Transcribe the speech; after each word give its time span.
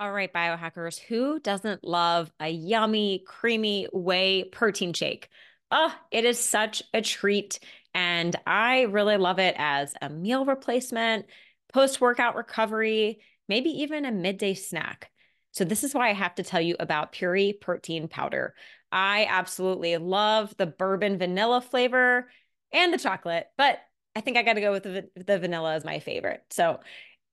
All 0.00 0.12
right, 0.12 0.32
biohackers, 0.32 0.98
who 0.98 1.38
doesn't 1.40 1.84
love 1.84 2.32
a 2.40 2.48
yummy, 2.48 3.22
creamy 3.26 3.86
whey 3.92 4.44
protein 4.44 4.94
shake? 4.94 5.28
Oh, 5.70 5.94
it 6.10 6.24
is 6.24 6.38
such 6.40 6.82
a 6.94 7.02
treat. 7.02 7.58
And 7.92 8.34
I 8.46 8.82
really 8.84 9.18
love 9.18 9.38
it 9.38 9.54
as 9.58 9.92
a 10.00 10.08
meal 10.08 10.46
replacement, 10.46 11.26
post 11.70 12.00
workout 12.00 12.34
recovery, 12.34 13.20
maybe 13.46 13.68
even 13.82 14.06
a 14.06 14.10
midday 14.10 14.54
snack. 14.54 15.10
So, 15.52 15.64
this 15.64 15.84
is 15.84 15.92
why 15.92 16.08
I 16.08 16.14
have 16.14 16.34
to 16.36 16.44
tell 16.44 16.62
you 16.62 16.76
about 16.80 17.12
Puori 17.12 17.60
protein 17.60 18.08
powder. 18.08 18.54
I 18.90 19.26
absolutely 19.28 19.98
love 19.98 20.56
the 20.56 20.66
bourbon 20.66 21.18
vanilla 21.18 21.60
flavor 21.60 22.30
and 22.72 22.90
the 22.94 22.98
chocolate, 22.98 23.48
but 23.58 23.78
I 24.16 24.22
think 24.22 24.38
I 24.38 24.44
got 24.44 24.54
to 24.54 24.60
go 24.62 24.72
with 24.72 24.84
the, 24.84 25.10
the 25.14 25.38
vanilla 25.38 25.74
as 25.74 25.84
my 25.84 25.98
favorite. 25.98 26.42
So, 26.50 26.80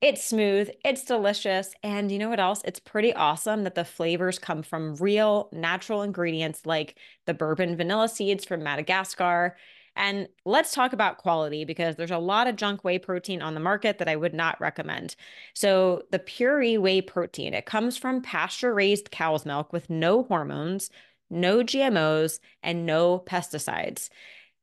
it's 0.02 0.23
smooth, 0.23 0.70
it's 0.86 1.04
delicious, 1.04 1.73
and 1.81 2.12
you 2.12 2.20
know 2.20 2.30
what 2.30 2.40
else? 2.40 2.62
It's 2.66 2.80
pretty 2.80 3.13
awesome 3.16 3.63
that 3.63 3.73
the 3.73 3.84
flavors 3.85 4.38
come 4.38 4.62
from 4.62 4.95
real 4.98 5.49
natural 5.52 6.03
ingredients 6.03 6.66
like 6.66 6.98
the 7.26 7.34
bourbon 7.34 7.76
vanilla 7.76 8.08
seeds 8.08 8.45
from 8.45 8.62
Madagascar. 8.62 9.58
And 9.95 10.27
let's 10.45 10.73
talk 10.73 10.94
about 10.94 11.17
quality 11.17 11.66
because 11.66 11.95
there's 11.95 12.12
a 12.12 12.20
lot 12.20 12.48
of 12.48 12.55
junk 12.55 12.84
whey 12.84 12.99
protein 12.99 13.41
on 13.41 13.55
the 13.55 13.59
market 13.59 13.98
that 13.98 14.08
I 14.08 14.16
would 14.16 14.36
not 14.36 14.62
recommend. 14.62 15.16
So, 15.55 16.03
the 16.11 16.20
Puori 16.20 16.77
whey 16.77 17.02
protein, 17.02 17.55
it 17.55 17.66
comes 17.66 17.98
from 17.98 18.22
pasture 18.22 18.75
raised 18.75 19.09
cow's 19.09 19.45
milk 19.48 19.73
with 19.73 19.89
no 19.89 20.23
hormones, 20.23 20.91
no 21.31 21.64
GMOs, 21.64 22.39
and 22.61 22.86
no 22.86 23.20
pesticides. 23.20 24.09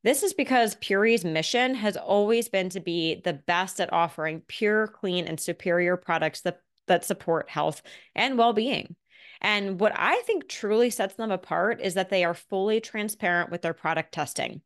This 0.04 0.22
is 0.22 0.34
because 0.34 0.76
Puori's 0.76 1.24
mission 1.24 1.74
has 1.76 1.96
always 1.96 2.48
been 2.48 2.68
to 2.70 2.80
be 2.80 3.22
the 3.24 3.32
best 3.32 3.80
at 3.80 3.92
offering 3.92 4.42
pure, 4.46 4.86
clean, 4.86 5.26
and 5.26 5.40
superior 5.40 5.96
products 5.96 6.42
that, 6.42 6.60
that 6.86 7.06
support 7.06 7.48
health 7.48 7.82
and 8.14 8.36
well 8.36 8.52
being. 8.52 8.96
And 9.40 9.80
what 9.80 9.92
I 9.96 10.20
think 10.26 10.46
truly 10.46 10.90
sets 10.90 11.14
them 11.14 11.30
apart 11.30 11.80
is 11.80 11.94
that 11.94 12.10
they 12.10 12.22
are 12.22 12.34
fully 12.34 12.80
transparent 12.80 13.50
with 13.50 13.62
their 13.62 13.72
product 13.72 14.12
testing. 14.12 14.60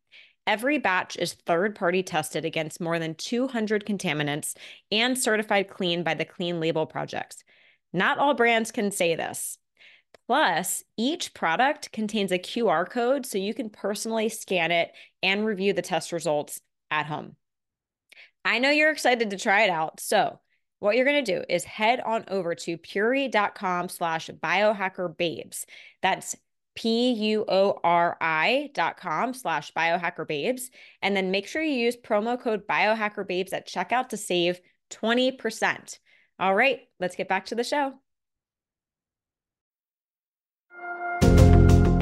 Every 0.46 0.78
batch 0.78 1.16
is 1.16 1.34
third 1.34 1.76
party 1.76 2.02
tested 2.02 2.44
against 2.44 2.80
more 2.80 2.98
than 2.98 3.14
200 3.14 3.84
contaminants 3.86 4.56
and 4.90 5.16
certified 5.16 5.68
clean 5.68 6.02
by 6.02 6.14
the 6.14 6.24
Clean 6.24 6.58
Label 6.58 6.86
Project. 6.86 7.44
Not 7.92 8.18
all 8.18 8.34
brands 8.34 8.72
can 8.72 8.90
say 8.90 9.14
this. 9.14 9.58
Plus, 10.28 10.84
each 10.98 11.32
product 11.32 11.90
contains 11.90 12.32
a 12.32 12.38
QR 12.38 12.88
code 12.88 13.24
so 13.24 13.38
you 13.38 13.54
can 13.54 13.70
personally 13.70 14.28
scan 14.28 14.70
it 14.70 14.92
and 15.22 15.46
review 15.46 15.72
the 15.72 15.80
test 15.80 16.12
results 16.12 16.60
at 16.90 17.06
home. 17.06 17.34
I 18.44 18.58
know 18.58 18.68
you're 18.68 18.90
excited 18.90 19.30
to 19.30 19.38
try 19.38 19.62
it 19.62 19.70
out. 19.70 20.00
So, 20.00 20.38
what 20.80 20.96
you're 20.96 21.06
going 21.06 21.24
to 21.24 21.34
do 21.38 21.44
is 21.48 21.64
head 21.64 22.00
on 22.00 22.26
over 22.28 22.54
to 22.54 22.76
puori.com 22.76 23.88
slash 23.88 24.28
biohackerbabes. 24.28 25.64
That's 26.02 26.36
P-U-O-R-I 26.76 28.70
dot 28.74 28.96
com 28.98 29.34
slash 29.34 29.72
biohackerbabes. 29.72 30.70
And 31.02 31.16
then 31.16 31.30
make 31.30 31.48
sure 31.48 31.62
you 31.62 31.72
use 31.72 31.96
promo 31.96 32.38
code 32.38 32.68
biohackerbabes 32.68 33.54
at 33.54 33.66
checkout 33.66 34.10
to 34.10 34.18
save 34.18 34.60
20%. 34.90 35.98
All 36.38 36.54
right, 36.54 36.80
let's 37.00 37.16
get 37.16 37.28
back 37.28 37.46
to 37.46 37.54
the 37.54 37.64
show. 37.64 37.94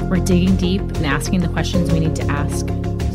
We're 0.09 0.23
digging 0.23 0.55
deep 0.55 0.81
and 0.81 1.05
asking 1.05 1.41
the 1.41 1.49
questions 1.49 1.91
we 1.91 1.99
need 1.99 2.15
to 2.15 2.23
ask. 2.27 2.65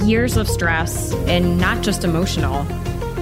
Years 0.05 0.37
of 0.37 0.47
stress 0.47 1.15
and 1.27 1.59
not 1.59 1.83
just 1.83 2.05
emotional. 2.05 2.67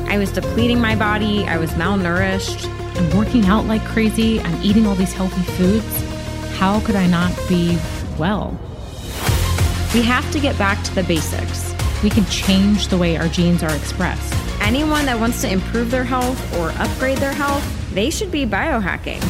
I 0.08 0.18
was 0.18 0.32
depleting 0.32 0.80
my 0.80 0.96
body, 0.96 1.44
I 1.44 1.56
was 1.56 1.70
malnourished. 1.72 2.66
I'm 2.96 3.16
working 3.16 3.44
out 3.46 3.66
like 3.66 3.84
crazy, 3.84 4.40
I'm 4.40 4.60
eating 4.60 4.88
all 4.88 4.96
these 4.96 5.12
healthy 5.12 5.42
foods. 5.52 6.58
How 6.58 6.80
could 6.80 6.96
I 6.96 7.06
not 7.06 7.32
be 7.48 7.78
well? 8.18 8.58
We 9.94 10.02
have 10.02 10.28
to 10.32 10.40
get 10.40 10.58
back 10.58 10.82
to 10.84 10.94
the 10.96 11.04
basics. 11.04 11.72
We 12.02 12.10
can 12.10 12.24
change 12.26 12.88
the 12.88 12.98
way 12.98 13.16
our 13.16 13.28
genes 13.28 13.62
are 13.62 13.74
expressed. 13.74 14.34
Anyone 14.60 15.06
that 15.06 15.20
wants 15.20 15.42
to 15.42 15.50
improve 15.50 15.92
their 15.92 16.04
health 16.04 16.58
or 16.58 16.70
upgrade 16.82 17.18
their 17.18 17.32
health, 17.32 17.64
they 17.94 18.10
should 18.10 18.32
be 18.32 18.44
biohacking. 18.44 19.20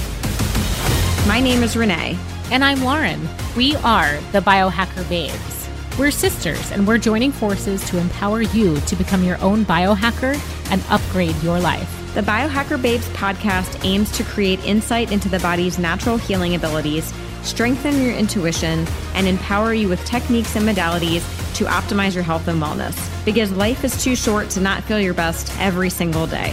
My 1.28 1.40
name 1.40 1.62
is 1.62 1.76
Renee. 1.76 2.18
And 2.52 2.64
I'm 2.64 2.82
Lauren. 2.82 3.28
We 3.56 3.76
are 3.76 4.18
the 4.32 4.40
Biohacker 4.40 5.08
Babes. 5.08 5.68
We're 5.96 6.10
sisters, 6.10 6.72
and 6.72 6.84
we're 6.84 6.98
joining 6.98 7.30
forces 7.30 7.88
to 7.88 7.98
empower 7.98 8.42
you 8.42 8.80
to 8.80 8.96
become 8.96 9.22
your 9.22 9.40
own 9.40 9.64
biohacker 9.64 10.36
and 10.72 10.82
upgrade 10.88 11.40
your 11.44 11.60
life. 11.60 11.88
The 12.14 12.22
Biohacker 12.22 12.82
Babes 12.82 13.08
podcast 13.10 13.84
aims 13.84 14.10
to 14.16 14.24
create 14.24 14.58
insight 14.64 15.12
into 15.12 15.28
the 15.28 15.38
body's 15.38 15.78
natural 15.78 16.16
healing 16.16 16.56
abilities, 16.56 17.14
strengthen 17.42 18.02
your 18.02 18.14
intuition, 18.14 18.84
and 19.14 19.28
empower 19.28 19.72
you 19.72 19.88
with 19.88 20.04
techniques 20.04 20.56
and 20.56 20.68
modalities 20.68 21.22
to 21.54 21.66
optimize 21.66 22.16
your 22.16 22.24
health 22.24 22.48
and 22.48 22.60
wellness. 22.60 22.98
Because 23.24 23.52
life 23.52 23.84
is 23.84 24.02
too 24.02 24.16
short 24.16 24.50
to 24.50 24.60
not 24.60 24.82
feel 24.82 24.98
your 24.98 25.14
best 25.14 25.56
every 25.60 25.88
single 25.88 26.26
day. 26.26 26.52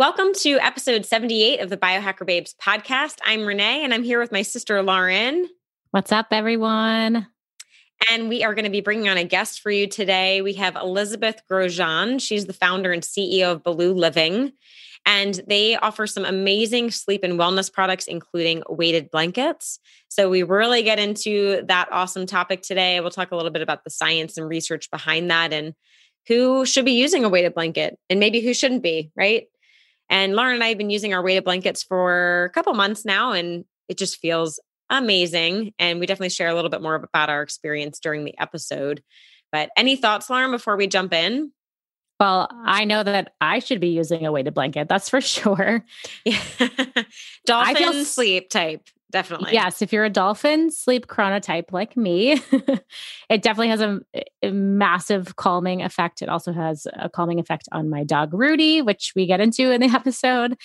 Welcome 0.00 0.32
to 0.36 0.52
episode 0.52 1.04
78 1.04 1.60
of 1.60 1.68
the 1.68 1.76
Biohacker 1.76 2.24
Babes 2.24 2.54
podcast. 2.58 3.18
I'm 3.22 3.44
Renee 3.44 3.84
and 3.84 3.92
I'm 3.92 4.02
here 4.02 4.18
with 4.18 4.32
my 4.32 4.40
sister 4.40 4.82
Lauren. 4.82 5.46
What's 5.90 6.10
up, 6.10 6.28
everyone? 6.30 7.26
And 8.10 8.30
we 8.30 8.42
are 8.42 8.54
going 8.54 8.64
to 8.64 8.70
be 8.70 8.80
bringing 8.80 9.10
on 9.10 9.18
a 9.18 9.24
guest 9.24 9.60
for 9.60 9.70
you 9.70 9.86
today. 9.86 10.40
We 10.40 10.54
have 10.54 10.74
Elizabeth 10.74 11.42
Grosjean. 11.52 12.18
She's 12.18 12.46
the 12.46 12.54
founder 12.54 12.92
and 12.92 13.02
CEO 13.02 13.52
of 13.52 13.62
Baloo 13.62 13.92
Living. 13.92 14.52
And 15.04 15.38
they 15.46 15.76
offer 15.76 16.06
some 16.06 16.24
amazing 16.24 16.92
sleep 16.92 17.22
and 17.22 17.38
wellness 17.38 17.70
products, 17.70 18.06
including 18.06 18.62
weighted 18.70 19.10
blankets. 19.10 19.80
So, 20.08 20.30
we 20.30 20.44
really 20.44 20.82
get 20.82 20.98
into 20.98 21.60
that 21.66 21.92
awesome 21.92 22.24
topic 22.24 22.62
today. 22.62 22.98
We'll 23.00 23.10
talk 23.10 23.32
a 23.32 23.36
little 23.36 23.50
bit 23.50 23.60
about 23.60 23.84
the 23.84 23.90
science 23.90 24.38
and 24.38 24.48
research 24.48 24.90
behind 24.90 25.30
that 25.30 25.52
and 25.52 25.74
who 26.26 26.64
should 26.64 26.86
be 26.86 26.92
using 26.92 27.22
a 27.22 27.28
weighted 27.28 27.52
blanket 27.52 27.98
and 28.08 28.18
maybe 28.18 28.40
who 28.40 28.54
shouldn't 28.54 28.82
be, 28.82 29.10
right? 29.14 29.48
And 30.10 30.34
Lauren 30.34 30.54
and 30.54 30.64
I 30.64 30.68
have 30.68 30.78
been 30.78 30.90
using 30.90 31.14
our 31.14 31.22
weighted 31.22 31.44
blankets 31.44 31.82
for 31.82 32.44
a 32.44 32.50
couple 32.50 32.74
months 32.74 33.04
now, 33.04 33.32
and 33.32 33.64
it 33.88 33.96
just 33.96 34.18
feels 34.18 34.60
amazing. 34.90 35.72
And 35.78 36.00
we 36.00 36.06
definitely 36.06 36.30
share 36.30 36.48
a 36.48 36.54
little 36.54 36.68
bit 36.68 36.82
more 36.82 36.96
about 36.96 37.30
our 37.30 37.42
experience 37.42 38.00
during 38.00 38.24
the 38.24 38.36
episode. 38.38 39.02
But 39.52 39.70
any 39.76 39.96
thoughts, 39.96 40.28
Lauren, 40.28 40.50
before 40.50 40.76
we 40.76 40.88
jump 40.88 41.12
in? 41.12 41.52
Well, 42.18 42.48
I 42.66 42.84
know 42.84 43.02
that 43.02 43.32
I 43.40 43.60
should 43.60 43.80
be 43.80 43.88
using 43.88 44.26
a 44.26 44.32
weighted 44.32 44.52
blanket. 44.52 44.88
That's 44.88 45.08
for 45.08 45.20
sure. 45.22 45.84
Yeah. 46.24 46.42
Dolphin 47.46 47.76
feel, 47.76 48.04
sleep 48.04 48.50
type 48.50 48.82
definitely. 49.10 49.52
Yes, 49.52 49.82
if 49.82 49.92
you're 49.92 50.04
a 50.04 50.10
dolphin 50.10 50.70
sleep 50.70 51.06
chronotype 51.06 51.72
like 51.72 51.96
me, 51.96 52.32
it 53.28 53.42
definitely 53.42 53.68
has 53.68 53.80
a, 53.80 54.00
a, 54.42 54.50
massive 54.50 55.36
calming 55.36 55.82
effect. 55.82 56.22
It 56.22 56.28
also 56.28 56.52
has 56.52 56.86
a 56.94 57.08
calming 57.08 57.40
effect 57.40 57.68
on 57.72 57.90
my 57.90 58.04
dog 58.04 58.32
Rudy, 58.32 58.82
which 58.82 59.12
we 59.14 59.26
get 59.26 59.40
into 59.40 59.70
in 59.70 59.80
the 59.80 59.88
episode. 59.94 60.56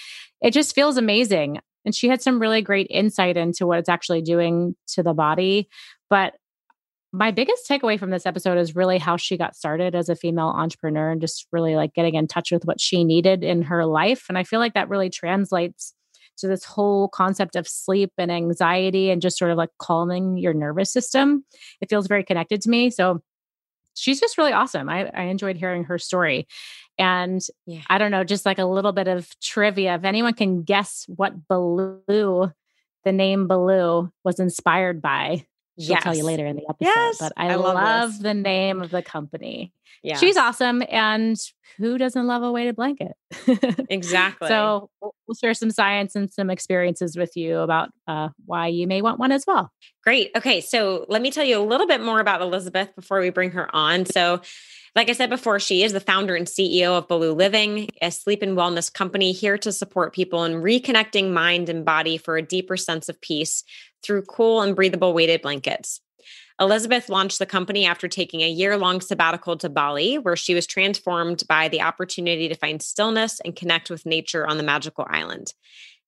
It 0.42 0.52
just 0.52 0.76
feels 0.76 0.98
amazing. 0.98 1.60
And 1.84 1.94
she 1.94 2.08
had 2.08 2.22
some 2.22 2.40
really 2.40 2.62
great 2.62 2.88
insight 2.90 3.38
into 3.38 3.68
what 3.68 3.80
it's 3.80 3.90
actually 3.90 4.22
doing 4.22 4.76
to 4.90 5.04
the 5.04 5.14
body. 5.14 5.70
But 6.10 6.36
my 7.16 7.32
biggest 7.32 7.68
takeaway 7.68 7.98
from 7.98 8.10
this 8.10 8.26
episode 8.26 8.58
is 8.58 8.76
really 8.76 8.98
how 8.98 9.16
she 9.16 9.38
got 9.38 9.56
started 9.56 9.96
as 9.96 10.10
a 10.10 10.16
female 10.16 10.50
entrepreneur 10.50 11.12
and 11.12 11.22
just 11.22 11.48
really 11.52 11.76
like 11.76 11.94
getting 11.94 12.16
in 12.16 12.28
touch 12.28 12.52
with 12.52 12.66
what 12.66 12.82
she 12.82 13.04
needed 13.04 13.44
in 13.44 13.62
her 13.64 13.86
life. 13.86 14.26
And 14.28 14.38
I 14.38 14.44
feel 14.44 14.60
like 14.60 14.74
that 14.74 14.90
really 14.90 15.10
translates 15.10 15.94
to 16.38 16.48
this 16.48 16.64
whole 16.64 17.08
concept 17.08 17.56
of 17.56 17.68
sleep 17.68 18.12
and 18.18 18.32
anxiety 18.32 19.10
and 19.10 19.22
just 19.22 19.38
sort 19.38 19.52
of 19.52 19.58
like 19.58 19.70
calming 19.80 20.38
your 20.38 20.54
nervous 20.54 20.92
system. 20.92 21.46
It 21.82 21.90
feels 21.90 22.08
very 22.08 22.24
connected 22.24 22.62
to 22.62 22.70
me. 22.70 22.90
So 22.90 23.22
she's 23.96 24.20
just 24.20 24.38
really 24.38 24.52
awesome. 24.52 24.90
I, 24.90 25.10
I 25.14 25.24
enjoyed 25.24 25.56
hearing 25.56 25.86
her 25.86 25.98
story. 25.98 26.48
And 26.98 27.42
yeah. 27.66 27.82
I 27.90 27.98
don't 27.98 28.12
know, 28.12 28.24
just 28.24 28.46
like 28.46 28.60
a 28.60 28.66
little 28.66 28.92
bit 28.92 29.08
of 29.08 29.28
trivia. 29.42 29.96
If 29.96 30.04
anyone 30.04 30.34
can 30.34 30.64
guess 30.64 31.06
what 31.08 31.48
Baloo, 31.48 32.52
the 33.04 33.12
name 33.12 33.48
Baloo, 33.48 34.12
was 34.24 34.40
inspired 34.40 35.02
by, 35.02 35.46
She'll 35.80 35.92
yes. 35.92 36.04
tell 36.04 36.16
you 36.16 36.24
later 36.24 36.46
in 36.46 36.56
the 36.56 36.64
episode. 36.70 36.88
Yes. 36.88 37.18
But 37.20 37.34
I, 37.36 37.50
I 37.50 37.56
love, 37.56 37.76
love 37.76 38.22
the 38.22 38.34
name 38.34 38.82
of 38.82 38.92
the 38.92 39.02
company. 39.02 39.74
Yeah. 40.04 40.18
She's 40.18 40.38
awesome. 40.38 40.84
And 40.90 41.36
who 41.78 41.98
doesn't 41.98 42.28
love 42.28 42.44
a 42.44 42.52
weighted 42.52 42.76
blanket? 42.76 43.14
exactly. 43.90 44.48
So 44.48 44.90
we'll 45.02 45.36
share 45.40 45.54
some 45.54 45.72
science 45.72 46.16
and 46.16 46.32
some 46.32 46.50
experiences 46.50 47.18
with 47.18 47.36
you 47.36 47.60
about 47.60 47.90
uh, 48.08 48.30
why 48.46 48.68
you 48.68 48.88
may 48.88 49.02
want 49.02 49.20
one 49.20 49.32
as 49.32 49.46
well. 49.48 49.72
Great. 50.04 50.32
Okay. 50.36 50.62
So 50.62 51.06
let 51.10 51.22
me 51.22 51.32
tell 51.32 51.44
you 51.44 51.60
a 51.60 51.66
little 51.66 51.88
bit 51.88 52.02
more 52.02 52.20
about 52.20 52.42
Elizabeth 52.42 52.96
before 52.96 53.20
we 53.20 53.32
bring 53.32 53.52
her 53.52 53.74
on. 53.76 54.06
So, 54.06 54.42
like 54.96 55.10
I 55.10 55.14
said 55.14 55.30
before, 55.30 55.60
she 55.60 55.84
is 55.84 55.92
the 55.92 56.00
founder 56.00 56.36
and 56.36 56.48
CEO 56.48 56.98
of 56.98 57.10
Baloo 57.10 57.34
Living, 57.34 57.90
a 58.02 58.12
sleep 58.12 58.42
and 58.42 58.58
wellness 58.58 58.92
company 58.92 59.34
here 59.34 59.58
to 59.58 59.72
support 59.72 60.14
people 60.14 60.46
in 60.46 60.62
reconnecting 60.62 61.34
mind 61.34 61.68
and 61.68 61.84
body 61.84 62.18
for 62.18 62.38
a 62.38 62.42
deeper 62.42 62.78
sense 62.78 63.10
of 63.10 63.20
peace 63.20 63.64
through 64.04 64.22
cool 64.24 64.62
and 64.62 64.76
breathable 64.76 65.14
weighted 65.14 65.42
blankets. 65.42 66.00
Elizabeth 66.62 67.10
launched 67.10 67.40
the 67.40 67.46
company 67.46 67.86
after 67.86 68.08
taking 68.08 68.40
a 68.42 68.50
year 68.50 68.78
long 68.78 69.02
sabbatical 69.02 69.58
to 69.58 69.68
Bali, 69.68 70.18
where 70.18 70.38
she 70.38 70.56
was 70.56 70.66
transformed 70.66 71.44
by 71.50 71.68
the 71.68 71.82
opportunity 71.82 72.48
to 72.48 72.56
find 72.56 72.82
stillness 72.82 73.42
and 73.42 73.58
connect 73.58 73.90
with 73.90 74.06
nature 74.06 74.48
on 74.48 74.56
the 74.56 74.64
magical 74.64 75.06
island. 75.10 75.54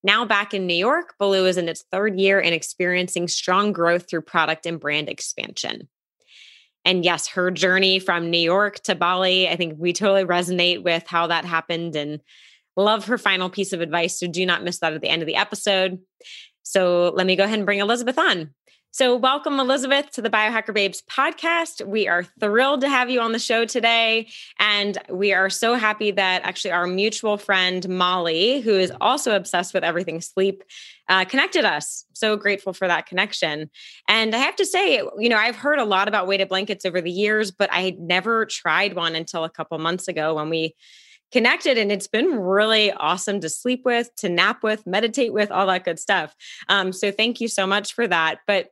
Now 0.03 0.23
back 0.23 0.53
in 0.53 0.65
New 0.65 0.73
York, 0.73 1.15
Baloo 1.19 1.45
is 1.45 1.57
in 1.57 1.67
its 1.67 1.83
third 1.91 2.17
year 2.17 2.39
and 2.39 2.55
experiencing 2.55 3.27
strong 3.27 3.73
growth 3.73 4.09
through 4.09 4.21
product 4.21 4.65
and 4.65 4.79
brand 4.79 5.09
expansion. 5.09 5.89
And 6.87 7.03
yes, 7.03 7.27
her 7.27 7.51
journey 7.51 7.99
from 7.99 8.29
New 8.31 8.37
York 8.37 8.79
to 8.83 8.95
Bali, 8.95 9.49
I 9.49 9.57
think 9.57 9.75
we 9.77 9.91
totally 9.91 10.23
resonate 10.23 10.83
with 10.83 11.05
how 11.05 11.27
that 11.27 11.43
happened 11.43 11.97
and 11.97 12.21
love 12.77 13.07
her 13.07 13.17
final 13.17 13.49
piece 13.49 13.73
of 13.73 13.81
advice. 13.81 14.17
So 14.17 14.25
do 14.25 14.45
not 14.45 14.63
miss 14.63 14.79
that 14.79 14.93
at 14.93 15.01
the 15.01 15.09
end 15.09 15.21
of 15.21 15.25
the 15.25 15.35
episode. 15.35 15.99
So 16.63 17.11
let 17.13 17.27
me 17.27 17.35
go 17.35 17.43
ahead 17.43 17.59
and 17.59 17.65
bring 17.65 17.79
Elizabeth 17.79 18.17
on. 18.17 18.53
So, 18.97 19.15
welcome, 19.15 19.59
Elizabeth, 19.59 20.09
to 20.13 20.23
the 20.23 20.29
Biohacker 20.31 20.73
Babes 20.73 21.03
podcast. 21.07 21.85
We 21.85 22.07
are 22.07 22.23
thrilled 22.39 22.81
to 22.81 22.89
have 22.89 23.11
you 23.11 23.21
on 23.21 23.31
the 23.31 23.37
show 23.37 23.63
today. 23.63 24.27
And 24.57 24.97
we 25.07 25.33
are 25.33 25.51
so 25.51 25.75
happy 25.75 26.09
that 26.09 26.41
actually 26.41 26.71
our 26.71 26.87
mutual 26.87 27.37
friend, 27.37 27.87
Molly, 27.87 28.59
who 28.61 28.71
is 28.71 28.91
also 28.99 29.35
obsessed 29.35 29.75
with 29.75 29.83
everything 29.83 30.19
sleep, 30.19 30.63
uh, 31.09 31.25
connected 31.25 31.63
us. 31.63 32.05
So 32.13 32.37
grateful 32.37 32.73
for 32.73 32.87
that 32.87 33.05
connection. 33.05 33.69
And 34.07 34.33
I 34.33 34.39
have 34.39 34.55
to 34.55 34.65
say, 34.65 34.95
you 35.19 35.29
know, 35.29 35.37
I've 35.37 35.57
heard 35.57 35.77
a 35.77 35.85
lot 35.85 36.07
about 36.07 36.25
weighted 36.25 36.49
blankets 36.49 36.83
over 36.83 36.99
the 36.99 37.11
years, 37.11 37.51
but 37.51 37.69
I 37.71 37.95
never 37.99 38.47
tried 38.47 38.95
one 38.95 39.15
until 39.15 39.43
a 39.43 39.49
couple 39.51 39.77
months 39.77 40.07
ago 40.07 40.33
when 40.33 40.49
we 40.49 40.73
connected 41.31 41.77
and 41.77 41.91
it's 41.91 42.07
been 42.07 42.39
really 42.39 42.91
awesome 42.93 43.41
to 43.41 43.49
sleep 43.49 43.83
with 43.83 44.13
to 44.15 44.29
nap 44.29 44.63
with 44.63 44.87
meditate 44.87 45.33
with 45.33 45.51
all 45.51 45.67
that 45.67 45.83
good 45.83 45.99
stuff 45.99 46.35
um, 46.69 46.93
so 46.93 47.11
thank 47.11 47.41
you 47.41 47.47
so 47.47 47.67
much 47.67 47.93
for 47.93 48.07
that 48.07 48.39
but 48.47 48.69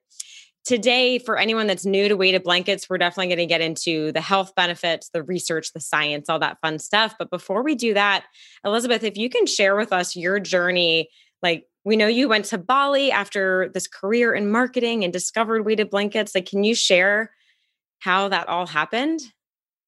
today, 0.66 1.20
for 1.20 1.38
anyone 1.38 1.68
that's 1.68 1.86
new 1.86 2.08
to 2.10 2.18
weighted 2.18 2.44
blankets, 2.44 2.90
we're 2.90 2.98
definitely 2.98 3.28
going 3.28 3.38
to 3.38 3.46
get 3.46 3.62
into 3.62 4.12
the 4.12 4.22
health 4.22 4.54
benefits, 4.56 5.10
the 5.10 5.24
research, 5.24 5.72
the 5.74 5.80
science, 5.80 6.28
all 6.28 6.40
that 6.40 6.58
fun 6.62 6.80
stuff. 6.80 7.16
But 7.18 7.30
before 7.30 7.64
we 7.64 7.76
do 7.76 7.94
that, 7.94 8.26
Elizabeth, 8.66 9.04
if 9.04 9.16
you 9.16 9.30
can 9.30 9.46
share 9.46 9.76
with 9.76 9.94
us 9.94 10.16
your 10.16 10.40
journey, 10.40 11.10
like 11.42 11.66
we 11.86 11.96
know 11.96 12.08
you 12.08 12.28
went 12.28 12.46
to 12.46 12.58
Bali 12.58 13.12
after 13.12 13.70
this 13.74 13.88
career 13.88 14.34
in 14.34 14.52
marketing 14.52 15.04
and 15.04 15.14
discovered 15.14 15.66
weighted 15.66 15.92
blankets. 15.92 16.34
Like, 16.34 16.48
can 16.48 16.64
you 16.64 16.74
share 16.74 17.32
how 18.00 18.30
that 18.30 18.50
all 18.50 18.66
happened? 18.66 19.22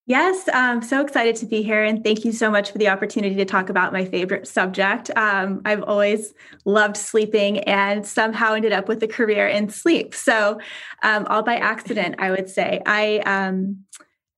Yes, 0.09 0.47
I'm 0.53 0.81
so 0.81 1.01
excited 1.01 1.35
to 1.35 1.45
be 1.45 1.63
here. 1.63 1.83
And 1.83 2.01
thank 2.01 2.23
you 2.23 2.31
so 2.31 2.49
much 2.49 2.71
for 2.71 2.77
the 2.77 2.87
opportunity 2.87 3.35
to 3.35 3.43
talk 3.43 3.69
about 3.69 3.91
my 3.91 4.05
favorite 4.05 4.47
subject. 4.47 5.11
Um, 5.17 5.61
I've 5.65 5.83
always 5.83 6.33
loved 6.63 6.95
sleeping 6.95 7.59
and 7.65 8.07
somehow 8.07 8.53
ended 8.53 8.71
up 8.71 8.87
with 8.87 9.03
a 9.03 9.07
career 9.07 9.49
in 9.49 9.67
sleep. 9.67 10.15
So, 10.15 10.61
um, 11.03 11.27
all 11.29 11.43
by 11.43 11.57
accident, 11.57 12.15
I 12.19 12.31
would 12.31 12.49
say. 12.49 12.81
I, 12.85 13.17
um, 13.25 13.83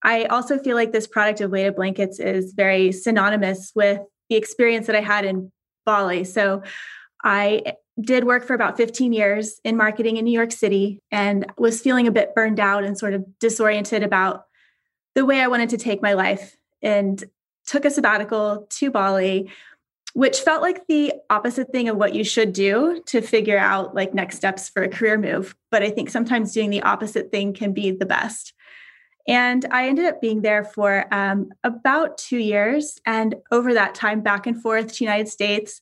I 0.02 0.24
also 0.26 0.58
feel 0.58 0.76
like 0.76 0.92
this 0.92 1.06
product 1.06 1.40
of 1.40 1.52
weighted 1.52 1.76
blankets 1.76 2.20
is 2.20 2.54
very 2.54 2.92
synonymous 2.92 3.72
with 3.76 4.02
the 4.28 4.38
experience 4.38 4.88
that 4.88 4.96
I 4.96 5.02
had 5.02 5.24
in 5.24 5.52
Bali. 5.86 6.24
So, 6.24 6.64
I 7.24 7.76
did 8.02 8.24
work 8.24 8.48
for 8.48 8.56
about 8.56 8.76
15 8.76 9.14
years 9.14 9.60
in 9.64 9.78
marketing 9.78 10.18
in 10.18 10.26
New 10.26 10.32
York 10.32 10.52
City 10.52 11.00
and 11.12 11.46
was 11.60 11.80
feeling 11.80 12.08
a 12.08 12.12
bit 12.12 12.34
burned 12.34 12.60
out 12.60 12.84
and 12.84 12.98
sort 12.98 13.14
of 13.14 13.24
disoriented 13.40 14.02
about 14.02 14.46
the 15.20 15.26
way 15.26 15.42
I 15.42 15.48
wanted 15.48 15.68
to 15.72 15.78
take 15.78 16.02
my 16.02 16.14
life 16.14 16.56
and 16.82 17.22
took 17.68 17.84
a 17.84 17.92
sabbatical 17.92 18.66
to 18.70 18.90
Bali, 18.90 19.52
which 20.14 20.40
felt 20.40 20.62
like 20.62 20.88
the 20.88 21.12
opposite 21.30 21.74
thing 21.74 21.90
of 21.90 21.98
what 21.98 22.16
you 22.16 22.24
should 22.24 22.54
do 22.54 23.04
to 23.08 23.20
figure 23.20 23.58
out 23.58 23.94
like 23.94 24.14
next 24.14 24.38
steps 24.38 24.70
for 24.70 24.82
a 24.82 24.88
career 24.88 25.18
move. 25.18 25.58
But 25.72 25.84
I 25.84 25.90
think 25.90 26.10
sometimes 26.10 26.54
doing 26.54 26.70
the 26.70 26.84
opposite 26.84 27.32
thing 27.32 27.54
can 27.54 27.74
be 27.74 27.92
the 27.92 28.06
best. 28.06 28.54
And 29.28 29.66
I 29.72 29.90
ended 29.90 30.06
up 30.06 30.22
being 30.22 30.42
there 30.42 30.64
for 30.64 31.14
um, 31.14 31.50
about 31.66 32.18
two 32.18 32.38
years. 32.38 32.98
And 33.06 33.36
over 33.52 33.74
that 33.74 33.96
time, 33.96 34.22
back 34.22 34.48
and 34.48 34.60
forth 34.60 34.94
to 34.94 35.04
United 35.04 35.28
States. 35.28 35.82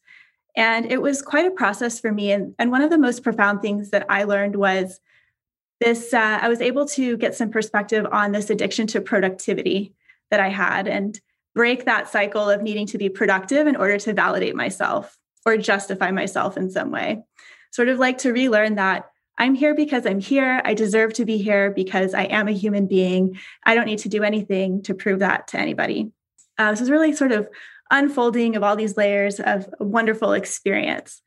And 0.55 0.91
it 0.91 0.99
was 0.99 1.21
quite 1.21 1.45
a 1.45 1.51
process 1.51 1.99
for 1.99 2.11
me. 2.11 2.31
And, 2.31 2.55
and 2.57 2.71
one 2.71 2.81
of 2.81 2.89
the 2.89 2.97
most 2.97 3.21
profound 3.21 3.61
things 3.61 3.91
that 3.91 4.07
I 4.09 4.23
learned 4.23 4.55
was 4.55 4.99
this 5.79 6.13
uh, 6.13 6.39
i 6.41 6.49
was 6.49 6.61
able 6.61 6.85
to 6.85 7.17
get 7.17 7.35
some 7.35 7.49
perspective 7.49 8.05
on 8.11 8.31
this 8.31 8.49
addiction 8.49 8.87
to 8.87 9.01
productivity 9.01 9.93
that 10.31 10.39
i 10.39 10.49
had 10.49 10.87
and 10.87 11.19
break 11.57 11.85
that 11.85 12.07
cycle 12.07 12.49
of 12.49 12.61
needing 12.61 12.85
to 12.85 12.99
be 12.99 13.09
productive 13.09 13.65
in 13.65 13.75
order 13.75 13.97
to 13.97 14.13
validate 14.13 14.55
myself 14.55 15.17
or 15.43 15.57
justify 15.57 16.11
myself 16.11 16.55
in 16.55 16.69
some 16.69 16.91
way. 16.91 17.23
Sort 17.71 17.87
of 17.87 17.97
like 17.97 18.19
to 18.19 18.31
relearn 18.31 18.75
that 18.75 19.09
i'm 19.39 19.55
here 19.55 19.73
because 19.73 20.05
i'm 20.05 20.19
here 20.19 20.61
i 20.65 20.73
deserve 20.73 21.13
to 21.13 21.25
be 21.25 21.37
here 21.37 21.71
because 21.71 22.13
i 22.13 22.23
am 22.23 22.47
a 22.47 22.51
human 22.51 22.85
being 22.85 23.39
i 23.65 23.73
don't 23.73 23.85
need 23.85 23.99
to 23.99 24.09
do 24.09 24.23
anything 24.23 24.83
to 24.83 24.93
prove 24.93 25.19
that 25.19 25.47
to 25.47 25.59
anybody. 25.59 26.11
Uh, 26.59 26.71
this 26.71 26.81
is 26.81 26.91
really 26.91 27.13
sort 27.13 27.31
of 27.31 27.47
unfolding 27.91 28.55
of 28.55 28.63
all 28.63 28.75
these 28.75 28.97
layers 28.97 29.39
of 29.39 29.67
wonderful 29.79 30.33
experience. 30.33 31.21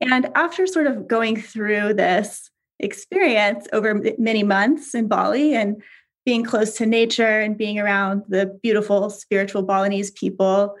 And 0.00 0.30
after 0.34 0.66
sort 0.66 0.86
of 0.86 1.06
going 1.06 1.40
through 1.40 1.94
this 1.94 2.50
experience 2.78 3.66
over 3.72 4.02
many 4.18 4.42
months 4.42 4.94
in 4.94 5.08
Bali 5.08 5.54
and 5.54 5.82
being 6.24 6.44
close 6.44 6.76
to 6.76 6.86
nature 6.86 7.40
and 7.40 7.58
being 7.58 7.78
around 7.78 8.22
the 8.28 8.58
beautiful 8.62 9.10
spiritual 9.10 9.62
Balinese 9.62 10.10
people, 10.12 10.74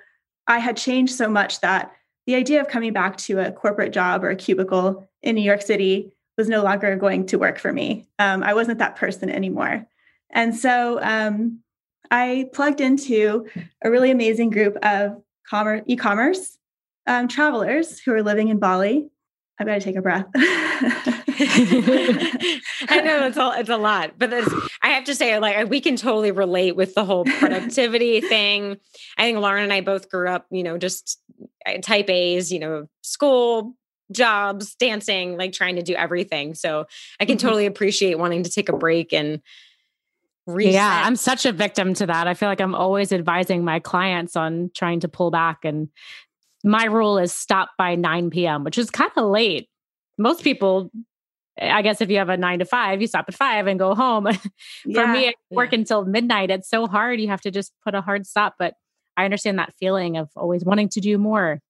I 0.46 0.58
had 0.58 0.76
changed 0.76 1.14
so 1.14 1.28
much 1.28 1.60
that 1.60 1.92
the 2.26 2.34
idea 2.34 2.60
of 2.60 2.68
coming 2.68 2.92
back 2.92 3.16
to 3.18 3.40
a 3.40 3.52
corporate 3.52 3.92
job 3.92 4.22
or 4.22 4.30
a 4.30 4.36
cubicle 4.36 5.08
in 5.22 5.34
New 5.34 5.42
York 5.42 5.62
City 5.62 6.12
was 6.38 6.48
no 6.48 6.62
longer 6.62 6.96
going 6.96 7.26
to 7.26 7.38
work 7.38 7.58
for 7.58 7.72
me. 7.72 8.06
Um, 8.18 8.42
I 8.42 8.54
wasn't 8.54 8.78
that 8.78 8.96
person 8.96 9.28
anymore. 9.28 9.86
And 10.30 10.56
so 10.56 10.98
um, 11.02 11.60
I 12.10 12.48
plugged 12.52 12.80
into 12.80 13.46
a 13.82 13.90
really 13.90 14.10
amazing 14.10 14.50
group 14.50 14.76
of 14.82 15.22
commerce, 15.48 15.82
e-commerce 15.86 16.58
um, 17.06 17.28
travelers 17.28 18.00
who 18.00 18.12
are 18.12 18.22
living 18.22 18.48
in 18.48 18.58
Bali. 18.58 19.10
I've 19.58 19.66
got 19.66 19.74
to 19.74 19.80
take 19.80 19.96
a 19.96 20.02
breath. 20.02 20.26
I 22.88 23.00
know 23.00 23.26
it's 23.26 23.36
a, 23.36 23.52
it's 23.58 23.70
a 23.70 23.76
lot, 23.76 24.12
but 24.18 24.32
I 24.82 24.88
have 24.88 25.04
to 25.04 25.14
say, 25.14 25.38
like, 25.38 25.68
we 25.68 25.80
can 25.80 25.96
totally 25.96 26.30
relate 26.30 26.76
with 26.76 26.94
the 26.94 27.04
whole 27.04 27.24
productivity 27.24 28.20
thing. 28.28 28.78
I 29.16 29.22
think 29.22 29.38
Lauren 29.38 29.64
and 29.64 29.72
I 29.72 29.80
both 29.80 30.10
grew 30.10 30.28
up, 30.28 30.46
you 30.50 30.62
know, 30.62 30.78
just 30.78 31.20
uh, 31.66 31.78
type 31.82 32.10
A's, 32.10 32.52
you 32.52 32.58
know, 32.58 32.88
school, 33.02 33.74
jobs, 34.10 34.74
dancing, 34.74 35.36
like 35.36 35.52
trying 35.52 35.76
to 35.76 35.82
do 35.82 35.94
everything. 35.94 36.54
So 36.54 36.86
I 37.20 37.24
can 37.24 37.36
mm-hmm. 37.36 37.46
totally 37.46 37.66
appreciate 37.66 38.18
wanting 38.18 38.42
to 38.42 38.50
take 38.50 38.68
a 38.68 38.76
break 38.76 39.12
and 39.12 39.40
Reset. 40.46 40.72
Yeah, 40.72 41.02
I'm 41.04 41.14
such 41.14 41.46
a 41.46 41.52
victim 41.52 41.94
to 41.94 42.06
that. 42.06 42.26
I 42.26 42.34
feel 42.34 42.48
like 42.48 42.60
I'm 42.60 42.74
always 42.74 43.12
advising 43.12 43.64
my 43.64 43.78
clients 43.78 44.34
on 44.34 44.72
trying 44.74 44.98
to 45.00 45.08
pull 45.08 45.30
back. 45.30 45.64
And 45.64 45.88
my 46.64 46.84
rule 46.86 47.16
is 47.18 47.32
stop 47.32 47.70
by 47.78 47.94
9 47.94 48.30
p.m., 48.30 48.64
which 48.64 48.76
is 48.76 48.90
kind 48.90 49.12
of 49.16 49.30
late. 49.30 49.68
Most 50.18 50.42
people 50.42 50.90
I 51.60 51.82
guess 51.82 52.00
if 52.00 52.10
you 52.10 52.18
have 52.18 52.28
a 52.28 52.36
nine 52.36 52.60
to 52.60 52.64
five, 52.64 53.00
you 53.00 53.06
stop 53.06 53.26
at 53.28 53.34
five 53.34 53.66
and 53.66 53.78
go 53.78 53.94
home. 53.94 54.26
For 54.32 54.50
yeah, 54.86 55.12
me, 55.12 55.28
I 55.28 55.34
work 55.50 55.72
yeah. 55.72 55.80
until 55.80 56.04
midnight. 56.04 56.50
It's 56.50 56.68
so 56.68 56.86
hard. 56.86 57.20
You 57.20 57.28
have 57.28 57.42
to 57.42 57.50
just 57.50 57.72
put 57.84 57.94
a 57.94 58.00
hard 58.00 58.26
stop. 58.26 58.54
But 58.58 58.74
I 59.16 59.24
understand 59.24 59.58
that 59.58 59.74
feeling 59.78 60.16
of 60.16 60.30
always 60.36 60.64
wanting 60.64 60.88
to 60.90 61.00
do 61.00 61.18
more. 61.18 61.60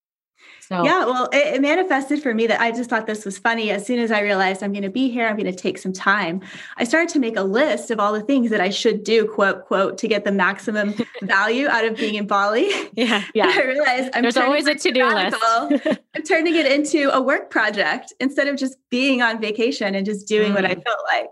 So 0.61 0.85
yeah, 0.85 1.05
well, 1.05 1.29
it, 1.33 1.57
it, 1.57 1.61
manifested 1.61 2.23
for 2.23 2.33
me 2.33 2.47
that 2.47 2.61
I 2.61 2.71
just 2.71 2.89
thought 2.89 3.07
this 3.07 3.25
was 3.25 3.37
funny. 3.37 3.71
As 3.71 3.85
soon 3.85 3.99
as 3.99 4.11
I 4.11 4.21
realized 4.21 4.63
I'm 4.63 4.73
going 4.73 4.85
to 4.85 4.91
be 4.91 5.11
here, 5.11 5.27
I'm 5.27 5.37
going 5.37 5.51
to 5.51 5.57
take 5.57 5.77
some 5.77 5.93
time. 5.93 6.41
I 6.77 6.85
started 6.85 7.09
to 7.11 7.19
make 7.19 7.37
a 7.37 7.43
list 7.43 7.91
of 7.91 7.99
all 7.99 8.13
the 8.13 8.23
things 8.23 8.51
that 8.51 8.61
I 8.61 8.71
should 8.71 9.05
do, 9.05 9.27
quote 9.27 9.67
quote, 9.67 9.99
to 9.99 10.09
get 10.09 10.25
the 10.25 10.33
maximum 10.33 10.95
value 11.23 11.69
out 11.69 11.85
of 11.85 11.97
being 11.97 12.15
in 12.15 12.27
Bali. 12.27 12.71
Yeah, 12.95 13.25
yeah. 13.35 13.51
And 13.51 13.53
I 13.53 13.63
realized 13.65 14.11
I'm 14.15 14.23
there's 14.23 14.37
always 14.37 14.67
a 14.67 14.75
to 14.75 14.91
do 14.93 15.05
list. 15.05 15.37
I'm 16.15 16.23
turning 16.23 16.55
it 16.55 16.67
into 16.67 17.11
a 17.15 17.21
work 17.21 17.51
project 17.51 18.13
instead 18.21 18.49
of 18.49 18.57
just 18.57 18.77
being 18.89 19.21
on 19.21 19.41
vacation 19.41 19.95
and 19.95 20.07
just 20.07 20.27
doing 20.27 20.53
mm. 20.53 20.55
what 20.55 20.65
I 20.65 20.75
mm. 20.77 20.85
felt 20.85 21.01
like. 21.13 21.27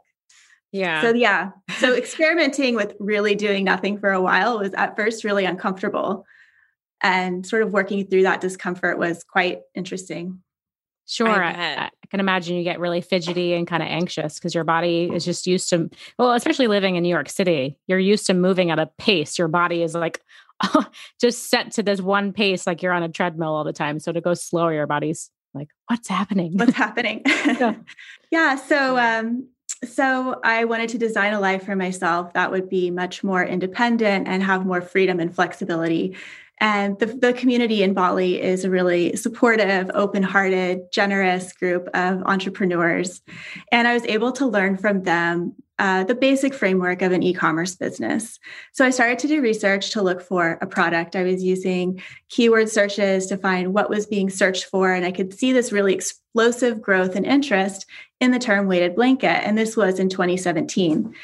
Yeah. 0.72 1.02
So 1.02 1.14
yeah, 1.14 1.50
so 1.78 1.94
experimenting 1.94 2.74
with 2.74 2.94
really 3.00 3.34
doing 3.34 3.64
nothing 3.64 3.98
for 3.98 4.10
a 4.10 4.20
while 4.20 4.58
was 4.58 4.74
at 4.74 4.96
first 4.96 5.24
really 5.24 5.44
uncomfortable 5.44 6.26
and 7.02 7.46
sort 7.46 7.62
of 7.62 7.72
working 7.72 8.06
through 8.06 8.22
that 8.22 8.40
discomfort 8.40 8.98
was 8.98 9.24
quite 9.24 9.60
interesting 9.74 10.42
Sure. 11.10 11.42
I, 11.42 11.50
I, 11.50 11.84
I, 11.86 12.06
can 12.08 12.20
imagine 12.20 12.56
you 12.56 12.62
get 12.62 12.78
really 12.78 13.00
fidgety 13.00 13.52
and 13.54 13.66
kind 13.66 13.82
of 13.82 13.88
anxious 13.88 14.36
because 14.36 14.54
your 14.54 14.62
body 14.62 15.10
is 15.12 15.24
just 15.24 15.44
used 15.44 15.68
to, 15.70 15.90
well, 16.20 16.34
especially 16.34 16.68
living 16.68 16.94
in 16.94 17.02
New 17.02 17.08
York 17.08 17.28
City, 17.28 17.76
you're 17.88 17.98
used 17.98 18.26
to 18.26 18.34
moving 18.34 18.70
at 18.70 18.78
a 18.78 18.86
pace. 18.96 19.36
Your 19.36 19.48
body 19.48 19.82
is 19.82 19.96
like 19.96 20.20
just 21.20 21.50
set 21.50 21.72
to 21.72 21.82
this 21.82 22.00
one 22.00 22.32
pace, 22.32 22.64
like 22.64 22.80
you're 22.80 22.92
on 22.92 23.02
a 23.02 23.08
treadmill 23.08 23.52
all 23.52 23.64
the 23.64 23.72
time. 23.72 23.98
So 23.98 24.12
to 24.12 24.20
go 24.20 24.34
slower, 24.34 24.72
your 24.72 24.86
body's 24.86 25.32
like, 25.52 25.70
what's 25.88 26.06
happening? 26.06 26.52
What's 26.56 26.74
happening? 26.76 27.22
yeah. 27.26 27.74
yeah. 28.30 28.54
So, 28.54 28.96
um, 28.96 29.48
so 29.84 30.38
I 30.44 30.64
wanted 30.64 30.90
to 30.90 30.98
design 30.98 31.32
a 31.32 31.40
life 31.40 31.64
for 31.64 31.74
myself 31.74 32.34
that 32.34 32.52
would 32.52 32.68
be 32.68 32.92
much 32.92 33.24
more 33.24 33.44
independent 33.44 34.28
and 34.28 34.44
have 34.44 34.64
more 34.64 34.80
freedom 34.80 35.18
and 35.18 35.34
flexibility. 35.34 36.16
And 36.60 36.98
the, 36.98 37.06
the 37.06 37.32
community 37.32 37.82
in 37.82 37.94
Bali 37.94 38.40
is 38.40 38.64
a 38.64 38.70
really 38.70 39.16
supportive, 39.16 39.90
open 39.94 40.22
hearted, 40.22 40.92
generous 40.92 41.52
group 41.54 41.88
of 41.94 42.22
entrepreneurs. 42.24 43.22
And 43.72 43.88
I 43.88 43.94
was 43.94 44.04
able 44.04 44.32
to 44.32 44.46
learn 44.46 44.76
from 44.76 45.02
them 45.04 45.54
uh, 45.80 46.04
the 46.04 46.14
basic 46.14 46.52
framework 46.52 47.00
of 47.00 47.10
an 47.10 47.22
e 47.22 47.32
commerce 47.32 47.74
business. 47.74 48.38
So 48.72 48.84
I 48.84 48.90
started 48.90 49.18
to 49.20 49.28
do 49.28 49.40
research 49.40 49.90
to 49.92 50.02
look 50.02 50.20
for 50.20 50.58
a 50.60 50.66
product. 50.66 51.16
I 51.16 51.22
was 51.22 51.42
using 51.42 52.02
keyword 52.28 52.68
searches 52.68 53.26
to 53.28 53.38
find 53.38 53.72
what 53.72 53.88
was 53.88 54.04
being 54.04 54.28
searched 54.28 54.66
for. 54.66 54.92
And 54.92 55.06
I 55.06 55.10
could 55.10 55.32
see 55.32 55.52
this 55.52 55.72
really 55.72 55.94
explosive 55.94 56.82
growth 56.82 57.16
and 57.16 57.24
interest 57.24 57.86
in 58.20 58.30
the 58.30 58.38
term 58.38 58.66
weighted 58.66 58.94
blanket. 58.94 59.42
And 59.46 59.56
this 59.56 59.74
was 59.74 59.98
in 59.98 60.10
2017. 60.10 61.14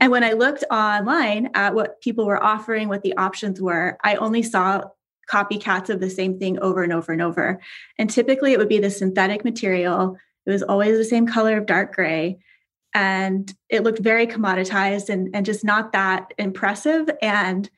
And 0.00 0.10
when 0.10 0.24
I 0.24 0.32
looked 0.32 0.64
online 0.70 1.50
at 1.54 1.74
what 1.74 2.00
people 2.00 2.26
were 2.26 2.42
offering, 2.42 2.88
what 2.88 3.02
the 3.02 3.16
options 3.16 3.60
were, 3.60 3.98
I 4.02 4.16
only 4.16 4.42
saw 4.42 4.82
copycats 5.30 5.88
of 5.90 6.00
the 6.00 6.10
same 6.10 6.38
thing 6.38 6.58
over 6.58 6.82
and 6.82 6.92
over 6.92 7.12
and 7.12 7.22
over. 7.22 7.60
And 7.98 8.10
typically 8.10 8.52
it 8.52 8.58
would 8.58 8.68
be 8.68 8.78
the 8.78 8.90
synthetic 8.90 9.44
material. 9.44 10.16
It 10.46 10.50
was 10.50 10.62
always 10.62 10.98
the 10.98 11.04
same 11.04 11.26
color 11.26 11.56
of 11.56 11.66
dark 11.66 11.94
gray. 11.94 12.38
And 12.92 13.52
it 13.68 13.82
looked 13.82 13.98
very 13.98 14.26
commoditized 14.26 15.08
and, 15.08 15.34
and 15.34 15.44
just 15.44 15.64
not 15.64 15.92
that 15.92 16.32
impressive. 16.38 17.08
And 17.22 17.68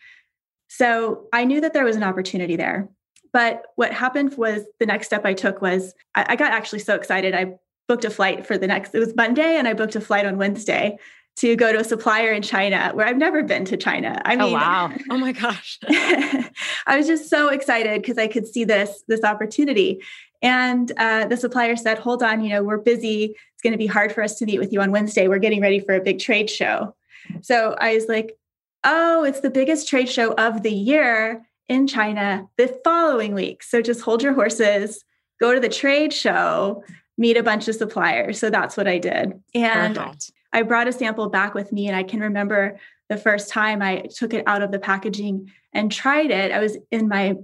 so 0.69 1.27
I 1.33 1.45
knew 1.45 1.61
that 1.61 1.73
there 1.73 1.85
was 1.85 1.97
an 1.97 2.03
opportunity 2.03 2.57
there. 2.57 2.89
But 3.33 3.63
what 3.77 3.93
happened 3.93 4.37
was 4.37 4.63
the 4.81 4.87
next 4.87 5.07
step 5.07 5.25
I 5.25 5.35
took 5.35 5.63
was 5.63 5.95
I, 6.15 6.27
I 6.31 6.37
got 6.37 6.53
actually 6.53 6.81
so 6.81 6.95
excited. 6.95 7.35
I 7.35 7.55
booked 7.89 8.05
a 8.05 8.11
flight 8.11 8.47
for 8.47 8.59
the 8.59 8.67
next, 8.67 8.95
it 8.95 8.99
was 8.99 9.15
Monday, 9.15 9.57
and 9.57 9.69
I 9.69 9.75
booked 9.75 9.95
a 9.95 10.01
flight 10.01 10.27
on 10.27 10.39
Wednesday 10.39 10.99
to 11.37 11.55
go 11.55 11.71
to 11.71 11.81
a 11.81 11.85
supplier 11.85 12.33
in 12.33 12.43
China 12.43 12.91
where 12.95 13.07
I've 13.07 13.19
never 13.19 13.43
been 13.43 13.65
to 13.67 13.77
China. 13.77 14.21
I 14.25 14.35
oh, 14.35 14.39
mean, 14.39 14.49
oh 14.49 14.53
wow. 14.53 14.93
Oh 15.11 15.19
my 15.19 15.33
gosh. 15.33 15.79
I 15.89 16.97
was 16.97 17.07
just 17.07 17.29
so 17.29 17.49
excited 17.49 18.01
because 18.01 18.19
I 18.19 18.27
could 18.27 18.47
see 18.47 18.65
this 18.65 19.05
this 19.07 19.23
opportunity. 19.23 20.03
And 20.43 20.93
uh, 20.97 21.27
the 21.27 21.37
supplier 21.37 21.77
said, 21.77 21.99
"Hold 21.99 22.23
on, 22.23 22.43
you 22.43 22.51
know, 22.51 22.63
we're 22.63 22.79
busy. 22.79 23.35
It's 23.55 23.63
going 23.63 23.73
to 23.73 23.79
be 23.79 23.87
hard 23.87 24.13
for 24.13 24.23
us 24.23 24.39
to 24.39 24.47
meet 24.47 24.59
with 24.59 24.73
you 24.73 24.81
on 24.81 24.93
Wednesday. 24.93 25.29
We're 25.29 25.39
getting 25.39 25.61
ready 25.61 25.81
for 25.81 25.95
a 25.95 26.01
big 26.01 26.19
trade 26.19 26.51
show." 26.51 26.95
So 27.43 27.75
I 27.81 27.95
was 27.95 28.07
like, 28.07 28.37
"Oh, 28.85 29.25
it's 29.25 29.41
the 29.41 29.51
biggest 29.51 29.89
trade 29.89 30.09
show 30.09 30.33
of 30.35 30.63
the 30.63 30.73
year 30.73 31.43
in 31.69 31.87
China 31.87 32.47
the 32.57 32.69
following 32.85 33.35
week. 33.35 33.63
So 33.63 33.83
just 33.83 34.03
hold 34.03 34.23
your 34.23 34.35
horses, 34.35 35.05
go 35.41 35.53
to 35.53 35.61
the 35.61 35.69
trade 35.69 36.13
show, 36.13 36.85
meet 37.19 37.37
a 37.37 37.43
bunch 37.43 37.67
of 37.69 37.75
suppliers." 37.75 38.39
So 38.39 38.51
that's 38.51 38.77
what 38.77 38.87
I 38.87 38.99
did. 38.99 39.41
And 39.55 39.97
Perfect. 39.97 40.33
I 40.57 40.63
brought 40.63 40.89
a 40.89 40.93
sample 40.93 41.29
back 41.29 41.53
with 41.53 41.71
me, 41.71 41.87
and 41.87 41.95
I 41.95 42.03
can 42.03 42.21
remember 42.21 42.79
the 43.11 43.19
first 43.19 43.51
time 43.51 43.83
I 43.83 44.07
took 44.17 44.33
it 44.33 44.43
out 44.47 44.63
of 44.63 44.73
the 44.73 44.79
packaging 44.79 45.53
and 45.75 45.93
tried 45.93 46.31
it. 46.31 46.51
I 46.51 46.61
was 46.61 46.79
in 46.91 47.09
my 47.09 47.35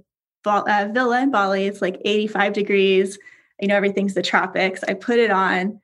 uh, 0.47 0.89
villa 0.91 1.21
in 1.21 1.31
Bali. 1.31 1.67
It's 1.67 1.83
like 1.83 2.01
85 2.07 2.55
degrees. 2.55 3.19
You 3.61 3.69
know, 3.69 3.77
everything's 3.77 4.15
the 4.15 4.23
tropics. 4.23 4.83
I 4.89 4.95
put 4.95 5.19
it 5.19 5.31
on, 5.31 5.79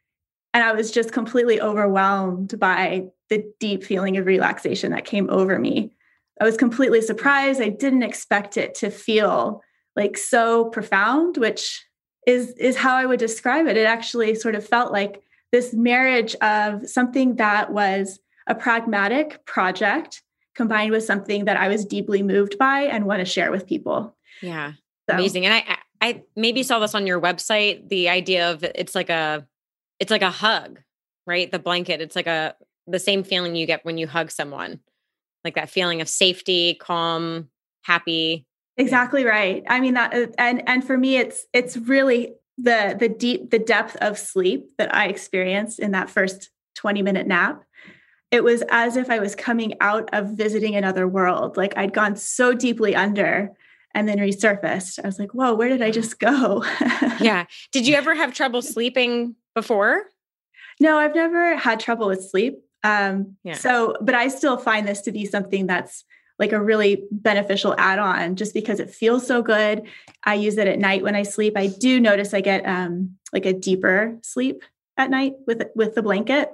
and 0.55 0.65
I 0.65 0.73
was 0.73 0.91
just 0.91 1.13
completely 1.13 1.61
overwhelmed 1.61 2.59
by 2.59 3.09
the 3.29 3.45
deep 3.61 3.85
feeling 3.85 4.17
of 4.17 4.25
relaxation 4.25 4.93
that 4.93 5.05
came 5.05 5.29
over 5.29 5.59
me. 5.59 5.93
I 6.41 6.45
was 6.45 6.57
completely 6.57 7.03
surprised. 7.03 7.61
I 7.61 7.69
didn't 7.69 8.05
expect 8.05 8.57
it 8.57 8.75
to 8.77 8.91
feel 8.91 9.61
like 9.97 10.17
so 10.17 10.71
profound, 10.71 11.37
which 11.37 11.87
is 12.27 12.53
is 12.53 12.77
how 12.77 12.97
I 12.97 13.05
would 13.05 13.21
describe 13.21 13.67
it. 13.67 13.77
It 13.77 13.85
actually 13.85 14.35
sort 14.35 14.55
of 14.55 14.67
felt 14.67 14.93
like 14.93 15.23
this 15.53 15.73
marriage 15.73 16.35
of 16.37 16.89
something 16.89 17.37
that 17.37 17.73
was 17.73 18.21
a 18.47 18.55
pragmatic 18.55 19.45
project 19.47 20.23
combined 20.55 20.91
with 20.91 21.05
something 21.05 21.45
that 21.45 21.57
I 21.57 21.69
was 21.69 21.85
deeply 21.85 22.23
moved 22.23 22.59
by 22.59 22.83
and 22.83 23.07
want 23.07 23.21
to 23.21 23.25
share 23.25 23.51
with 23.51 23.67
people. 23.67 24.17
Yeah. 24.43 24.73
So. 25.09 25.15
Amazing. 25.15 25.47
And 25.47 25.55
I 25.55 25.79
I 26.01 26.23
maybe 26.37 26.63
saw 26.63 26.79
this 26.79 26.95
on 26.95 27.07
your 27.07 27.21
website, 27.21 27.89
the 27.89 28.09
idea 28.09 28.51
of 28.51 28.65
it's 28.65 28.95
like 28.95 29.11
a 29.11 29.47
it's 29.99 30.11
like 30.11 30.23
a 30.23 30.31
hug, 30.31 30.81
right? 31.27 31.51
The 31.51 31.59
blanket, 31.59 32.01
it's 32.01 32.17
like 32.17 32.27
a 32.27 32.55
the 32.87 32.99
same 32.99 33.23
feeling 33.23 33.55
you 33.55 33.67
get 33.67 33.85
when 33.85 33.99
you 33.99 34.07
hug 34.07 34.31
someone. 34.31 34.81
Like 35.45 35.55
that 35.55 35.71
feeling 35.71 36.01
of 36.01 36.09
safety, 36.09 36.75
calm, 36.75 37.49
happy. 37.83 38.47
Exactly 38.77 39.25
right. 39.25 39.65
I 39.69 39.81
mean 39.81 39.95
that 39.95 40.15
uh, 40.15 40.27
and 40.39 40.69
and 40.69 40.85
for 40.85 40.97
me 40.97 41.17
it's 41.17 41.47
it's 41.53 41.77
really 41.77 42.35
the 42.61 42.97
the 42.99 43.09
deep 43.09 43.51
the 43.51 43.59
depth 43.59 43.97
of 43.97 44.19
sleep 44.19 44.71
that 44.79 44.95
I 44.95 45.07
experienced 45.07 45.79
in 45.79 45.93
that 45.93 46.11
first 46.11 46.51
20 46.75 47.03
minute 47.03 47.27
nap 47.27 47.63
it 48.31 48.45
was 48.45 48.63
as 48.71 48.97
if 48.97 49.09
I 49.11 49.21
was 49.21 49.35
coming 49.35 49.75
out 49.81 50.11
of 50.13 50.37
visiting 50.37 50.77
another 50.77 51.09
world. 51.09 51.57
Like 51.57 51.73
I'd 51.79 51.95
gone 51.95 52.15
so 52.17 52.53
deeply 52.53 52.95
under 52.95 53.53
and 53.95 54.07
then 54.07 54.19
resurfaced. 54.19 54.99
I 55.03 55.07
was 55.07 55.19
like 55.19 55.33
whoa 55.33 55.55
where 55.55 55.69
did 55.69 55.83
I 55.83 55.91
just 55.91 56.19
go? 56.19 56.65
Yeah. 57.21 57.47
Did 57.73 57.89
you 57.89 57.97
ever 57.97 58.15
have 58.15 58.33
trouble 58.33 58.63
sleeping 58.63 59.35
before? 59.55 60.05
No 60.79 60.99
I've 60.99 61.15
never 61.15 61.57
had 61.57 61.81
trouble 61.81 62.09
with 62.09 62.23
sleep. 62.25 62.59
Um 62.85 63.37
yeah. 63.45 63.55
so 63.55 63.97
but 64.01 64.15
I 64.15 64.29
still 64.29 64.57
find 64.57 64.87
this 64.87 65.01
to 65.03 65.13
be 65.13 65.25
something 65.25 65.67
that's 65.67 66.05
like 66.39 66.53
a 66.53 66.61
really 66.61 67.05
beneficial 67.11 67.75
add 67.79 67.99
on 67.99 68.37
just 68.37 68.55
because 68.55 68.81
it 68.81 68.91
feels 68.91 69.27
so 69.27 69.43
good. 69.43 69.83
I 70.25 70.35
use 70.35 70.57
it 70.57 70.69
at 70.69 70.79
night 70.79 71.03
when 71.03 71.17
I 71.17 71.23
sleep. 71.23 71.55
I 71.57 71.67
do 71.67 72.01
notice 72.01 72.33
I 72.33 72.41
get 72.41 72.65
um, 72.67 73.17
like 73.33 73.47
a 73.47 73.53
deeper 73.53 74.17
sleep 74.23 74.63
at 74.97 75.11
night 75.11 75.35
with 75.47 75.63
with 75.75 75.95
the 75.95 76.03
blanket. 76.03 76.51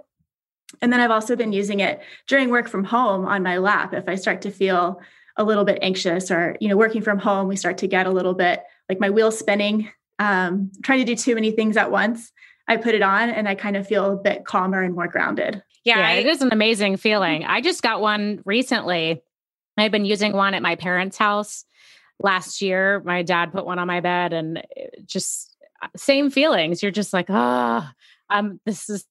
And 0.83 0.93
then 0.93 1.01
I've 1.01 1.11
also 1.11 1.37
been 1.37 1.53
using 1.53 1.81
it 1.81 2.01
during 2.27 2.49
work 2.49 2.69
from 2.69 2.85
home 2.85 3.27
on 3.27 3.43
my 3.43 3.59
lap 3.59 3.95
if 3.95 4.09
I 4.09 4.17
start 4.17 4.43
to 4.43 4.51
feel 4.51 5.01
a 5.37 5.45
little 5.45 5.65
bit 5.65 5.79
anxious 5.83 6.31
or 6.31 6.57
you 6.61 6.69
know 6.69 6.77
working 6.77 7.03
from 7.03 7.19
home 7.19 7.49
we 7.49 7.57
start 7.57 7.79
to 7.79 7.89
get 7.89 8.07
a 8.07 8.11
little 8.11 8.35
bit 8.35 8.63
like 8.89 9.01
my 9.01 9.11
wheel 9.11 9.33
spinning 9.33 9.91
um, 10.21 10.71
trying 10.85 11.01
to 11.01 11.05
do 11.05 11.17
too 11.17 11.35
many 11.35 11.51
things 11.51 11.77
at 11.77 11.91
once 11.91 12.33
I 12.69 12.77
put 12.77 12.95
it 12.95 13.03
on 13.03 13.31
and 13.31 13.49
I 13.49 13.55
kind 13.55 13.77
of 13.77 13.87
feel 13.87 14.13
a 14.13 14.17
bit 14.17 14.45
calmer 14.45 14.83
and 14.83 14.95
more 14.95 15.09
grounded. 15.09 15.63
Yeah, 15.85 15.99
yeah 15.99 16.13
it 16.13 16.27
is 16.27 16.41
an 16.41 16.51
amazing 16.53 16.97
feeling. 16.97 17.45
I 17.45 17.61
just 17.61 17.83
got 17.83 18.01
one 18.01 18.43
recently 18.45 19.23
I've 19.77 19.93
been 19.93 20.05
using 20.05 20.33
one 20.33 20.55
at 20.55 20.63
my 20.63 20.77
parents' 20.77 21.17
house 21.17 21.65
last 22.21 22.63
year. 22.63 23.03
My 23.05 23.23
dad 23.23 23.53
put 23.53 23.67
one 23.67 23.79
on 23.79 23.87
my 23.87 24.01
bed 24.01 24.33
and 24.33 24.63
just 25.05 25.57
uh, 25.83 25.89
same 25.97 26.31
feelings. 26.31 26.83
You're 26.83 26.93
just 26.93 27.13
like, 27.13 27.27
ah, 27.29 27.93
oh, 28.31 28.37
um, 28.37 28.61
this 28.65 28.89
is 28.89 29.05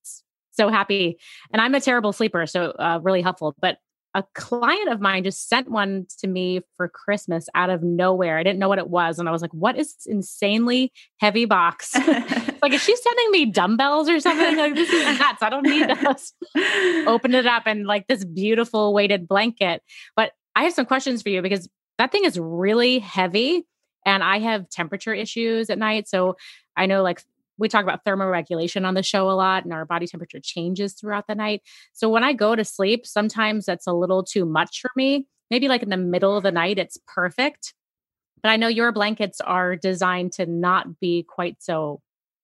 so 0.52 0.70
happy. 0.70 1.18
And 1.52 1.62
I'm 1.62 1.76
a 1.76 1.82
terrible 1.82 2.14
sleeper, 2.14 2.46
so 2.46 2.72
uh, 2.72 3.00
really 3.02 3.22
helpful. 3.22 3.56
But 3.60 3.78
a 4.16 4.24
client 4.36 4.90
of 4.90 5.02
mine 5.02 5.24
just 5.24 5.50
sent 5.50 5.72
one 5.72 6.06
to 6.20 6.28
me 6.28 6.62
for 6.78 6.88
Christmas 6.88 7.50
out 7.56 7.72
of 7.72 7.82
nowhere. 7.82 8.38
I 8.38 8.44
didn't 8.44 8.60
know 8.60 8.70
what 8.70 8.78
it 8.78 8.90
was. 8.90 9.18
And 9.18 9.28
I 9.28 9.32
was 9.32 9.42
like, 9.42 9.54
what 9.54 9.76
is 9.76 9.96
this 9.96 10.06
insanely 10.06 10.92
heavy 11.20 11.46
box? 11.46 11.96
like, 12.62 12.74
is 12.74 12.84
she 12.84 12.96
sending 12.96 13.32
me 13.32 13.48
dumbbells 13.48 14.10
or 14.10 14.20
something? 14.20 14.56
Like, 14.56 14.76
this 14.76 14.92
is 14.92 15.20
nuts. 15.20 15.42
I 15.42 15.50
don't 15.50 15.64
need 15.64 15.90
this. 15.90 16.34
Open 17.08 17.34
it 17.34 17.48
up 17.48 17.64
and 17.66 17.88
like 17.88 18.08
this 18.08 18.24
beautiful 18.24 18.94
weighted 18.94 19.28
blanket. 19.28 19.82
But 20.16 20.34
I 20.56 20.64
have 20.64 20.74
some 20.74 20.86
questions 20.86 21.22
for 21.22 21.30
you 21.30 21.42
because 21.42 21.68
that 21.98 22.12
thing 22.12 22.26
is 22.26 22.40
really 22.40 23.00
heavy 23.00 23.66
and 24.06 24.24
I 24.24 24.40
have 24.40 24.70
temperature 24.70 25.14
issues 25.14 25.70
at 25.70 25.78
night. 25.78 26.08
So 26.08 26.36
I 26.76 26.86
know 26.86 27.02
like 27.04 27.24
we 27.58 27.70
talk 27.70 27.84
about 27.84 28.04
thermoregulation 28.04 28.86
on 28.86 28.94
the 28.94 29.04
show 29.04 29.30
a 29.30 29.34
lot 29.34 29.64
and 29.64 29.74
our 29.74 29.86
body 29.86 30.08
temperature 30.08 30.40
changes 30.42 30.94
throughout 30.94 31.28
the 31.28 31.36
night. 31.36 31.62
So 31.94 32.10
when 32.10 32.24
I 32.24 32.34
go 32.34 32.56
to 32.56 32.66
sleep, 32.66 33.06
sometimes 33.06 33.66
that's 33.66 33.88
a 33.88 33.94
little 33.94 34.24
too 34.24 34.46
much 34.46 34.82
for 34.82 34.92
me. 34.96 35.28
Maybe 35.52 35.68
like 35.68 35.84
in 35.84 35.90
the 35.90 35.98
middle 35.98 36.36
of 36.36 36.44
the 36.44 36.52
night, 36.52 36.80
it's 36.80 36.98
perfect. 37.08 37.74
But 38.42 38.50
I 38.50 38.58
know 38.58 38.68
your 38.68 38.92
blankets 38.92 39.40
are 39.40 39.76
designed 39.76 40.34
to 40.34 40.46
not 40.46 41.00
be 41.00 41.24
quite 41.24 41.58
so 41.62 42.02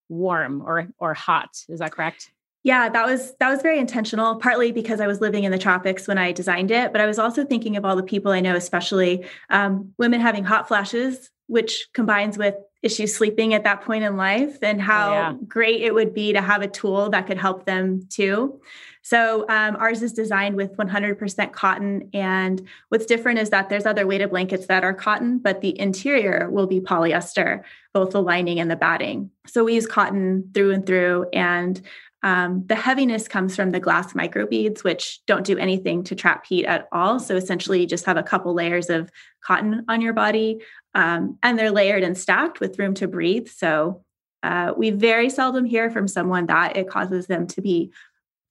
warm 0.08 0.62
or 0.62 0.88
or 1.00 1.14
hot. 1.14 1.50
Is 1.68 1.80
that 1.80 1.92
correct? 1.92 2.32
Yeah, 2.64 2.90
that 2.90 3.06
was 3.06 3.36
that 3.40 3.50
was 3.50 3.62
very 3.62 3.80
intentional, 3.80 4.36
partly 4.36 4.72
because 4.72 5.00
I 5.00 5.08
was 5.08 5.22
living 5.22 5.46
in 5.46 5.52
the 5.52 5.58
tropics 5.58 6.08
when 6.08 6.18
I 6.18 6.34
designed 6.34 6.72
it, 6.72 6.92
but 6.92 7.00
I 7.00 7.06
was 7.06 7.18
also 7.18 7.46
thinking 7.46 7.78
of 7.78 7.86
all 7.86 7.96
the 7.96 8.04
people 8.04 8.32
I 8.32 8.42
know, 8.42 8.56
especially 8.56 9.26
um, 9.50 9.94
women 9.98 10.20
having 10.20 10.44
hot 10.44 10.68
flashes, 10.68 11.30
which 11.48 11.88
combines 11.94 12.38
with 12.38 12.56
issues 12.82 13.16
sleeping 13.16 13.54
at 13.54 13.64
that 13.64 13.82
point 13.82 14.04
in 14.04 14.16
life 14.18 14.58
and 14.62 14.82
how 14.82 15.10
oh, 15.10 15.14
yeah. 15.14 15.34
great 15.48 15.82
it 15.82 15.94
would 15.94 16.14
be 16.14 16.34
to 16.34 16.42
have 16.42 16.62
a 16.62 16.68
tool 16.68 17.10
that 17.10 17.28
could 17.28 17.38
help 17.38 17.66
them 17.66 18.06
too. 18.10 18.60
So 19.02 19.46
um, 19.50 19.76
ours 19.78 20.02
is 20.02 20.14
designed 20.14 20.56
with 20.56 20.76
100% 20.78 21.52
cotton. 21.52 22.10
And 22.14 22.68
what's 22.90 23.06
different 23.06 23.40
is 23.40 23.50
that 23.50 23.70
there's 23.70 23.86
other 23.86 24.06
weighted 24.06 24.30
blankets 24.30 24.68
that 24.68 24.84
are 24.84 24.94
cotton, 24.94 25.40
but 25.40 25.62
the 25.62 25.78
interior 25.80 26.50
will 26.50 26.68
be 26.68 26.80
polyester, 26.80 27.64
both 27.94 28.12
the 28.12 28.22
lining 28.22 28.60
and 28.60 28.70
the 28.70 28.76
batting. 28.76 29.32
So 29.48 29.64
we 29.64 29.74
use 29.74 29.88
cotton 29.88 30.52
through 30.54 30.74
and 30.74 30.86
through. 30.86 31.28
And 31.34 31.82
um, 32.22 32.66
the 32.68 32.76
heaviness 32.76 33.28
comes 33.28 33.56
from 33.56 33.72
the 33.72 33.80
glass 33.80 34.14
microbeads, 34.14 34.84
which 34.84 35.22
don't 35.26 35.46
do 35.46 35.58
anything 35.58 36.04
to 36.04 36.16
trap 36.16 36.46
heat 36.46 36.66
at 36.66 36.88
all. 36.92 37.20
So 37.20 37.36
essentially, 37.36 37.82
you 37.82 37.88
just 37.88 38.06
have 38.06 38.18
a 38.18 38.24
couple 38.24 38.54
layers 38.54 38.90
of 38.90 39.10
cotton 39.44 39.86
on 39.88 40.02
your 40.02 40.14
body, 40.14 40.60
um, 40.94 41.38
and 41.42 41.58
they're 41.58 41.72
layered 41.72 42.04
and 42.04 42.18
stacked 42.18 42.60
with 42.60 42.78
room 42.78 42.94
to 42.96 43.08
breathe. 43.08 43.48
So 43.48 44.04
uh, 44.44 44.74
we 44.76 44.90
very 44.90 45.30
seldom 45.30 45.66
hear 45.66 45.90
from 45.90 46.08
someone 46.08 46.48
that 46.48 46.76
it 46.76 46.90
causes 46.90 47.28
them 47.28 47.48
to 47.48 47.62
be 47.62 47.92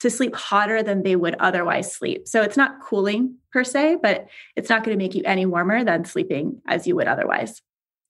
to 0.00 0.10
sleep 0.10 0.34
hotter 0.34 0.82
than 0.82 1.02
they 1.02 1.16
would 1.16 1.34
otherwise 1.40 1.92
sleep. 1.92 2.28
So 2.28 2.42
it's 2.42 2.56
not 2.56 2.80
cooling 2.80 3.36
per 3.52 3.64
se, 3.64 3.98
but 4.00 4.28
it's 4.54 4.68
not 4.68 4.84
going 4.84 4.96
to 4.96 5.02
make 5.02 5.14
you 5.14 5.22
any 5.24 5.44
warmer 5.44 5.82
than 5.82 6.04
sleeping 6.04 6.62
as 6.68 6.86
you 6.86 6.94
would 6.96 7.08
otherwise. 7.08 7.60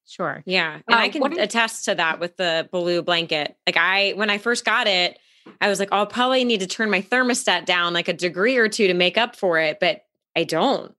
Sure. 0.07 0.43
Yeah. 0.47 0.81
And 0.87 0.95
uh, 0.95 0.99
I 0.99 1.09
can 1.09 1.39
attest 1.39 1.87
to 1.87 1.95
that 1.95 2.21
with 2.21 2.37
the 2.37 2.69
blue 2.71 3.03
blanket. 3.03 3.57
Like 3.67 3.77
I 3.77 4.13
when 4.13 4.31
I 4.31 4.39
first 4.39 4.65
got 4.65 4.87
it, 4.87 5.19
I 5.61 5.69
was 5.69 5.79
like, 5.79 5.91
I'll 5.93 6.07
probably 6.07 6.45
need 6.45 6.61
to 6.61 6.67
turn 6.67 6.91
my 6.91 7.03
thermostat 7.03 7.65
down 7.65 7.93
like 7.93 8.09
a 8.09 8.13
degree 8.13 8.57
or 8.57 8.69
two 8.69 8.87
to 8.89 8.95
make 8.95 9.19
up 9.19 9.37
for 9.37 9.59
it, 9.59 9.79
but 9.81 10.03
I 10.37 10.45
don't. 10.45 10.95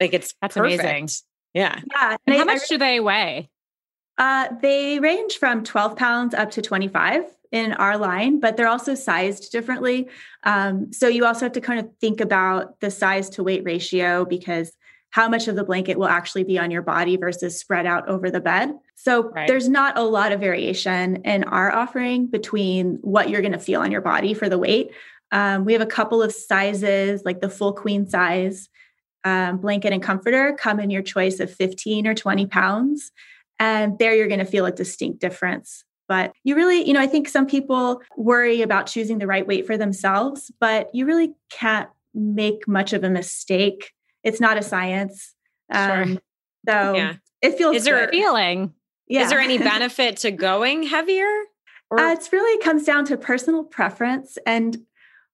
Like 0.00 0.14
it's 0.14 0.34
that's 0.40 0.56
perfect. 0.56 0.80
amazing. 0.80 1.08
Yeah. 1.54 1.80
Yeah. 1.90 2.16
And 2.26 2.36
how 2.36 2.44
much 2.44 2.68
do 2.68 2.78
they 2.78 3.00
weigh? 3.00 3.50
Uh, 4.16 4.48
they 4.60 4.98
range 4.98 5.38
from 5.38 5.64
12 5.64 5.96
pounds 5.96 6.34
up 6.34 6.50
to 6.52 6.62
25 6.62 7.24
in 7.52 7.72
our 7.74 7.96
line, 7.96 8.40
but 8.40 8.56
they're 8.56 8.68
also 8.68 8.94
sized 8.94 9.50
differently. 9.52 10.08
Um, 10.44 10.92
so 10.92 11.08
you 11.08 11.24
also 11.24 11.46
have 11.46 11.52
to 11.52 11.60
kind 11.60 11.80
of 11.80 11.88
think 12.00 12.20
about 12.20 12.80
the 12.80 12.90
size 12.90 13.30
to 13.30 13.42
weight 13.42 13.64
ratio 13.64 14.24
because 14.24 14.72
how 15.10 15.28
much 15.28 15.48
of 15.48 15.56
the 15.56 15.64
blanket 15.64 15.98
will 15.98 16.08
actually 16.08 16.44
be 16.44 16.58
on 16.58 16.70
your 16.70 16.82
body 16.82 17.16
versus 17.16 17.58
spread 17.58 17.86
out 17.86 18.08
over 18.08 18.30
the 18.30 18.40
bed. 18.40 18.72
So 18.94 19.30
right. 19.30 19.48
there's 19.48 19.68
not 19.68 19.96
a 19.96 20.02
lot 20.02 20.32
of 20.32 20.40
variation 20.40 21.16
in 21.24 21.44
our 21.44 21.72
offering 21.72 22.26
between 22.26 22.98
what 23.00 23.30
you're 23.30 23.40
going 23.40 23.52
to 23.52 23.58
feel 23.58 23.80
on 23.80 23.90
your 23.90 24.00
body 24.00 24.34
for 24.34 24.48
the 24.48 24.58
weight. 24.58 24.90
Um, 25.32 25.64
we 25.64 25.72
have 25.72 25.82
a 25.82 25.86
couple 25.86 26.22
of 26.22 26.32
sizes, 26.32 27.22
like 27.24 27.40
the 27.40 27.48
full 27.48 27.72
queen 27.72 28.08
size 28.08 28.68
um, 29.24 29.58
blanket 29.58 29.92
and 29.92 30.02
comforter, 30.02 30.56
come 30.58 30.80
in 30.80 30.90
your 30.90 31.02
choice 31.02 31.40
of 31.40 31.52
15 31.52 32.06
or 32.06 32.14
20 32.14 32.46
pounds. 32.46 33.10
And 33.58 33.98
there 33.98 34.14
you're 34.14 34.28
going 34.28 34.38
to 34.38 34.44
feel 34.44 34.66
a 34.66 34.72
distinct 34.72 35.20
difference. 35.20 35.84
But 36.06 36.32
you 36.44 36.54
really, 36.54 36.86
you 36.86 36.94
know, 36.94 37.00
I 37.00 37.06
think 37.06 37.28
some 37.28 37.46
people 37.46 38.00
worry 38.16 38.62
about 38.62 38.86
choosing 38.86 39.18
the 39.18 39.26
right 39.26 39.46
weight 39.46 39.66
for 39.66 39.76
themselves, 39.76 40.50
but 40.58 40.88
you 40.94 41.04
really 41.04 41.34
can't 41.50 41.88
make 42.14 42.66
much 42.66 42.92
of 42.92 43.04
a 43.04 43.10
mistake 43.10 43.92
it's 44.22 44.40
not 44.40 44.58
a 44.58 44.62
science. 44.62 45.34
Um, 45.72 46.12
sure. 46.12 46.22
So 46.68 46.94
yeah. 46.94 47.14
it 47.42 47.56
feels 47.56 47.76
Is 47.76 47.84
there 47.84 48.00
good. 48.00 48.08
a 48.08 48.12
feeling? 48.12 48.74
Yeah. 49.06 49.22
Is 49.22 49.30
there 49.30 49.40
any 49.40 49.58
benefit 49.72 50.18
to 50.18 50.30
going 50.30 50.84
heavier? 50.84 51.30
Or? 51.90 52.00
Uh, 52.00 52.12
it 52.12 52.28
really 52.32 52.62
comes 52.62 52.84
down 52.84 53.06
to 53.06 53.16
personal 53.16 53.64
preference. 53.64 54.36
And 54.46 54.84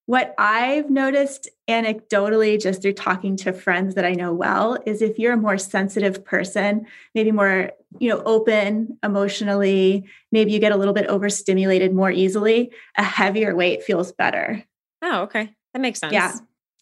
what 0.06 0.34
I've 0.36 0.90
noticed 0.90 1.48
anecdotally, 1.68 2.60
just 2.60 2.82
through 2.82 2.92
talking 2.92 3.36
to 3.38 3.52
friends 3.52 3.94
that 3.94 4.04
I 4.04 4.12
know 4.12 4.32
well, 4.32 4.78
is 4.84 5.00
if 5.00 5.18
you're 5.18 5.32
a 5.32 5.36
more 5.36 5.56
sensitive 5.56 6.24
person, 6.24 6.86
maybe 7.14 7.32
more, 7.32 7.72
you 7.98 8.10
know, 8.10 8.22
open 8.24 8.98
emotionally, 9.02 10.04
maybe 10.30 10.52
you 10.52 10.58
get 10.58 10.72
a 10.72 10.76
little 10.76 10.92
bit 10.94 11.06
overstimulated 11.06 11.94
more 11.94 12.10
easily, 12.10 12.70
a 12.98 13.02
heavier 13.02 13.56
weight 13.56 13.82
feels 13.82 14.12
better. 14.12 14.62
Oh, 15.02 15.22
okay. 15.22 15.50
That 15.72 15.80
makes 15.80 16.00
sense. 16.00 16.12
Yeah 16.12 16.34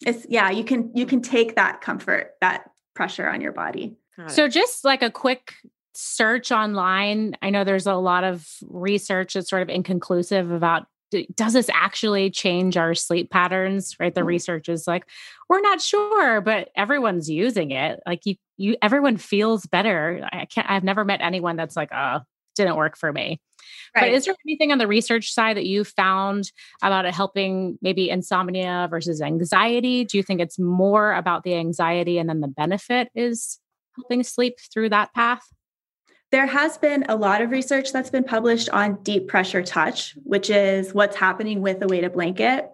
it's 0.05 0.25
yeah 0.29 0.49
you 0.49 0.63
can 0.63 0.91
you 0.93 1.05
can 1.05 1.21
take 1.21 1.55
that 1.55 1.81
comfort 1.81 2.31
that 2.41 2.69
pressure 2.93 3.27
on 3.27 3.41
your 3.41 3.51
body. 3.51 3.97
So 4.27 4.47
just 4.47 4.85
like 4.85 5.01
a 5.01 5.09
quick 5.09 5.55
search 5.95 6.51
online 6.51 7.37
i 7.43 7.51
know 7.51 7.63
there's 7.63 7.85
a 7.85 7.93
lot 7.93 8.23
of 8.23 8.47
research 8.67 9.35
that's 9.35 9.49
sort 9.49 9.61
of 9.61 9.69
inconclusive 9.69 10.49
about 10.49 10.87
does 11.35 11.53
this 11.53 11.69
actually 11.71 12.31
change 12.31 12.77
our 12.77 12.95
sleep 12.95 13.29
patterns 13.29 13.95
right? 13.99 14.15
The 14.15 14.21
mm-hmm. 14.21 14.29
research 14.29 14.69
is 14.69 14.87
like 14.87 15.05
we're 15.49 15.61
not 15.61 15.81
sure 15.81 16.41
but 16.41 16.69
everyone's 16.75 17.29
using 17.29 17.71
it. 17.71 17.99
Like 18.05 18.25
you 18.25 18.35
you 18.57 18.75
everyone 18.81 19.17
feels 19.17 19.65
better. 19.65 20.27
I 20.31 20.45
can't 20.45 20.69
i've 20.69 20.83
never 20.83 21.05
met 21.05 21.21
anyone 21.21 21.55
that's 21.55 21.75
like 21.75 21.91
oh 21.93 22.21
didn't 22.55 22.75
work 22.75 22.97
for 22.97 23.11
me 23.11 23.39
Right. 23.95 24.09
But 24.09 24.11
is 24.13 24.25
there 24.25 24.35
anything 24.45 24.71
on 24.71 24.79
the 24.79 24.87
research 24.87 25.31
side 25.31 25.57
that 25.57 25.65
you 25.65 25.83
found 25.83 26.51
about 26.81 27.05
it 27.05 27.13
helping 27.13 27.77
maybe 27.81 28.09
insomnia 28.09 28.87
versus 28.89 29.21
anxiety? 29.21 30.03
Do 30.03 30.17
you 30.17 30.23
think 30.23 30.41
it's 30.41 30.57
more 30.57 31.13
about 31.13 31.43
the 31.43 31.55
anxiety 31.55 32.17
and 32.17 32.27
then 32.27 32.41
the 32.41 32.47
benefit 32.47 33.09
is 33.13 33.59
helping 33.95 34.23
sleep 34.23 34.55
through 34.73 34.89
that 34.89 35.13
path? 35.13 35.43
There 36.31 36.47
has 36.47 36.79
been 36.79 37.05
a 37.07 37.15
lot 37.15 37.41
of 37.41 37.51
research 37.51 37.93
that's 37.93 38.09
been 38.09 38.23
published 38.23 38.67
on 38.69 39.03
deep 39.03 39.27
pressure 39.27 39.61
touch, 39.61 40.15
which 40.23 40.49
is 40.49 40.91
what's 40.91 41.15
happening 41.15 41.61
with 41.61 41.83
a 41.83 41.87
weighted 41.87 42.13
blanket. 42.13 42.71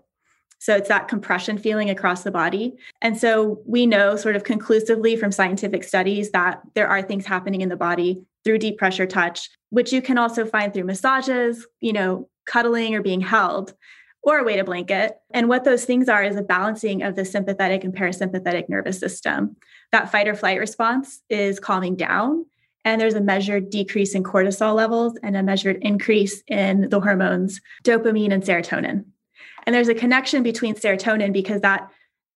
So 0.60 0.76
it's 0.76 0.88
that 0.88 1.10
compression 1.10 1.58
feeling 1.58 1.90
across 1.90 2.24
the 2.24 2.32
body. 2.32 2.76
And 3.02 3.18
so 3.18 3.62
we 3.66 3.86
know 3.86 4.16
sort 4.16 4.38
of 4.38 4.46
conclusively 4.46 5.18
from 5.18 5.34
scientific 5.34 5.84
studies 5.84 6.32
that 6.32 6.62
there 6.74 6.88
are 6.88 7.02
things 7.02 7.26
happening 7.26 7.60
in 7.60 7.70
the 7.70 7.76
body 7.76 8.24
through 8.46 8.60
deep 8.60 8.78
pressure 8.78 9.06
touch, 9.06 9.50
which 9.70 9.94
you 9.94 10.02
can 10.02 10.18
also 10.18 10.46
find 10.46 10.74
through 10.74 10.84
massages, 10.86 11.66
you 11.80 11.94
know, 11.94 12.30
cuddling 12.46 12.96
or 12.96 13.02
being 13.02 13.22
held 13.22 13.74
or 14.22 14.40
a 14.40 14.44
weighted 14.44 14.66
blanket. 14.66 15.18
And 15.32 15.48
what 15.48 15.64
those 15.64 15.86
things 15.86 16.10
are 16.10 16.24
is 16.24 16.36
a 16.36 16.42
balancing 16.42 17.04
of 17.04 17.16
the 17.16 17.26
sympathetic 17.26 17.84
and 17.84 17.96
parasympathetic 17.96 18.68
nervous 18.68 19.00
system. 19.00 19.56
That 19.92 20.12
fight 20.12 20.28
or 20.28 20.36
flight 20.36 20.60
response 20.60 21.22
is 21.30 21.60
calming 21.60 21.96
down. 21.96 22.46
And 22.86 23.00
there's 23.00 23.14
a 23.14 23.22
measured 23.22 23.70
decrease 23.70 24.16
in 24.16 24.24
cortisol 24.24 24.76
levels 24.76 25.18
and 25.22 25.36
a 25.36 25.44
measured 25.44 25.78
increase 25.82 26.42
in 26.48 26.90
the 26.90 27.00
hormones 27.00 27.62
dopamine 27.84 28.34
and 28.34 28.44
serotonin. 28.44 29.06
And 29.66 29.76
there's 29.76 29.90
a 29.90 29.94
connection 29.94 30.44
between 30.44 30.76
serotonin 30.76 31.34
because 31.34 31.62
that 31.62 31.90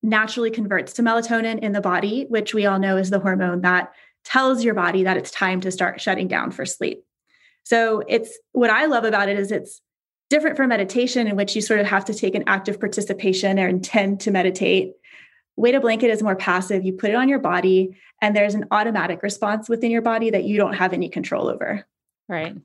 naturally 0.03 0.51
converts 0.51 0.93
to 0.93 1.01
melatonin 1.01 1.59
in 1.59 1.71
the 1.71 1.81
body, 1.81 2.25
which 2.27 2.53
we 2.53 2.65
all 2.65 2.77
know 2.77 2.97
is 2.97 3.09
the 3.09 3.19
hormone 3.19 3.61
that 3.61 3.93
tells 4.25 4.63
your 4.63 4.73
body 4.73 5.03
that 5.03 5.17
it's 5.17 5.31
time 5.31 5.61
to 5.61 5.71
start 5.71 6.01
shutting 6.01 6.27
down 6.27 6.51
for 6.51 6.65
sleep. 6.65 7.03
So 7.63 8.03
it's 8.07 8.37
what 8.51 8.69
I 8.69 8.85
love 8.85 9.03
about 9.03 9.29
it 9.29 9.39
is 9.39 9.51
it's 9.51 9.81
different 10.29 10.57
from 10.57 10.69
meditation 10.69 11.27
in 11.27 11.35
which 11.35 11.55
you 11.55 11.61
sort 11.61 11.79
of 11.79 11.85
have 11.85 12.05
to 12.05 12.13
take 12.13 12.35
an 12.35 12.43
active 12.47 12.79
participation 12.79 13.59
or 13.59 13.67
intend 13.67 14.19
to 14.21 14.31
meditate. 14.31 14.93
Weighted 15.55 15.81
blanket 15.81 16.09
is 16.09 16.23
more 16.23 16.35
passive. 16.35 16.83
You 16.83 16.93
put 16.93 17.11
it 17.11 17.15
on 17.15 17.29
your 17.29 17.39
body 17.39 17.95
and 18.21 18.35
there's 18.35 18.55
an 18.55 18.65
automatic 18.71 19.21
response 19.21 19.69
within 19.69 19.91
your 19.91 20.01
body 20.01 20.29
that 20.31 20.43
you 20.43 20.57
don't 20.57 20.73
have 20.73 20.93
any 20.93 21.09
control 21.09 21.49
over. 21.49 21.85
Right. 22.27 22.55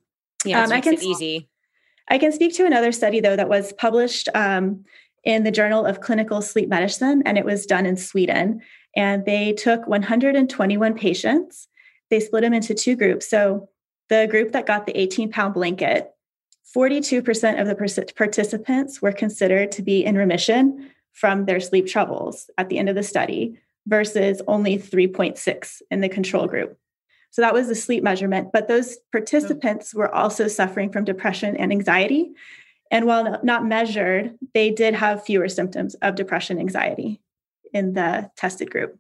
Yeah, 0.44 0.64
um, 0.64 0.72
I 0.72 0.80
can 0.80 0.94
easy. 0.94 1.48
I 2.08 2.18
can 2.18 2.32
speak 2.32 2.54
to 2.54 2.64
another 2.64 2.92
study 2.92 3.20
though 3.20 3.36
that 3.36 3.48
was 3.48 3.72
published 3.74 4.28
um, 4.34 4.84
in 5.24 5.44
the 5.44 5.50
Journal 5.50 5.84
of 5.84 6.00
Clinical 6.00 6.40
Sleep 6.40 6.68
Medicine, 6.68 7.22
and 7.26 7.36
it 7.36 7.44
was 7.44 7.66
done 7.66 7.86
in 7.86 7.96
Sweden. 7.96 8.62
And 8.96 9.26
they 9.26 9.52
took 9.52 9.86
121 9.86 10.94
patients. 10.94 11.68
They 12.08 12.20
split 12.20 12.42
them 12.42 12.54
into 12.54 12.74
two 12.74 12.96
groups. 12.96 13.28
So 13.28 13.68
the 14.08 14.26
group 14.30 14.52
that 14.52 14.66
got 14.66 14.86
the 14.86 14.98
18 14.98 15.30
pound 15.30 15.54
blanket, 15.54 16.10
42% 16.76 17.60
of 17.60 17.66
the 17.66 18.12
participants 18.14 19.00
were 19.00 19.12
considered 19.12 19.72
to 19.72 19.82
be 19.82 20.04
in 20.04 20.16
remission 20.16 20.90
from 21.12 21.46
their 21.46 21.60
sleep 21.60 21.86
troubles 21.86 22.50
at 22.58 22.68
the 22.68 22.78
end 22.78 22.88
of 22.88 22.94
the 22.94 23.02
study 23.02 23.58
versus 23.86 24.42
only 24.46 24.78
3.6 24.78 25.82
in 25.90 26.00
the 26.00 26.08
control 26.08 26.46
group. 26.46 26.78
So 27.30 27.42
that 27.42 27.54
was 27.54 27.68
the 27.68 27.74
sleep 27.74 28.02
measurement. 28.02 28.50
But 28.52 28.68
those 28.68 28.98
participants 29.12 29.94
were 29.94 30.14
also 30.14 30.48
suffering 30.48 30.90
from 30.92 31.04
depression 31.04 31.56
and 31.56 31.72
anxiety. 31.72 32.32
And 32.90 33.06
while 33.06 33.40
not 33.42 33.66
measured, 33.66 34.38
they 34.54 34.70
did 34.70 34.94
have 34.94 35.24
fewer 35.24 35.48
symptoms 35.48 35.94
of 35.96 36.14
depression 36.14 36.58
anxiety 36.58 37.20
in 37.72 37.94
the 37.94 38.30
tested 38.36 38.70
group. 38.70 38.98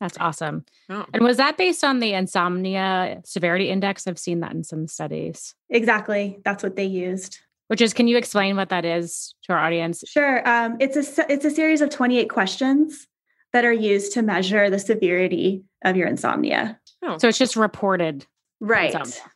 That's 0.00 0.16
awesome. 0.18 0.64
Oh. 0.88 1.04
And 1.12 1.22
was 1.22 1.36
that 1.36 1.58
based 1.58 1.84
on 1.84 2.00
the 2.00 2.14
insomnia 2.14 3.20
severity 3.24 3.68
index? 3.68 4.06
I've 4.06 4.18
seen 4.18 4.40
that 4.40 4.52
in 4.52 4.64
some 4.64 4.86
studies. 4.86 5.54
Exactly. 5.68 6.38
That's 6.44 6.62
what 6.62 6.76
they 6.76 6.86
used. 6.86 7.38
Which 7.68 7.80
is, 7.80 7.92
can 7.92 8.08
you 8.08 8.16
explain 8.16 8.56
what 8.56 8.70
that 8.70 8.84
is 8.84 9.34
to 9.44 9.52
our 9.52 9.58
audience? 9.58 10.02
Sure. 10.06 10.48
Um, 10.48 10.76
it's 10.80 10.96
a 10.96 11.32
it's 11.32 11.44
a 11.44 11.50
series 11.50 11.82
of 11.82 11.90
28 11.90 12.28
questions 12.28 13.06
that 13.52 13.64
are 13.64 13.72
used 13.72 14.12
to 14.14 14.22
measure 14.22 14.70
the 14.70 14.78
severity 14.78 15.64
of 15.84 15.96
your 15.96 16.08
insomnia. 16.08 16.80
Oh. 17.02 17.18
So 17.18 17.28
it's 17.28 17.38
just 17.38 17.54
reported. 17.54 18.26
Right. 18.58 18.94
Insomnia. 18.94 19.30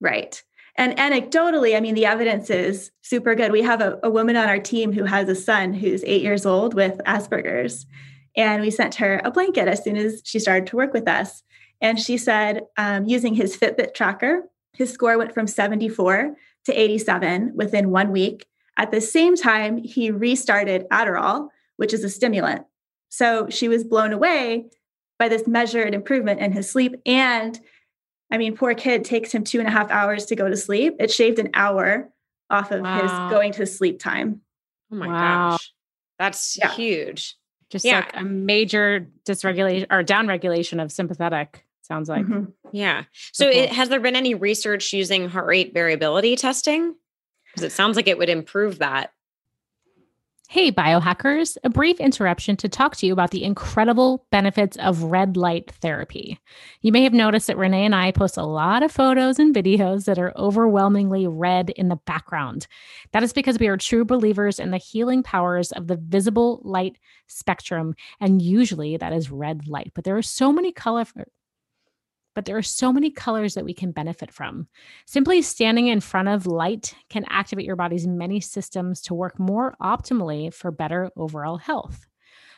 Right. 0.00 0.42
And 0.78 0.96
anecdotally, 0.98 1.76
I 1.76 1.80
mean, 1.80 1.94
the 1.94 2.06
evidence 2.06 2.50
is 2.50 2.90
super 3.02 3.34
good. 3.34 3.50
We 3.50 3.62
have 3.62 3.80
a, 3.80 3.98
a 4.02 4.10
woman 4.10 4.36
on 4.36 4.48
our 4.48 4.58
team 4.58 4.92
who 4.92 5.04
has 5.04 5.28
a 5.28 5.34
son 5.34 5.72
who's 5.72 6.04
eight 6.04 6.22
years 6.22 6.44
old 6.44 6.74
with 6.74 7.00
Asperger's. 7.06 7.86
And 8.36 8.62
we 8.62 8.70
sent 8.70 8.96
her 8.96 9.20
a 9.24 9.30
blanket 9.30 9.68
as 9.68 9.82
soon 9.82 9.96
as 9.96 10.22
she 10.24 10.38
started 10.38 10.66
to 10.68 10.76
work 10.76 10.92
with 10.92 11.08
us. 11.08 11.42
And 11.80 11.98
she 11.98 12.16
said, 12.18 12.62
um, 12.76 13.06
using 13.06 13.34
his 13.34 13.56
Fitbit 13.56 13.94
tracker, 13.94 14.44
his 14.72 14.92
score 14.92 15.16
went 15.18 15.32
from 15.32 15.46
74 15.46 16.36
to 16.66 16.72
87 16.72 17.52
within 17.54 17.90
one 17.90 18.12
week. 18.12 18.46
At 18.76 18.90
the 18.90 19.00
same 19.00 19.36
time, 19.36 19.78
he 19.78 20.10
restarted 20.10 20.86
Adderall, 20.90 21.48
which 21.76 21.94
is 21.94 22.04
a 22.04 22.10
stimulant. 22.10 22.66
So 23.08 23.48
she 23.48 23.68
was 23.68 23.84
blown 23.84 24.12
away 24.12 24.66
by 25.18 25.28
this 25.28 25.46
measured 25.46 25.94
improvement 25.94 26.40
in 26.40 26.52
his 26.52 26.70
sleep. 26.70 26.94
And 27.06 27.58
I 28.30 28.38
mean, 28.38 28.56
poor 28.56 28.74
kid 28.74 29.04
takes 29.04 29.32
him 29.32 29.44
two 29.44 29.60
and 29.60 29.68
a 29.68 29.70
half 29.70 29.90
hours 29.90 30.26
to 30.26 30.36
go 30.36 30.48
to 30.48 30.56
sleep. 30.56 30.96
It 30.98 31.10
shaved 31.10 31.38
an 31.38 31.50
hour 31.54 32.10
off 32.50 32.70
of 32.70 32.82
wow. 32.82 33.00
his 33.00 33.10
going 33.30 33.52
to 33.52 33.66
sleep 33.66 33.98
time. 33.98 34.42
Oh 34.92 34.96
my 34.96 35.08
wow. 35.08 35.50
gosh. 35.50 35.72
That's 36.18 36.58
yeah. 36.58 36.72
huge. 36.72 37.36
Just 37.70 37.84
yeah. 37.84 38.00
like 38.00 38.16
a 38.16 38.22
major 38.22 39.08
dysregulation 39.24 39.86
or 39.90 40.04
downregulation 40.04 40.82
of 40.82 40.92
sympathetic 40.92 41.64
sounds 41.82 42.08
like. 42.08 42.24
Mm-hmm. 42.26 42.50
Yeah. 42.72 43.04
So, 43.32 43.48
it, 43.48 43.70
has 43.70 43.88
there 43.88 44.00
been 44.00 44.16
any 44.16 44.34
research 44.34 44.92
using 44.92 45.28
heart 45.28 45.46
rate 45.46 45.72
variability 45.72 46.36
testing? 46.36 46.94
Because 47.52 47.62
it 47.62 47.72
sounds 47.72 47.96
like 47.96 48.08
it 48.08 48.18
would 48.18 48.28
improve 48.28 48.78
that. 48.78 49.12
Hey, 50.48 50.70
biohackers, 50.70 51.56
a 51.64 51.68
brief 51.68 51.98
interruption 51.98 52.56
to 52.58 52.68
talk 52.68 52.94
to 52.96 53.06
you 53.06 53.12
about 53.12 53.32
the 53.32 53.42
incredible 53.42 54.24
benefits 54.30 54.76
of 54.76 55.02
red 55.02 55.36
light 55.36 55.72
therapy. 55.80 56.38
You 56.82 56.92
may 56.92 57.02
have 57.02 57.12
noticed 57.12 57.48
that 57.48 57.58
Renee 57.58 57.84
and 57.84 57.96
I 57.96 58.12
post 58.12 58.36
a 58.36 58.44
lot 58.44 58.84
of 58.84 58.92
photos 58.92 59.40
and 59.40 59.52
videos 59.52 60.04
that 60.04 60.20
are 60.20 60.32
overwhelmingly 60.36 61.26
red 61.26 61.70
in 61.70 61.88
the 61.88 61.96
background. 61.96 62.68
That 63.10 63.24
is 63.24 63.32
because 63.32 63.58
we 63.58 63.66
are 63.66 63.76
true 63.76 64.04
believers 64.04 64.60
in 64.60 64.70
the 64.70 64.78
healing 64.78 65.24
powers 65.24 65.72
of 65.72 65.88
the 65.88 65.96
visible 65.96 66.60
light 66.62 66.96
spectrum, 67.26 67.96
and 68.20 68.40
usually 68.40 68.96
that 68.96 69.12
is 69.12 69.32
red 69.32 69.66
light. 69.66 69.90
But 69.96 70.04
there 70.04 70.16
are 70.16 70.22
so 70.22 70.52
many 70.52 70.70
color 70.70 71.04
but 72.36 72.44
there 72.44 72.58
are 72.58 72.62
so 72.62 72.92
many 72.92 73.10
colors 73.10 73.54
that 73.54 73.64
we 73.64 73.72
can 73.72 73.90
benefit 73.90 74.30
from. 74.30 74.68
Simply 75.06 75.40
standing 75.40 75.86
in 75.86 76.00
front 76.00 76.28
of 76.28 76.46
light 76.46 76.94
can 77.08 77.24
activate 77.30 77.64
your 77.64 77.76
body's 77.76 78.06
many 78.06 78.40
systems 78.40 79.00
to 79.00 79.14
work 79.14 79.40
more 79.40 79.74
optimally 79.82 80.52
for 80.52 80.70
better 80.70 81.10
overall 81.16 81.56
health. 81.56 82.06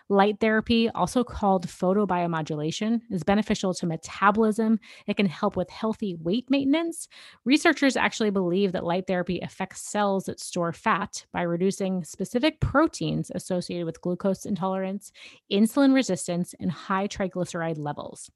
Light 0.09 0.41
therapy, 0.41 0.89
also 0.89 1.23
called 1.23 1.69
photobiomodulation, 1.69 3.03
is 3.11 3.23
beneficial 3.23 3.73
to 3.75 3.87
metabolism. 3.87 4.81
It 5.07 5.17
can 5.17 5.27
help 5.27 5.55
with 5.55 5.71
healthy 5.71 6.17
weight 6.17 6.51
maintenance. 6.51 7.07
Researchers 7.45 7.97
actually 7.97 8.31
believe 8.31 8.73
that 8.73 8.85
light 8.85 9.07
therapy 9.07 9.39
affects 9.41 9.83
cells 9.83 10.25
that 10.25 10.41
store 10.41 10.73
fat 10.73 11.25
by 11.33 11.43
reducing 11.43 12.03
specific 12.03 12.59
proteins 12.59 13.31
associated 13.33 13.87
with 13.87 14.01
glucose 14.01 14.45
intolerance, 14.45 15.13
insulin 15.53 15.95
resistance, 15.95 16.53
and 16.59 16.73
high 16.73 17.07
triglyceride 17.07 17.79
levels. 17.79 18.31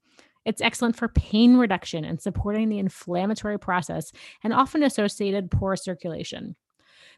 It's 0.45 0.61
excellent 0.61 0.95
for 0.95 1.07
pain 1.07 1.57
reduction 1.57 2.05
and 2.05 2.21
supporting 2.21 2.69
the 2.69 2.79
inflammatory 2.79 3.57
process 3.57 4.11
and 4.43 4.53
often 4.53 4.83
associated 4.83 5.51
poor 5.51 5.75
circulation. 5.75 6.55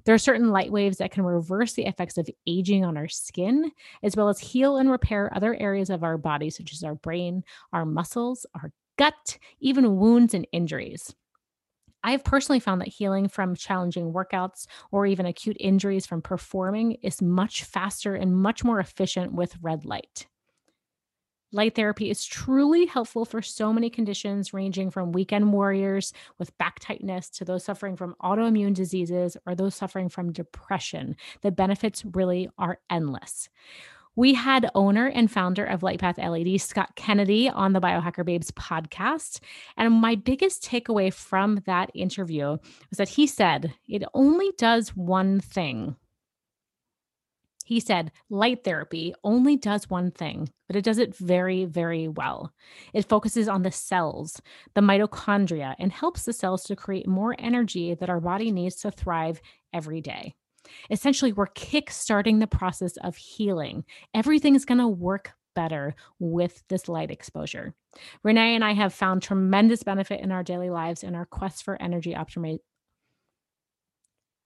There 0.03 0.13
are 0.13 0.19
certain 0.19 0.51
light 0.51 0.71
waves 0.71 0.97
that 0.97 1.11
can 1.11 1.23
reverse 1.23 1.73
the 1.73 1.85
effects 1.85 2.17
of 2.17 2.29
aging 2.45 2.85
on 2.85 2.95
our 2.97 3.07
skin, 3.07 3.71
as 4.03 4.15
well 4.15 4.29
as 4.29 4.39
heal 4.39 4.77
and 4.77 4.91
repair 4.91 5.35
other 5.35 5.55
areas 5.55 5.89
of 5.89 6.03
our 6.03 6.17
body, 6.17 6.49
such 6.49 6.73
as 6.73 6.83
our 6.83 6.95
brain, 6.95 7.43
our 7.73 7.85
muscles, 7.85 8.45
our 8.53 8.71
gut, 8.97 9.37
even 9.59 9.97
wounds 9.97 10.33
and 10.33 10.47
injuries. 10.51 11.15
I 12.03 12.11
have 12.11 12.23
personally 12.23 12.59
found 12.59 12.81
that 12.81 12.87
healing 12.87 13.27
from 13.27 13.55
challenging 13.55 14.13
workouts 14.13 14.67
or 14.91 15.07
even 15.07 15.25
acute 15.25 15.57
injuries 15.59 16.05
from 16.05 16.21
performing 16.21 16.97
is 17.01 17.19
much 17.19 17.63
faster 17.63 18.13
and 18.13 18.37
much 18.37 18.63
more 18.63 18.79
efficient 18.79 19.33
with 19.33 19.57
red 19.59 19.85
light. 19.85 20.27
Light 21.51 21.75
therapy 21.75 22.09
is 22.09 22.25
truly 22.25 22.85
helpful 22.85 23.23
for 23.23 23.41
so 23.41 23.71
many 23.71 23.89
conditions, 23.89 24.53
ranging 24.53 24.89
from 24.89 25.11
weekend 25.11 25.53
warriors 25.53 26.11
with 26.37 26.57
back 26.57 26.79
tightness 26.79 27.29
to 27.29 27.45
those 27.45 27.63
suffering 27.63 27.95
from 27.95 28.15
autoimmune 28.21 28.73
diseases 28.73 29.37
or 29.45 29.55
those 29.55 29.75
suffering 29.75 30.09
from 30.09 30.33
depression. 30.33 31.15
The 31.41 31.51
benefits 31.51 32.03
really 32.03 32.49
are 32.57 32.79
endless. 32.89 33.49
We 34.17 34.33
had 34.33 34.71
owner 34.75 35.07
and 35.07 35.29
founder 35.29 35.65
of 35.65 35.81
LightPath 35.81 36.17
LED, 36.17 36.59
Scott 36.61 36.95
Kennedy, 36.95 37.49
on 37.49 37.73
the 37.73 37.81
Biohacker 37.81 38.25
Babes 38.25 38.49
podcast. 38.51 39.39
And 39.75 39.93
my 39.93 40.15
biggest 40.15 40.63
takeaway 40.63 41.13
from 41.13 41.61
that 41.65 41.91
interview 41.93 42.57
was 42.89 42.97
that 42.97 43.09
he 43.09 43.27
said 43.27 43.73
it 43.87 44.03
only 44.13 44.51
does 44.57 44.95
one 44.95 45.41
thing 45.41 45.97
he 47.65 47.79
said 47.79 48.11
light 48.29 48.63
therapy 48.63 49.13
only 49.23 49.57
does 49.57 49.89
one 49.89 50.11
thing, 50.11 50.49
but 50.67 50.75
it 50.75 50.83
does 50.83 50.99
it 50.99 51.15
very, 51.15 51.65
very 51.65 52.07
well. 52.07 52.53
It 52.93 53.09
focuses 53.09 53.49
on 53.49 53.63
the 53.63 53.71
cells, 53.71 54.39
the 54.75 54.81
mitochondria, 54.81 55.75
and 55.79 55.91
helps 55.91 56.23
the 56.23 56.33
cells 56.33 56.63
to 56.65 56.75
create 56.75 57.07
more 57.07 57.35
energy 57.39 57.95
that 57.95 58.09
our 58.09 58.21
body 58.21 58.51
needs 58.51 58.75
to 58.77 58.91
thrive 58.91 59.41
every 59.73 59.99
day. 59.99 60.35
Essentially, 60.89 61.33
we're 61.33 61.47
kick-starting 61.47 62.39
the 62.39 62.47
process 62.47 62.97
of 62.97 63.15
healing. 63.15 63.83
Everything's 64.13 64.65
going 64.65 64.77
to 64.77 64.87
work 64.87 65.33
better 65.55 65.95
with 66.19 66.63
this 66.69 66.87
light 66.87 67.09
exposure. 67.09 67.73
Renee 68.23 68.55
and 68.55 68.63
I 68.63 68.73
have 68.73 68.93
found 68.93 69.21
tremendous 69.21 69.83
benefit 69.83 70.21
in 70.21 70.31
our 70.31 70.43
daily 70.43 70.69
lives 70.69 71.03
in 71.03 71.15
our 71.15 71.25
quest 71.25 71.63
for 71.63 71.81
energy 71.81 72.13
optimi- 72.13 72.59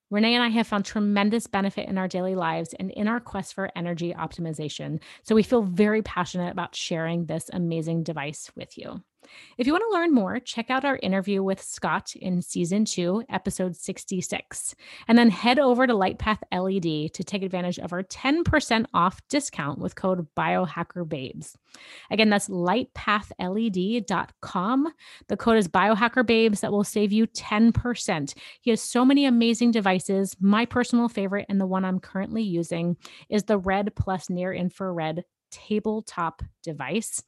Renee 0.10 0.34
and 0.34 0.44
I 0.44 0.50
have 0.50 0.68
found 0.68 0.86
tremendous 0.86 1.46
benefit 1.46 1.88
in 1.88 1.98
our 1.98 2.08
daily 2.08 2.34
lives 2.36 2.74
and 2.80 2.90
in 2.92 3.08
our 3.08 3.20
quest 3.20 3.54
for 3.54 3.70
energy 3.76 4.14
optimization. 4.14 5.00
So 5.24 5.36
we 5.36 5.44
feel 5.44 5.62
very 5.62 6.02
passionate 6.02 6.52
about 6.52 6.76
sharing 6.76 7.26
this 7.26 7.50
amazing 7.54 8.04
device 8.04 8.50
with 8.56 8.78
you. 8.78 9.04
If 9.58 9.68
you 9.68 9.74
want 9.74 9.84
to 9.90 9.94
learn 9.94 10.14
more, 10.14 10.40
check 10.40 10.70
out 10.70 10.86
our 10.86 10.98
interview 11.02 11.44
with 11.44 11.62
Scott 11.62 12.14
in 12.16 12.42
season 12.42 12.86
two, 12.86 13.24
episode 13.30 13.76
66, 13.76 14.74
and 15.08 15.18
then 15.18 15.30
head 15.30 15.60
over 15.60 15.86
to 15.86 15.94
Lightpath 15.94 16.40
LED 16.52 17.14
to 17.14 17.24
take 17.24 17.44
advantage 17.44 17.78
of 17.80 17.94
our 17.94 18.04
10% 18.04 18.86
off 18.94 19.22
discount 19.28 19.80
with 19.80 19.96
code 19.96 20.28
BiohackerBabes. 20.36 21.56
Again, 22.12 22.30
that's 22.30 22.50
lightpathled.com. 22.50 24.94
The 25.28 25.38
code 25.38 25.58
is 25.58 25.68
BiohackerBabes 25.68 26.60
that 26.62 26.72
will 26.72 26.84
save 26.84 27.12
you 27.12 27.26
10%. 27.28 28.34
He 28.62 28.70
has 28.70 28.82
so 28.82 29.06
many 29.06 29.26
amazing 29.26 29.72
devices. 29.72 30.36
My 30.40 30.66
personal 30.66 31.10
favorite 31.10 31.48
and 31.50 31.60
the 31.60 31.68
one 31.68 31.86
I'm 31.86 32.00
currently 32.00 32.44
using 32.44 32.98
is 33.30 33.44
the 33.44 33.58
Red 33.58 33.94
Plus 33.96 34.30
Near 34.30 34.54
Infrared 34.54 35.24
tabletop 35.52 36.42
device. 36.64 37.24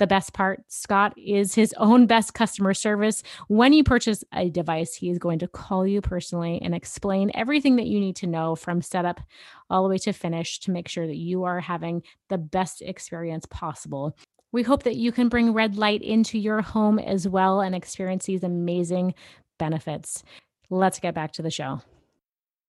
The 0.00 0.06
best 0.06 0.32
part, 0.32 0.62
Scott 0.68 1.12
is 1.18 1.54
his 1.54 1.74
own 1.76 2.06
best 2.06 2.32
customer 2.32 2.72
service. 2.72 3.22
When 3.48 3.74
you 3.74 3.84
purchase 3.84 4.24
a 4.32 4.48
device, 4.48 4.94
he 4.94 5.10
is 5.10 5.18
going 5.18 5.40
to 5.40 5.46
call 5.46 5.86
you 5.86 6.00
personally 6.00 6.58
and 6.62 6.74
explain 6.74 7.30
everything 7.34 7.76
that 7.76 7.86
you 7.86 8.00
need 8.00 8.16
to 8.16 8.26
know 8.26 8.56
from 8.56 8.80
setup 8.80 9.20
all 9.68 9.82
the 9.82 9.90
way 9.90 9.98
to 9.98 10.14
finish 10.14 10.58
to 10.60 10.70
make 10.70 10.88
sure 10.88 11.06
that 11.06 11.18
you 11.18 11.44
are 11.44 11.60
having 11.60 12.02
the 12.30 12.38
best 12.38 12.80
experience 12.80 13.44
possible. 13.44 14.16
We 14.52 14.62
hope 14.62 14.84
that 14.84 14.96
you 14.96 15.12
can 15.12 15.28
bring 15.28 15.52
red 15.52 15.76
light 15.76 16.00
into 16.00 16.38
your 16.38 16.62
home 16.62 16.98
as 16.98 17.28
well 17.28 17.60
and 17.60 17.74
experience 17.74 18.24
these 18.24 18.42
amazing 18.42 19.12
benefits. 19.58 20.24
Let's 20.70 20.98
get 20.98 21.14
back 21.14 21.32
to 21.32 21.42
the 21.42 21.50
show. 21.50 21.82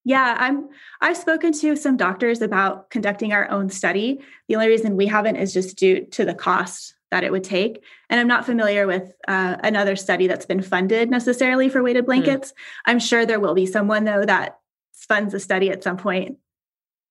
Yeah, 0.03 0.35
I'm 0.37 0.67
I've 0.99 1.15
spoken 1.15 1.53
to 1.53 1.77
some 1.77 1.95
doctors 1.95 2.41
about 2.41 2.89
conducting 2.89 3.31
our 3.31 3.49
own 3.49 3.69
study. 3.69 4.19
The 4.49 4.55
only 4.55 4.67
reason 4.67 4.97
we 4.97 5.07
haven't 5.07 5.37
is 5.37 5.53
just 5.53 5.77
due 5.77 6.05
to 6.07 6.25
the 6.25 6.33
cost 6.33 6.95
that 7.11 7.23
it 7.23 7.31
would 7.31 7.43
take. 7.43 7.83
And 8.09 8.19
I'm 8.19 8.27
not 8.27 8.45
familiar 8.45 8.87
with 8.87 9.13
uh, 9.27 9.57
another 9.63 9.95
study 9.95 10.27
that's 10.27 10.45
been 10.45 10.61
funded 10.61 11.11
necessarily 11.11 11.69
for 11.69 11.83
weighted 11.83 12.03
hmm. 12.03 12.07
blankets. 12.07 12.51
Mm. 12.51 12.55
I'm 12.85 12.99
sure 12.99 13.25
there 13.25 13.39
will 13.39 13.53
be 13.53 13.65
someone 13.65 14.05
though 14.05 14.25
that 14.25 14.57
funds 14.93 15.33
a 15.33 15.39
study 15.39 15.69
at 15.69 15.83
some 15.83 15.97
point. 15.97 16.37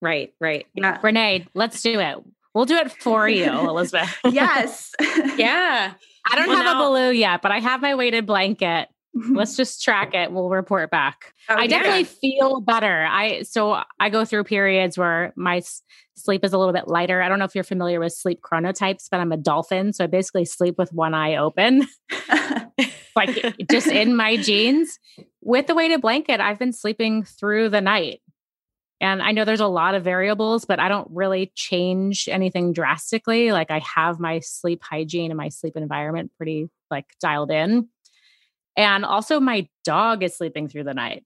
Right, 0.01 0.33
right. 0.39 0.65
Yeah. 0.73 0.97
Renee, 1.01 1.47
let's 1.53 1.81
do 1.81 1.99
it. 1.99 2.17
We'll 2.53 2.65
do 2.65 2.75
it 2.77 2.91
for 2.91 3.29
you, 3.29 3.45
Elizabeth. 3.69 4.17
yes. 4.25 4.91
yeah. 5.37 5.93
I 6.29 6.35
don't 6.35 6.47
well, 6.47 6.57
have 6.57 6.65
now- 6.65 6.83
a 6.83 6.87
Baloo 6.87 7.11
yet, 7.11 7.41
but 7.41 7.51
I 7.51 7.59
have 7.59 7.81
my 7.81 7.95
weighted 7.95 8.25
blanket. 8.25 8.89
Let's 9.13 9.55
just 9.57 9.83
track 9.83 10.13
it. 10.13 10.31
We'll 10.31 10.49
report 10.49 10.89
back. 10.91 11.33
Oh, 11.49 11.55
I 11.55 11.67
definitely 11.67 12.05
feel 12.05 12.61
better. 12.61 13.05
I 13.09 13.43
so 13.43 13.81
I 13.99 14.09
go 14.09 14.25
through 14.25 14.45
periods 14.45 14.97
where 14.97 15.33
my 15.35 15.61
sleep 16.15 16.43
is 16.45 16.53
a 16.53 16.57
little 16.57 16.73
bit 16.73 16.87
lighter. 16.87 17.21
I 17.21 17.29
don't 17.29 17.39
know 17.39 17.45
if 17.45 17.55
you're 17.55 17.63
familiar 17.63 17.99
with 17.99 18.13
sleep 18.13 18.41
chronotypes, 18.41 19.07
but 19.09 19.19
I'm 19.19 19.31
a 19.31 19.37
dolphin, 19.37 19.93
so 19.93 20.03
I 20.03 20.07
basically 20.07 20.45
sleep 20.45 20.75
with 20.77 20.93
one 20.93 21.13
eye 21.13 21.35
open. 21.35 21.87
like 23.15 23.55
just 23.69 23.87
in 23.87 24.15
my 24.15 24.37
genes. 24.37 24.97
With 25.41 25.67
the 25.67 25.75
weighted 25.75 26.01
blanket, 26.01 26.39
I've 26.39 26.59
been 26.59 26.73
sleeping 26.73 27.23
through 27.23 27.69
the 27.69 27.81
night. 27.81 28.21
And 28.99 29.23
I 29.23 29.31
know 29.31 29.45
there's 29.45 29.59
a 29.59 29.67
lot 29.67 29.95
of 29.95 30.03
variables, 30.03 30.65
but 30.65 30.79
I 30.79 30.87
don't 30.87 31.07
really 31.11 31.51
change 31.55 32.29
anything 32.31 32.71
drastically. 32.71 33.51
Like 33.51 33.71
I 33.71 33.79
have 33.79 34.19
my 34.19 34.39
sleep 34.41 34.83
hygiene 34.83 35.31
and 35.31 35.37
my 35.37 35.49
sleep 35.49 35.75
environment 35.75 36.31
pretty 36.37 36.69
like 36.91 37.07
dialed 37.19 37.49
in. 37.49 37.89
And 38.77 39.05
also, 39.05 39.39
my 39.39 39.67
dog 39.83 40.23
is 40.23 40.35
sleeping 40.35 40.67
through 40.67 40.85
the 40.85 40.93
night. 40.93 41.23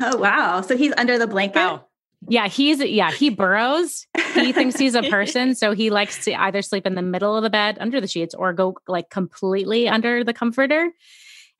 Oh, 0.00 0.16
wow. 0.16 0.60
So 0.60 0.76
he's 0.76 0.92
under 0.96 1.18
the 1.18 1.26
blanket? 1.26 1.58
Wow. 1.58 1.86
Yeah, 2.28 2.48
he's, 2.48 2.80
yeah, 2.80 3.10
he 3.10 3.30
burrows. 3.30 4.06
He 4.34 4.52
thinks 4.52 4.76
he's 4.76 4.94
a 4.94 5.02
person. 5.02 5.54
So 5.54 5.72
he 5.72 5.90
likes 5.90 6.24
to 6.24 6.34
either 6.34 6.62
sleep 6.62 6.86
in 6.86 6.94
the 6.94 7.02
middle 7.02 7.36
of 7.36 7.42
the 7.42 7.50
bed 7.50 7.76
under 7.80 8.00
the 8.00 8.08
sheets 8.08 8.34
or 8.34 8.52
go 8.52 8.76
like 8.88 9.10
completely 9.10 9.88
under 9.88 10.24
the 10.24 10.32
comforter. 10.32 10.90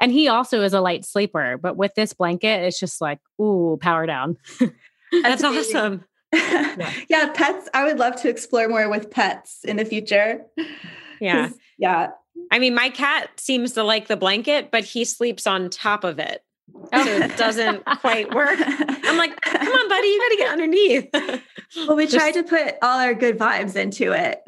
And 0.01 0.13
he 0.13 0.29
also 0.29 0.63
is 0.63 0.75
a 0.75 0.81
light 0.81 1.05
sleeper, 1.05 1.57
but 1.57 1.77
with 1.77 1.95
this 1.95 2.13
blanket, 2.13 2.65
it's 2.65 2.79
just 2.79 3.01
like, 3.01 3.19
ooh, 3.41 3.79
power 3.81 4.07
down. 4.07 4.37
That's 5.23 5.43
awesome. 5.43 6.05
yeah. 6.33 6.93
yeah, 7.09 7.33
pets. 7.33 7.69
I 7.73 7.85
would 7.85 7.99
love 7.99 8.17
to 8.23 8.29
explore 8.29 8.69
more 8.69 8.89
with 8.91 9.11
pets 9.11 9.61
in 9.65 9.77
the 9.77 9.85
future. 9.85 10.43
Yeah. 11.21 11.51
Yeah. 11.79 12.09
I 12.51 12.59
mean, 12.59 12.75
my 12.75 12.91
cat 12.91 13.31
seems 13.39 13.73
to 13.73 13.83
like 13.83 14.09
the 14.09 14.17
blanket, 14.17 14.71
but 14.71 14.85
he 14.85 15.05
sleeps 15.05 15.47
on 15.47 15.69
top 15.71 16.05
of 16.05 16.19
it. 16.19 16.43
So 16.93 17.01
it 17.01 17.37
doesn't 17.37 17.85
quite 18.01 18.33
work. 18.35 18.59
I'm 18.61 19.17
like, 19.17 19.41
come 19.41 19.69
on, 19.69 19.89
buddy, 19.89 20.09
you 20.09 20.21
got 20.21 20.29
to 20.29 20.37
get 20.37 20.53
underneath. 20.53 21.09
well, 21.87 21.97
we 21.97 22.07
tried 22.07 22.33
to 22.33 22.43
put 22.43 22.75
all 22.83 23.01
our 23.01 23.15
good 23.15 23.39
vibes 23.39 23.77
into 23.77 24.13
it. 24.13 24.41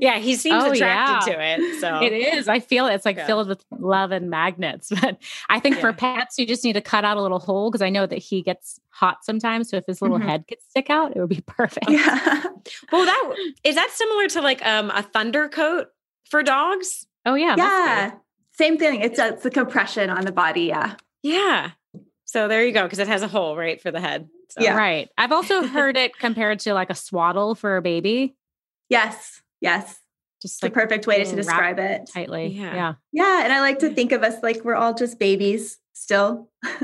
yeah, 0.00 0.18
he 0.18 0.36
seems 0.36 0.62
oh, 0.64 0.72
attracted 0.72 1.32
yeah. 1.32 1.34
to 1.34 1.42
it. 1.42 1.80
So 1.80 2.02
it 2.02 2.12
is. 2.12 2.48
I 2.48 2.60
feel 2.60 2.86
it. 2.86 2.94
it's 2.94 3.04
like 3.04 3.16
yeah. 3.16 3.26
filled 3.26 3.48
with 3.48 3.64
love 3.70 4.10
and 4.10 4.30
magnets. 4.30 4.90
But 5.02 5.18
I 5.48 5.58
think 5.58 5.76
yeah. 5.76 5.80
for 5.80 5.92
pets, 5.92 6.38
you 6.38 6.46
just 6.46 6.62
need 6.62 6.74
to 6.74 6.80
cut 6.80 7.04
out 7.04 7.16
a 7.16 7.22
little 7.22 7.40
hole 7.40 7.70
because 7.70 7.82
I 7.82 7.90
know 7.90 8.06
that 8.06 8.18
he 8.18 8.42
gets 8.42 8.78
hot 8.90 9.24
sometimes. 9.24 9.68
So 9.68 9.76
if 9.78 9.84
his 9.86 10.00
little 10.00 10.18
mm-hmm. 10.18 10.28
head 10.28 10.44
could 10.46 10.62
stick 10.62 10.90
out, 10.90 11.16
it 11.16 11.20
would 11.20 11.28
be 11.28 11.40
perfect. 11.46 11.90
Yeah. 11.90 12.44
well, 12.92 13.04
that 13.04 13.34
is 13.64 13.74
that 13.74 13.90
similar 13.90 14.28
to 14.28 14.40
like 14.40 14.64
um, 14.64 14.90
a 14.90 15.02
thunder 15.02 15.48
coat 15.48 15.88
for 16.30 16.42
dogs? 16.42 17.06
Oh 17.24 17.34
yeah. 17.34 17.54
Yeah. 17.56 18.12
Same 18.52 18.78
thing. 18.78 19.00
It's 19.00 19.18
a, 19.18 19.28
it's 19.28 19.44
a 19.46 19.50
compression 19.50 20.10
on 20.10 20.24
the 20.24 20.32
body. 20.32 20.62
Yeah. 20.62 20.96
Yeah. 21.22 21.70
So 22.24 22.48
there 22.48 22.64
you 22.64 22.72
go, 22.72 22.82
because 22.84 22.98
it 22.98 23.08
has 23.08 23.22
a 23.22 23.28
hole 23.28 23.56
right 23.56 23.80
for 23.80 23.90
the 23.90 24.00
head. 24.00 24.28
So. 24.50 24.62
Yeah. 24.62 24.76
Right. 24.76 25.08
I've 25.16 25.32
also 25.32 25.66
heard 25.66 25.96
it 25.96 26.18
compared 26.18 26.60
to 26.60 26.74
like 26.74 26.90
a 26.90 26.94
swaddle 26.94 27.54
for 27.54 27.76
a 27.76 27.82
baby. 27.82 28.34
Yes. 28.88 29.42
Yes. 29.60 30.00
Just 30.40 30.60
the 30.60 30.70
perfect 30.70 31.06
way 31.06 31.22
to 31.22 31.36
describe 31.36 31.78
it. 31.78 32.10
Tightly. 32.12 32.48
Yeah. 32.48 32.74
yeah. 32.74 32.94
Yeah. 33.12 33.44
And 33.44 33.52
I 33.52 33.60
like 33.60 33.78
to 33.78 33.90
think 33.90 34.12
of 34.12 34.22
us 34.22 34.42
like 34.42 34.64
we're 34.64 34.74
all 34.74 34.92
just 34.92 35.18
babies 35.18 35.78
still. 36.02 36.48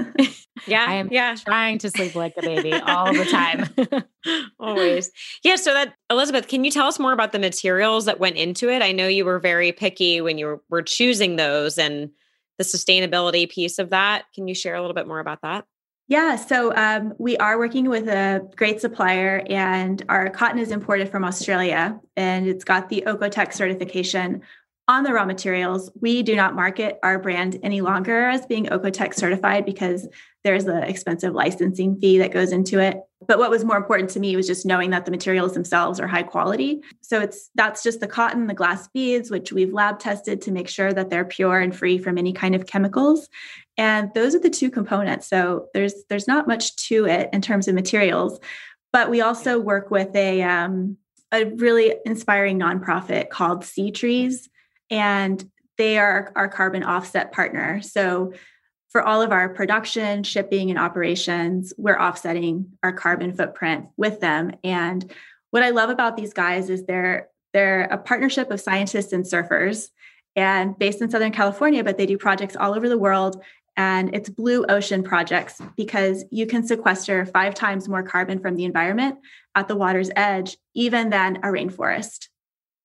yeah. 0.66 0.86
I 0.88 0.94
am 0.94 1.08
yeah. 1.10 1.34
trying 1.34 1.78
to 1.78 1.90
sleep 1.90 2.14
like 2.14 2.34
a 2.38 2.42
baby 2.42 2.72
all 2.72 3.12
the 3.12 3.24
time. 3.24 4.04
Always. 4.60 5.10
Yeah. 5.42 5.56
So 5.56 5.74
that 5.74 5.94
Elizabeth, 6.08 6.48
can 6.48 6.64
you 6.64 6.70
tell 6.70 6.86
us 6.86 6.98
more 6.98 7.12
about 7.12 7.32
the 7.32 7.38
materials 7.38 8.04
that 8.04 8.20
went 8.20 8.36
into 8.36 8.70
it? 8.70 8.80
I 8.80 8.92
know 8.92 9.08
you 9.08 9.24
were 9.24 9.40
very 9.40 9.72
picky 9.72 10.20
when 10.20 10.38
you 10.38 10.46
were, 10.46 10.62
were 10.70 10.82
choosing 10.82 11.36
those 11.36 11.78
and 11.78 12.10
the 12.58 12.64
sustainability 12.64 13.48
piece 13.48 13.78
of 13.78 13.90
that. 13.90 14.24
Can 14.34 14.48
you 14.48 14.54
share 14.54 14.74
a 14.74 14.80
little 14.80 14.94
bit 14.94 15.08
more 15.08 15.20
about 15.20 15.42
that? 15.42 15.64
Yeah, 16.08 16.36
so 16.36 16.74
um, 16.74 17.12
we 17.18 17.36
are 17.36 17.58
working 17.58 17.90
with 17.90 18.08
a 18.08 18.40
great 18.56 18.80
supplier, 18.80 19.42
and 19.46 20.02
our 20.08 20.30
cotton 20.30 20.58
is 20.58 20.70
imported 20.70 21.10
from 21.10 21.22
Australia, 21.22 22.00
and 22.16 22.48
it's 22.48 22.64
got 22.64 22.88
the 22.88 23.04
Oeko-Tex 23.06 23.54
certification 23.54 24.40
on 24.88 25.04
the 25.04 25.12
raw 25.12 25.26
materials. 25.26 25.90
We 26.00 26.22
do 26.22 26.34
not 26.34 26.54
market 26.54 26.98
our 27.02 27.18
brand 27.18 27.60
any 27.62 27.82
longer 27.82 28.26
as 28.26 28.46
being 28.46 28.66
Oeko-Tex 28.66 29.18
certified 29.18 29.66
because 29.66 30.08
there's 30.44 30.64
an 30.64 30.82
expensive 30.82 31.34
licensing 31.34 32.00
fee 32.00 32.18
that 32.18 32.32
goes 32.32 32.52
into 32.52 32.80
it. 32.80 32.98
But 33.26 33.38
what 33.38 33.50
was 33.50 33.66
more 33.66 33.76
important 33.76 34.08
to 34.10 34.20
me 34.20 34.34
was 34.34 34.46
just 34.46 34.64
knowing 34.64 34.88
that 34.90 35.04
the 35.04 35.10
materials 35.10 35.52
themselves 35.52 36.00
are 36.00 36.06
high 36.06 36.22
quality. 36.22 36.80
So 37.02 37.20
it's 37.20 37.50
that's 37.54 37.82
just 37.82 38.00
the 38.00 38.06
cotton, 38.06 38.46
the 38.46 38.54
glass 38.54 38.88
beads, 38.88 39.30
which 39.30 39.52
we've 39.52 39.74
lab 39.74 39.98
tested 39.98 40.40
to 40.42 40.52
make 40.52 40.68
sure 40.68 40.92
that 40.92 41.10
they're 41.10 41.24
pure 41.26 41.60
and 41.60 41.76
free 41.76 41.98
from 41.98 42.16
any 42.16 42.32
kind 42.32 42.54
of 42.54 42.66
chemicals. 42.66 43.28
And 43.76 44.10
those 44.14 44.34
are 44.34 44.40
the 44.40 44.48
two 44.48 44.70
components. 44.70 45.28
So 45.28 45.66
there's 45.74 45.94
there's 46.08 46.28
not 46.28 46.48
much 46.48 46.76
to 46.86 47.06
it 47.06 47.28
in 47.32 47.42
terms 47.42 47.68
of 47.68 47.74
materials. 47.74 48.40
But 48.90 49.10
we 49.10 49.20
also 49.20 49.58
work 49.58 49.90
with 49.90 50.16
a 50.16 50.42
um, 50.42 50.96
a 51.32 51.44
really 51.44 51.94
inspiring 52.06 52.58
nonprofit 52.58 53.28
called 53.28 53.62
SeaTrees, 53.62 54.48
and 54.90 55.48
they 55.76 55.98
are 55.98 56.32
our 56.34 56.48
carbon 56.48 56.82
offset 56.82 57.32
partner. 57.32 57.80
So 57.82 58.32
for 58.90 59.02
all 59.02 59.22
of 59.22 59.32
our 59.32 59.48
production, 59.48 60.22
shipping, 60.22 60.70
and 60.70 60.78
operations, 60.78 61.72
we're 61.76 61.98
offsetting 61.98 62.72
our 62.82 62.92
carbon 62.92 63.32
footprint 63.32 63.86
with 63.96 64.20
them. 64.20 64.52
And 64.64 65.12
what 65.50 65.62
I 65.62 65.70
love 65.70 65.90
about 65.90 66.16
these 66.16 66.32
guys 66.32 66.68
is 66.68 66.84
they're 66.84 67.28
they're 67.54 67.84
a 67.84 67.96
partnership 67.96 68.50
of 68.50 68.60
scientists 68.60 69.12
and 69.12 69.24
surfers 69.24 69.88
and 70.36 70.78
based 70.78 71.00
in 71.00 71.10
Southern 71.10 71.32
California, 71.32 71.82
but 71.82 71.96
they 71.96 72.04
do 72.04 72.18
projects 72.18 72.56
all 72.56 72.74
over 72.74 72.88
the 72.88 72.98
world. 72.98 73.42
And 73.76 74.14
it's 74.14 74.28
blue 74.28 74.66
ocean 74.68 75.02
projects 75.02 75.60
because 75.76 76.24
you 76.30 76.46
can 76.46 76.66
sequester 76.66 77.24
five 77.24 77.54
times 77.54 77.88
more 77.88 78.02
carbon 78.02 78.40
from 78.40 78.56
the 78.56 78.64
environment 78.64 79.18
at 79.54 79.68
the 79.68 79.76
water's 79.76 80.10
edge, 80.14 80.58
even 80.74 81.10
than 81.10 81.36
a 81.36 81.48
rainforest, 81.48 82.28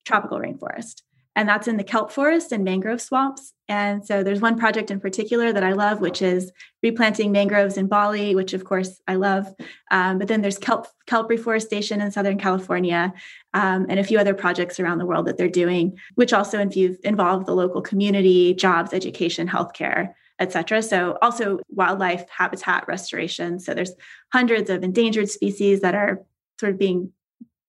tropical 0.05 0.39
rainforest 0.39 1.01
and 1.35 1.49
that's 1.49 1.67
in 1.67 1.77
the 1.77 1.83
kelp 1.83 2.11
forest 2.11 2.51
and 2.51 2.63
mangrove 2.63 3.01
swamps. 3.01 3.53
And 3.67 4.05
so 4.05 4.23
there's 4.23 4.41
one 4.41 4.57
project 4.57 4.91
in 4.91 4.99
particular 4.99 5.51
that 5.51 5.63
I 5.63 5.73
love, 5.73 5.99
which 5.99 6.21
is 6.21 6.51
replanting 6.83 7.31
mangroves 7.31 7.77
in 7.77 7.87
Bali, 7.87 8.35
which 8.35 8.53
of 8.53 8.65
course 8.65 9.01
I 9.07 9.15
love. 9.15 9.47
Um, 9.89 10.19
but 10.19 10.27
then 10.27 10.41
there's 10.41 10.57
kelp 10.57 10.87
kelp 11.07 11.29
reforestation 11.29 12.01
in 12.01 12.11
Southern 12.11 12.37
California, 12.37 13.13
um, 13.53 13.85
and 13.89 13.99
a 13.99 14.03
few 14.03 14.19
other 14.19 14.33
projects 14.33 14.79
around 14.79 14.97
the 14.97 15.05
world 15.05 15.25
that 15.27 15.37
they're 15.37 15.47
doing, 15.47 15.97
which 16.15 16.33
also 16.33 16.59
involve, 16.59 16.97
involve 17.03 17.45
the 17.45 17.55
local 17.55 17.81
community, 17.81 18.53
jobs, 18.53 18.93
education, 18.93 19.47
healthcare. 19.47 20.13
Etc. 20.39 20.81
So 20.81 21.17
also 21.21 21.59
wildlife 21.69 22.27
habitat 22.27 22.85
restoration. 22.87 23.59
So 23.59 23.75
there's 23.75 23.93
hundreds 24.33 24.69
of 24.71 24.83
endangered 24.83 25.29
species 25.29 25.81
that 25.81 25.93
are 25.93 26.23
sort 26.59 26.73
of 26.73 26.79
being 26.79 27.13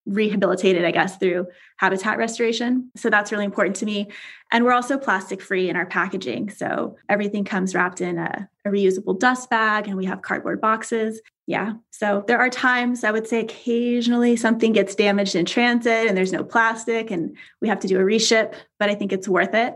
rehabilitated, 0.07 0.85
I 0.85 0.91
guess, 0.91 1.17
through 1.17 1.47
habitat 1.79 2.19
restoration. 2.19 2.91
So 2.97 3.09
that's 3.09 3.33
really 3.33 3.45
important 3.45 3.77
to 3.77 3.87
me. 3.87 4.09
And 4.51 4.65
we're 4.65 4.73
also 4.73 4.99
plastic 4.99 5.41
free 5.41 5.69
in 5.69 5.77
our 5.77 5.87
packaging. 5.87 6.51
So 6.51 6.97
everything 7.09 7.45
comes 7.45 7.75
wrapped 7.75 8.01
in 8.01 8.19
a, 8.19 8.49
a, 8.65 8.69
reusable 8.69 9.19
dust 9.19 9.49
bag 9.49 9.89
and 9.89 9.97
we 9.97 10.05
have 10.05 10.23
cardboard 10.23 10.61
boxes. 10.61 11.21
Yeah. 11.47 11.75
So 11.91 12.25
there 12.27 12.39
are 12.39 12.51
times 12.51 13.03
I 13.03 13.11
would 13.11 13.27
say 13.27 13.41
occasionally 13.41 14.37
something 14.37 14.73
gets 14.73 14.95
damaged 14.95 15.35
in 15.35 15.47
transit 15.47 16.07
and 16.07 16.17
there's 16.17 16.33
no 16.33 16.45
plastic 16.45 17.11
and 17.11 17.37
we 17.61 17.69
have 17.69 17.81
to 17.81 17.89
do 17.89 17.99
a 17.99 18.05
reship, 18.05 18.55
but 18.79 18.91
I 18.91 18.95
think 18.95 19.13
it's 19.13 19.29
worth 19.29 19.55
it 19.55 19.75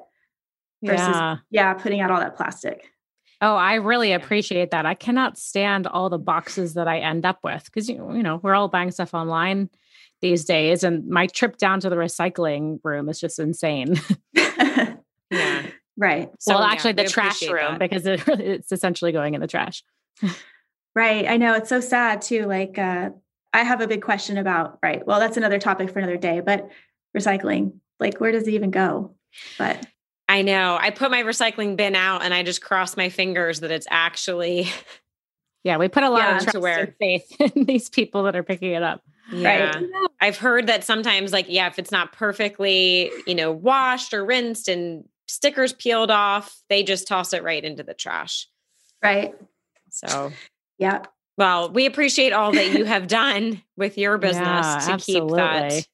versus, 0.83 1.09
yeah, 1.09 1.37
yeah 1.51 1.75
putting 1.75 2.01
out 2.01 2.11
all 2.11 2.21
that 2.21 2.37
plastic. 2.37 2.91
Oh, 3.41 3.55
I 3.55 3.75
really 3.75 4.13
appreciate 4.13 4.73
that. 4.73 4.85
I 4.85 4.95
cannot 4.95 5.39
stand 5.39 5.87
all 5.87 6.11
the 6.11 6.19
boxes 6.19 6.75
that 6.75 6.89
I 6.89 6.99
end 6.99 7.25
up 7.25 7.39
with 7.45 7.65
because 7.67 7.89
you 7.89 8.23
know 8.23 8.41
we're 8.43 8.55
all 8.55 8.69
buying 8.69 8.91
stuff 8.91 9.15
online 9.15 9.71
these 10.21 10.45
days. 10.45 10.85
And 10.85 11.09
my 11.09 11.27
trip 11.27 11.57
down 11.59 11.81
to 11.81 11.91
the 11.91 11.97
recycling 11.97 12.81
room 12.83 13.09
is 13.09 13.21
just 13.21 13.39
insane. 13.39 14.01
yeah. 14.35 15.67
Right. 15.97 16.31
So, 16.39 16.55
well, 16.55 16.63
actually, 16.63 16.95
yeah, 16.97 17.03
the 17.03 17.09
trash 17.09 17.43
room 17.43 17.79
that. 17.79 17.79
because 17.79 18.07
it, 18.07 18.23
it's 18.29 18.73
essentially 18.73 19.13
going 19.13 19.35
in 19.35 19.41
the 19.41 19.47
trash. 19.47 19.83
right. 20.95 21.29
I 21.29 21.37
know 21.37 21.55
it's 21.55 21.69
so 21.69 21.81
sad 21.81 22.23
too. 22.23 22.45
Like, 22.45 22.79
uh, 22.79 23.11
I 23.53 23.65
have 23.65 23.81
a 23.81 23.89
big 23.89 24.03
question 24.03 24.39
about, 24.39 24.79
right. 24.83 25.05
Well, 25.07 25.19
that's 25.19 25.37
another 25.37 25.59
topic 25.59 25.91
for 25.91 25.99
another 25.99 26.17
day, 26.17 26.41
but 26.41 26.69
recycling, 27.17 27.73
like, 27.99 28.21
where 28.21 28.31
does 28.31 28.47
it 28.47 28.55
even 28.55 28.71
go? 28.71 29.15
But 29.59 29.87
I 30.29 30.43
know. 30.43 30.77
I 30.79 30.91
put 30.91 31.11
my 31.11 31.23
recycling 31.23 31.77
bin 31.77 31.97
out 31.97 32.23
and 32.23 32.35
I 32.35 32.43
just 32.43 32.61
cross 32.61 32.97
my 32.97 33.09
fingers 33.09 33.61
that 33.61 33.71
it's 33.71 33.87
actually. 33.91 34.69
Yeah, 35.65 35.79
we 35.79 35.89
put 35.89 36.03
a 36.03 36.11
lot 36.11 36.21
yeah, 36.21 36.37
of 36.37 36.43
trust 36.45 36.67
and 36.67 36.95
faith 37.01 37.41
in 37.57 37.65
these 37.65 37.89
people 37.89 38.23
that 38.25 38.37
are 38.37 38.43
picking 38.43 38.73
it 38.73 38.83
up. 38.83 39.03
Yeah. 39.31 39.77
Right. 39.77 39.87
I've 40.21 40.39
heard 40.39 40.67
that 40.69 40.85
sometimes, 40.85 41.33
like, 41.33 41.47
yeah, 41.49 41.67
if 41.67 41.79
it's 41.79 41.93
not 41.93 42.13
perfectly, 42.13 43.11
you 43.27 43.35
know, 43.35 43.53
washed 43.53 44.15
or 44.15 44.25
rinsed 44.25 44.69
and 44.69 45.05
stickers 45.27 45.73
peeled 45.73 46.11
off, 46.11 46.57
they 46.69 46.83
just 46.83 47.07
toss 47.07 47.33
it 47.33 47.43
right 47.43 47.63
into 47.63 47.83
the 47.83 47.95
trash. 47.95 48.49
Right. 49.03 49.35
So, 49.91 50.33
yeah. 50.79 51.03
Well, 51.37 51.71
we 51.71 51.87
appreciate 51.87 52.33
all 52.33 52.53
that 52.53 52.73
you 52.73 52.85
have 52.87 53.07
done 53.07 53.63
with 53.77 53.97
your 53.99 54.19
business 54.19 54.45
yeah, 54.45 54.79
to 54.87 54.93
absolutely. 54.93 55.39
keep 55.39 55.39
that 55.39 55.87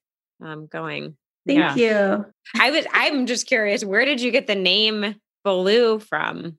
um, 0.42 0.66
going. 0.66 1.16
Thank 1.46 1.58
yeah. 1.58 1.74
you. 1.74 2.26
I 2.58 2.70
was. 2.70 2.86
I'm 2.92 3.26
just 3.26 3.46
curious. 3.46 3.84
Where 3.84 4.06
did 4.06 4.22
you 4.22 4.30
get 4.30 4.46
the 4.46 4.54
name 4.54 5.16
Baloo 5.44 5.98
from? 5.98 6.58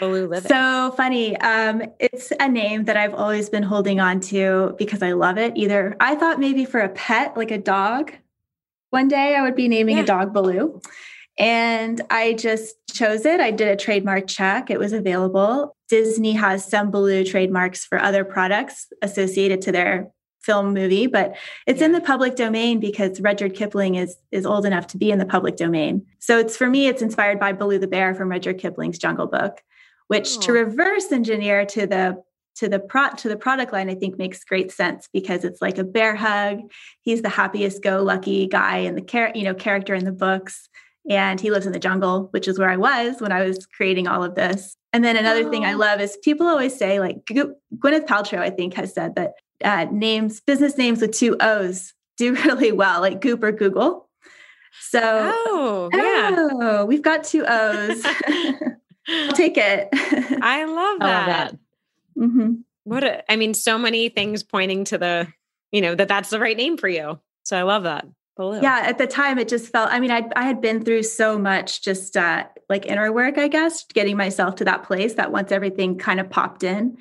Living. 0.00 0.40
So 0.48 0.92
funny. 0.96 1.36
Um, 1.38 1.82
it's 1.98 2.32
a 2.38 2.48
name 2.48 2.84
that 2.84 2.96
I've 2.96 3.14
always 3.14 3.48
been 3.48 3.62
holding 3.62 4.00
on 4.00 4.20
to 4.20 4.74
because 4.78 5.02
I 5.02 5.12
love 5.12 5.38
it. 5.38 5.52
Either 5.56 5.96
I 6.00 6.14
thought 6.14 6.40
maybe 6.40 6.64
for 6.64 6.80
a 6.80 6.88
pet, 6.88 7.36
like 7.36 7.50
a 7.50 7.58
dog, 7.58 8.12
one 8.90 9.08
day 9.08 9.34
I 9.34 9.42
would 9.42 9.56
be 9.56 9.68
naming 9.68 9.96
yeah. 9.96 10.02
a 10.02 10.06
dog 10.06 10.32
Baloo. 10.32 10.80
And 11.38 12.00
I 12.10 12.34
just 12.34 12.76
chose 12.92 13.24
it. 13.24 13.40
I 13.40 13.50
did 13.50 13.68
a 13.68 13.76
trademark 13.76 14.26
check. 14.26 14.70
It 14.70 14.78
was 14.78 14.92
available. 14.92 15.74
Disney 15.88 16.32
has 16.32 16.64
some 16.64 16.90
Baloo 16.90 17.24
trademarks 17.24 17.84
for 17.84 17.98
other 17.98 18.24
products 18.24 18.86
associated 19.02 19.62
to 19.62 19.72
their 19.72 20.10
film 20.42 20.74
movie, 20.74 21.06
but 21.06 21.36
it's 21.66 21.80
yeah. 21.80 21.86
in 21.86 21.92
the 21.92 22.00
public 22.00 22.36
domain 22.36 22.80
because 22.80 23.20
Rudyard 23.20 23.54
Kipling 23.54 23.94
is 23.94 24.16
is 24.30 24.44
old 24.44 24.66
enough 24.66 24.88
to 24.88 24.98
be 24.98 25.10
in 25.10 25.18
the 25.18 25.26
public 25.26 25.56
domain. 25.56 26.04
So 26.18 26.38
it's 26.38 26.56
for 26.56 26.68
me, 26.68 26.88
it's 26.88 27.02
inspired 27.02 27.38
by 27.38 27.52
Baloo 27.52 27.78
the 27.78 27.86
Bear 27.86 28.14
from 28.14 28.28
Rudyard 28.28 28.58
Kipling's 28.58 28.98
Jungle 28.98 29.26
Book 29.26 29.62
which 30.12 30.36
oh. 30.36 30.40
to 30.42 30.52
reverse 30.52 31.10
engineer 31.10 31.64
to 31.66 31.86
the 31.86 32.22
to 32.54 32.68
the 32.68 32.78
pro 32.78 33.08
to 33.10 33.28
the 33.28 33.36
product 33.36 33.72
line 33.72 33.88
i 33.90 33.94
think 33.94 34.18
makes 34.18 34.44
great 34.44 34.70
sense 34.70 35.08
because 35.12 35.44
it's 35.44 35.62
like 35.62 35.78
a 35.78 35.84
bear 35.84 36.14
hug 36.14 36.58
he's 37.00 37.22
the 37.22 37.28
happiest 37.28 37.82
go 37.82 38.02
lucky 38.02 38.46
guy 38.46 38.78
in 38.78 38.94
the 38.94 39.00
char- 39.00 39.32
you 39.34 39.42
know 39.42 39.54
character 39.54 39.94
in 39.94 40.04
the 40.04 40.12
books 40.12 40.68
and 41.08 41.40
he 41.40 41.50
lives 41.50 41.66
in 41.66 41.72
the 41.72 41.78
jungle, 41.78 42.28
which 42.30 42.46
is 42.46 42.58
where 42.58 42.70
I 42.70 42.76
was 42.76 43.20
when 43.20 43.32
I 43.32 43.42
was 43.42 43.66
creating 43.66 44.06
all 44.06 44.22
of 44.22 44.34
this. 44.34 44.76
And 44.92 45.04
then 45.04 45.16
another 45.16 45.46
oh. 45.46 45.50
thing 45.50 45.64
I 45.64 45.74
love 45.74 46.00
is 46.00 46.16
people 46.22 46.46
always 46.46 46.76
say, 46.76 47.00
like 47.00 47.24
Gwyneth 47.24 48.06
Paltrow, 48.06 48.38
I 48.38 48.50
think, 48.50 48.74
has 48.74 48.94
said 48.94 49.16
that 49.16 49.32
uh, 49.64 49.86
names, 49.90 50.40
business 50.40 50.76
names 50.78 51.00
with 51.00 51.12
two 51.12 51.36
O's 51.40 51.92
do 52.18 52.34
really 52.44 52.72
well, 52.72 53.00
like 53.00 53.20
Goop 53.20 53.42
or 53.42 53.52
Google. 53.52 54.08
So, 54.80 55.00
oh, 55.02 55.90
yeah. 55.92 56.48
Oh, 56.52 56.84
we've 56.84 57.02
got 57.02 57.24
two 57.24 57.44
O's. 57.46 58.04
I'll 59.08 59.32
take 59.32 59.56
it. 59.56 59.88
I 59.92 60.64
love 60.64 60.98
that. 61.00 61.02
I 61.02 61.16
love 61.16 61.26
that. 61.26 61.58
Mm-hmm. 62.18 62.52
What 62.84 63.04
a, 63.04 63.30
I 63.30 63.36
mean, 63.36 63.54
so 63.54 63.78
many 63.78 64.08
things 64.08 64.42
pointing 64.42 64.84
to 64.84 64.98
the, 64.98 65.28
you 65.70 65.80
know, 65.80 65.94
that 65.94 66.08
that's 66.08 66.30
the 66.30 66.40
right 66.40 66.56
name 66.56 66.76
for 66.76 66.88
you. 66.88 67.20
So 67.44 67.56
I 67.56 67.62
love 67.62 67.84
that. 67.84 68.06
Baloo. 68.36 68.60
Yeah, 68.62 68.80
at 68.84 68.98
the 68.98 69.06
time 69.06 69.38
it 69.38 69.48
just 69.48 69.70
felt, 69.70 69.90
I 69.92 70.00
mean, 70.00 70.10
I, 70.10 70.26
I 70.34 70.44
had 70.44 70.60
been 70.60 70.82
through 70.82 71.02
so 71.02 71.38
much 71.38 71.82
just 71.82 72.16
uh, 72.16 72.44
like 72.68 72.86
inner 72.86 73.12
work, 73.12 73.36
I 73.36 73.48
guess, 73.48 73.84
getting 73.84 74.16
myself 74.16 74.56
to 74.56 74.64
that 74.64 74.84
place 74.84 75.14
that 75.14 75.32
once 75.32 75.52
everything 75.52 75.98
kind 75.98 76.18
of 76.18 76.30
popped 76.30 76.62
in, 76.62 76.96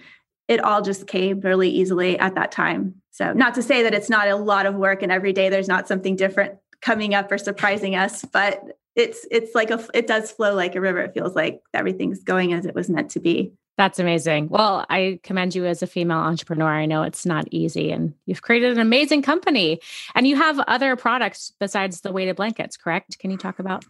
it 0.48 0.62
all 0.62 0.82
just 0.82 1.08
came 1.08 1.40
really 1.40 1.70
easily 1.70 2.20
at 2.20 2.36
that 2.36 2.52
time. 2.52 2.96
So, 3.12 3.32
not 3.34 3.56
to 3.56 3.64
say 3.64 3.84
that 3.84 3.94
it's 3.94 4.10
not 4.10 4.28
a 4.28 4.36
lot 4.36 4.66
of 4.66 4.76
work 4.76 5.04
and 5.04 5.12
every 5.12 5.32
day 5.32 5.50
there's 5.50 5.68
not 5.68 5.88
something 5.88 6.16
different 6.16 6.56
coming 6.82 7.14
up 7.14 7.32
or 7.32 7.38
surprising 7.38 7.96
us, 7.96 8.26
but 8.26 8.62
it's 8.96 9.26
it's 9.32 9.56
like 9.56 9.72
a 9.72 9.84
it 9.94 10.08
does 10.08 10.32
flow 10.32 10.54
like 10.54 10.76
a 10.76 10.82
river. 10.82 11.00
It 11.00 11.14
feels 11.14 11.36
like 11.36 11.62
everything's 11.74 12.24
going 12.24 12.54
as 12.54 12.66
it 12.66 12.76
was 12.76 12.90
meant 12.90 13.12
to 13.12 13.20
be. 13.20 13.54
That's 13.78 14.00
amazing. 14.00 14.50
Well, 14.50 14.86
I 14.90 15.20
commend 15.24 15.56
you 15.56 15.66
as 15.66 15.82
a 15.82 15.88
female 15.88 16.20
entrepreneur. 16.20 16.68
I 16.68 16.86
know 16.86 17.04
it's 17.04 17.26
not 17.26 17.48
easy 17.52 17.92
and 17.92 18.14
you've 18.26 18.42
created 18.42 18.74
an 18.74 18.80
amazing 18.80 19.22
company. 19.22 19.80
And 20.14 20.28
you 20.28 20.36
have 20.36 20.60
other 20.60 20.96
products 20.96 21.54
besides 21.60 22.02
the 22.02 22.12
weighted 22.12 22.36
blankets, 22.36 22.78
correct? 22.78 23.18
Can 23.18 23.32
you 23.32 23.38
talk 23.38 23.60
about 23.60 23.84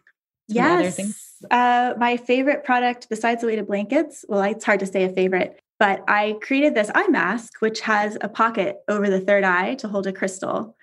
yes. 0.48 1.00
Uh, 1.50 1.94
my 1.98 2.16
favorite 2.16 2.64
product 2.64 3.10
besides 3.10 3.42
the 3.42 3.48
weighted 3.48 3.68
blankets, 3.68 4.24
well, 4.30 4.44
it's 4.44 4.64
hard 4.64 4.80
to 4.82 4.86
say 4.86 5.04
a 5.04 5.10
favorite, 5.10 5.60
but 5.80 6.04
I 6.08 6.38
created 6.42 6.76
this 6.76 6.92
eye 6.94 7.08
mask, 7.08 7.54
which 7.60 7.82
has 7.82 8.18
a 8.22 8.30
pocket 8.30 8.78
over 8.88 9.10
the 9.10 9.20
third 9.20 9.44
eye 9.44 9.76
to 9.76 9.88
hold 9.88 10.08
a 10.08 10.14
crystal. 10.14 10.76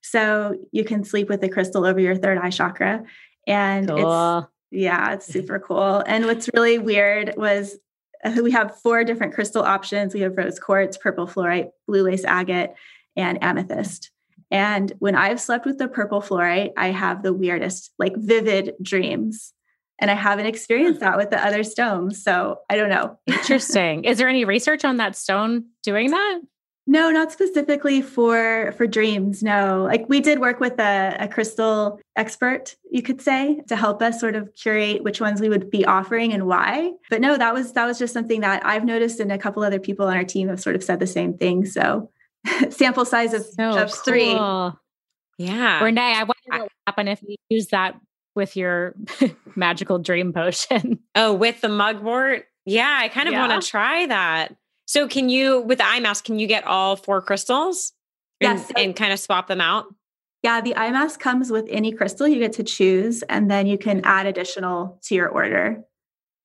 So 0.00 0.56
you 0.70 0.84
can 0.84 1.02
sleep 1.02 1.28
with 1.28 1.42
a 1.42 1.48
crystal 1.48 1.84
over 1.84 1.98
your 1.98 2.16
third 2.16 2.38
eye 2.38 2.50
chakra. 2.50 3.04
And 3.46 3.88
cool. 3.88 4.38
it's, 4.38 4.48
yeah, 4.70 5.12
it's 5.12 5.26
super 5.32 5.58
cool. 5.58 6.02
And 6.06 6.26
what's 6.26 6.48
really 6.54 6.78
weird 6.78 7.34
was 7.36 7.76
uh, 8.24 8.40
we 8.42 8.52
have 8.52 8.78
four 8.80 9.04
different 9.04 9.34
crystal 9.34 9.62
options. 9.62 10.14
We 10.14 10.20
have 10.20 10.36
rose 10.36 10.58
quartz, 10.58 10.96
purple 10.96 11.26
fluorite, 11.26 11.70
blue 11.86 12.02
lace 12.02 12.24
agate, 12.24 12.70
and 13.16 13.42
amethyst. 13.42 14.10
And 14.50 14.92
when 14.98 15.16
I've 15.16 15.40
slept 15.40 15.66
with 15.66 15.78
the 15.78 15.88
purple 15.88 16.20
fluorite, 16.20 16.72
I 16.76 16.88
have 16.88 17.22
the 17.22 17.32
weirdest, 17.32 17.92
like 17.98 18.14
vivid 18.16 18.74
dreams. 18.80 19.52
And 20.00 20.10
I 20.10 20.14
haven't 20.14 20.46
experienced 20.46 21.00
that 21.00 21.16
with 21.16 21.30
the 21.30 21.44
other 21.44 21.62
stones. 21.62 22.22
So 22.22 22.58
I 22.68 22.76
don't 22.76 22.88
know. 22.88 23.18
Interesting. 23.26 24.04
Is 24.04 24.18
there 24.18 24.28
any 24.28 24.44
research 24.44 24.84
on 24.84 24.96
that 24.98 25.16
stone 25.16 25.66
doing 25.82 26.10
that? 26.10 26.40
No, 26.86 27.10
not 27.10 27.32
specifically 27.32 28.02
for 28.02 28.72
for 28.76 28.86
dreams. 28.86 29.42
No, 29.42 29.84
like 29.84 30.06
we 30.08 30.20
did 30.20 30.38
work 30.38 30.60
with 30.60 30.78
a, 30.78 31.16
a 31.18 31.28
crystal 31.28 31.98
expert, 32.14 32.76
you 32.90 33.00
could 33.00 33.22
say, 33.22 33.62
to 33.68 33.76
help 33.76 34.02
us 34.02 34.20
sort 34.20 34.36
of 34.36 34.54
curate 34.54 35.02
which 35.02 35.18
ones 35.20 35.40
we 35.40 35.48
would 35.48 35.70
be 35.70 35.86
offering 35.86 36.34
and 36.34 36.46
why. 36.46 36.92
But 37.08 37.22
no, 37.22 37.38
that 37.38 37.54
was 37.54 37.72
that 37.72 37.86
was 37.86 37.98
just 37.98 38.12
something 38.12 38.42
that 38.42 38.66
I've 38.66 38.84
noticed, 38.84 39.18
and 39.18 39.32
a 39.32 39.38
couple 39.38 39.62
other 39.62 39.80
people 39.80 40.06
on 40.06 40.16
our 40.16 40.24
team 40.24 40.48
have 40.48 40.60
sort 40.60 40.76
of 40.76 40.84
said 40.84 41.00
the 41.00 41.06
same 41.06 41.38
thing. 41.38 41.64
So, 41.64 42.10
sample 42.68 43.06
size 43.06 43.32
of, 43.32 43.46
so 43.46 43.78
of 43.78 43.90
cool. 43.90 44.02
three. 44.04 44.34
Yeah, 45.36 45.82
Renee, 45.82 46.14
I 46.16 46.24
wonder 46.24 46.34
what 46.48 46.60
would 46.60 46.70
happen 46.86 47.08
if 47.08 47.22
you 47.22 47.36
use 47.48 47.68
that 47.68 47.98
with 48.34 48.56
your 48.56 48.94
magical 49.56 49.98
dream 49.98 50.32
potion. 50.32 51.00
Oh, 51.14 51.32
with 51.32 51.60
the 51.62 51.68
mugwort. 51.68 52.44
Yeah, 52.66 52.98
I 53.00 53.08
kind 53.08 53.28
of 53.28 53.32
yeah. 53.32 53.46
want 53.46 53.62
to 53.62 53.68
try 53.68 54.06
that. 54.06 54.54
So 54.86 55.08
can 55.08 55.28
you 55.28 55.60
with 55.60 55.78
the 55.78 55.86
eye 55.86 56.00
mask, 56.00 56.24
can 56.24 56.38
you 56.38 56.46
get 56.46 56.64
all 56.64 56.96
four 56.96 57.22
crystals? 57.22 57.92
And, 58.40 58.58
yes. 58.58 58.72
And 58.76 58.94
kind 58.94 59.12
of 59.12 59.20
swap 59.20 59.46
them 59.46 59.60
out? 59.60 59.86
Yeah, 60.42 60.60
the 60.60 60.76
eye 60.76 60.90
mask 60.90 61.20
comes 61.20 61.50
with 61.50 61.66
any 61.70 61.92
crystal 61.92 62.28
you 62.28 62.38
get 62.38 62.52
to 62.54 62.62
choose, 62.62 63.22
and 63.22 63.50
then 63.50 63.66
you 63.66 63.78
can 63.78 64.02
add 64.04 64.26
additional 64.26 65.00
to 65.04 65.14
your 65.14 65.28
order. 65.28 65.82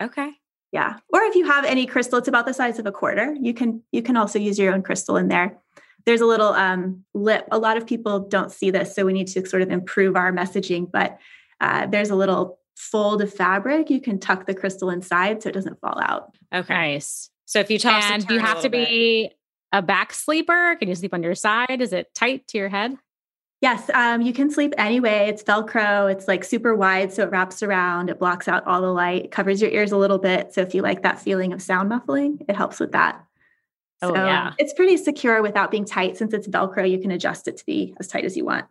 Okay. 0.02 0.32
Yeah. 0.71 0.97
Or 1.12 1.21
if 1.23 1.36
you 1.36 1.45
have 1.45 1.65
any 1.65 1.86
crystal, 1.86 2.19
it's 2.19 2.28
about 2.28 2.45
the 2.45 2.54
size 2.54 2.80
of 2.80 2.86
a 2.86 2.91
quarter. 2.91 3.36
You 3.41 3.54
can 3.54 3.84
you 3.91 4.02
can 4.02 4.15
also 4.15 4.39
use 4.39 4.58
your 4.58 4.73
own 4.73 4.84
crystal 4.84 5.17
in 5.17 5.28
there. 5.28 5.58
There's 6.06 6.21
a 6.21 6.25
little 6.25 6.54
um, 6.54 7.04
lip. 7.13 7.45
A 7.52 7.58
lot 7.58 7.75
of 7.75 7.86
people 7.86 8.19
don't 8.19 8.52
see 8.52 8.71
this, 8.71 8.95
so 8.95 9.06
we 9.06 9.12
need 9.12 9.28
to 9.28 9.45
sort 9.45 9.62
of 9.62 9.69
improve 9.69 10.15
our 10.15 10.32
messaging. 10.32 10.89
But 10.89 11.17
uh, 11.60 11.88
there's 11.88 12.10
a 12.10 12.15
little 12.15 12.60
fold 12.78 13.21
of 13.21 13.34
fabric. 13.34 13.89
You 13.89 13.99
can 13.99 14.19
tuck 14.19 14.45
the 14.45 14.56
crystal 14.56 14.89
inside 14.89 15.43
so 15.43 15.49
it 15.49 15.54
doesn't 15.54 15.82
fall 15.82 15.99
out. 16.02 16.36
Okay. 16.56 16.73
Nice. 16.73 17.30
So 17.50 17.60
if 17.60 17.72
you 17.72 17.80
toss 17.80 18.04
and 18.04 18.30
you 18.30 18.38
have 18.38 18.62
to 18.62 18.70
be 18.70 19.24
bit. 19.24 19.38
a 19.72 19.82
back 19.82 20.14
sleeper, 20.14 20.76
can 20.76 20.88
you 20.88 20.94
sleep 20.94 21.16
on 21.16 21.24
your 21.24 21.34
side? 21.34 21.82
Is 21.82 21.94
it 21.94 22.14
tight 22.14 22.48
to 22.50 22.60
your 22.60 22.70
head? 22.70 22.96
Yes, 23.60 23.90
um, 23.92 24.22
you 24.22 24.34
can 24.34 24.52
sleep 24.52 24.76
anyway. 24.78 25.30
It's 25.30 25.42
Velcro. 25.42 26.12
It's 26.12 26.28
like 26.28 26.44
super 26.44 26.76
wide, 26.76 27.12
so 27.12 27.24
it 27.24 27.32
wraps 27.32 27.64
around. 27.64 28.12
It 28.12 28.20
blocks 28.20 28.48
out 28.48 28.68
all 28.68 28.82
the 28.82 28.94
light. 28.94 29.26
It 29.26 29.32
covers 29.32 29.64
your 29.64 29.72
ears 29.72 29.92
a 29.92 29.98
little 29.98 30.20
bit. 30.20 30.54
So 30.54 30.62
if 30.62 30.76
you 30.76 30.84
like 30.84 31.02
that 31.02 31.20
feeling 31.20 31.52
of 31.52 31.60
sound 31.60 31.90
muffling, 31.90 32.38
it 32.48 32.56
helps 32.56 32.80
with 32.80 32.92
that. 32.92 33.20
Oh, 34.04 34.14
so 34.14 34.24
yeah. 34.24 34.54
It's 34.60 34.76
pretty 34.76 34.98
secure 34.98 35.42
without 35.42 35.72
being 35.72 35.86
tight. 35.86 36.18
Since 36.18 36.36
it's 36.36 36.48
Velcro, 36.48 36.88
you 36.88 37.00
can 37.00 37.10
adjust 37.10 37.48
it 37.48 37.58
to 37.58 37.66
be 37.66 37.96
as 38.00 38.08
tight 38.08 38.26
as 38.26 38.38
you 38.38 38.46
want. 38.46 38.68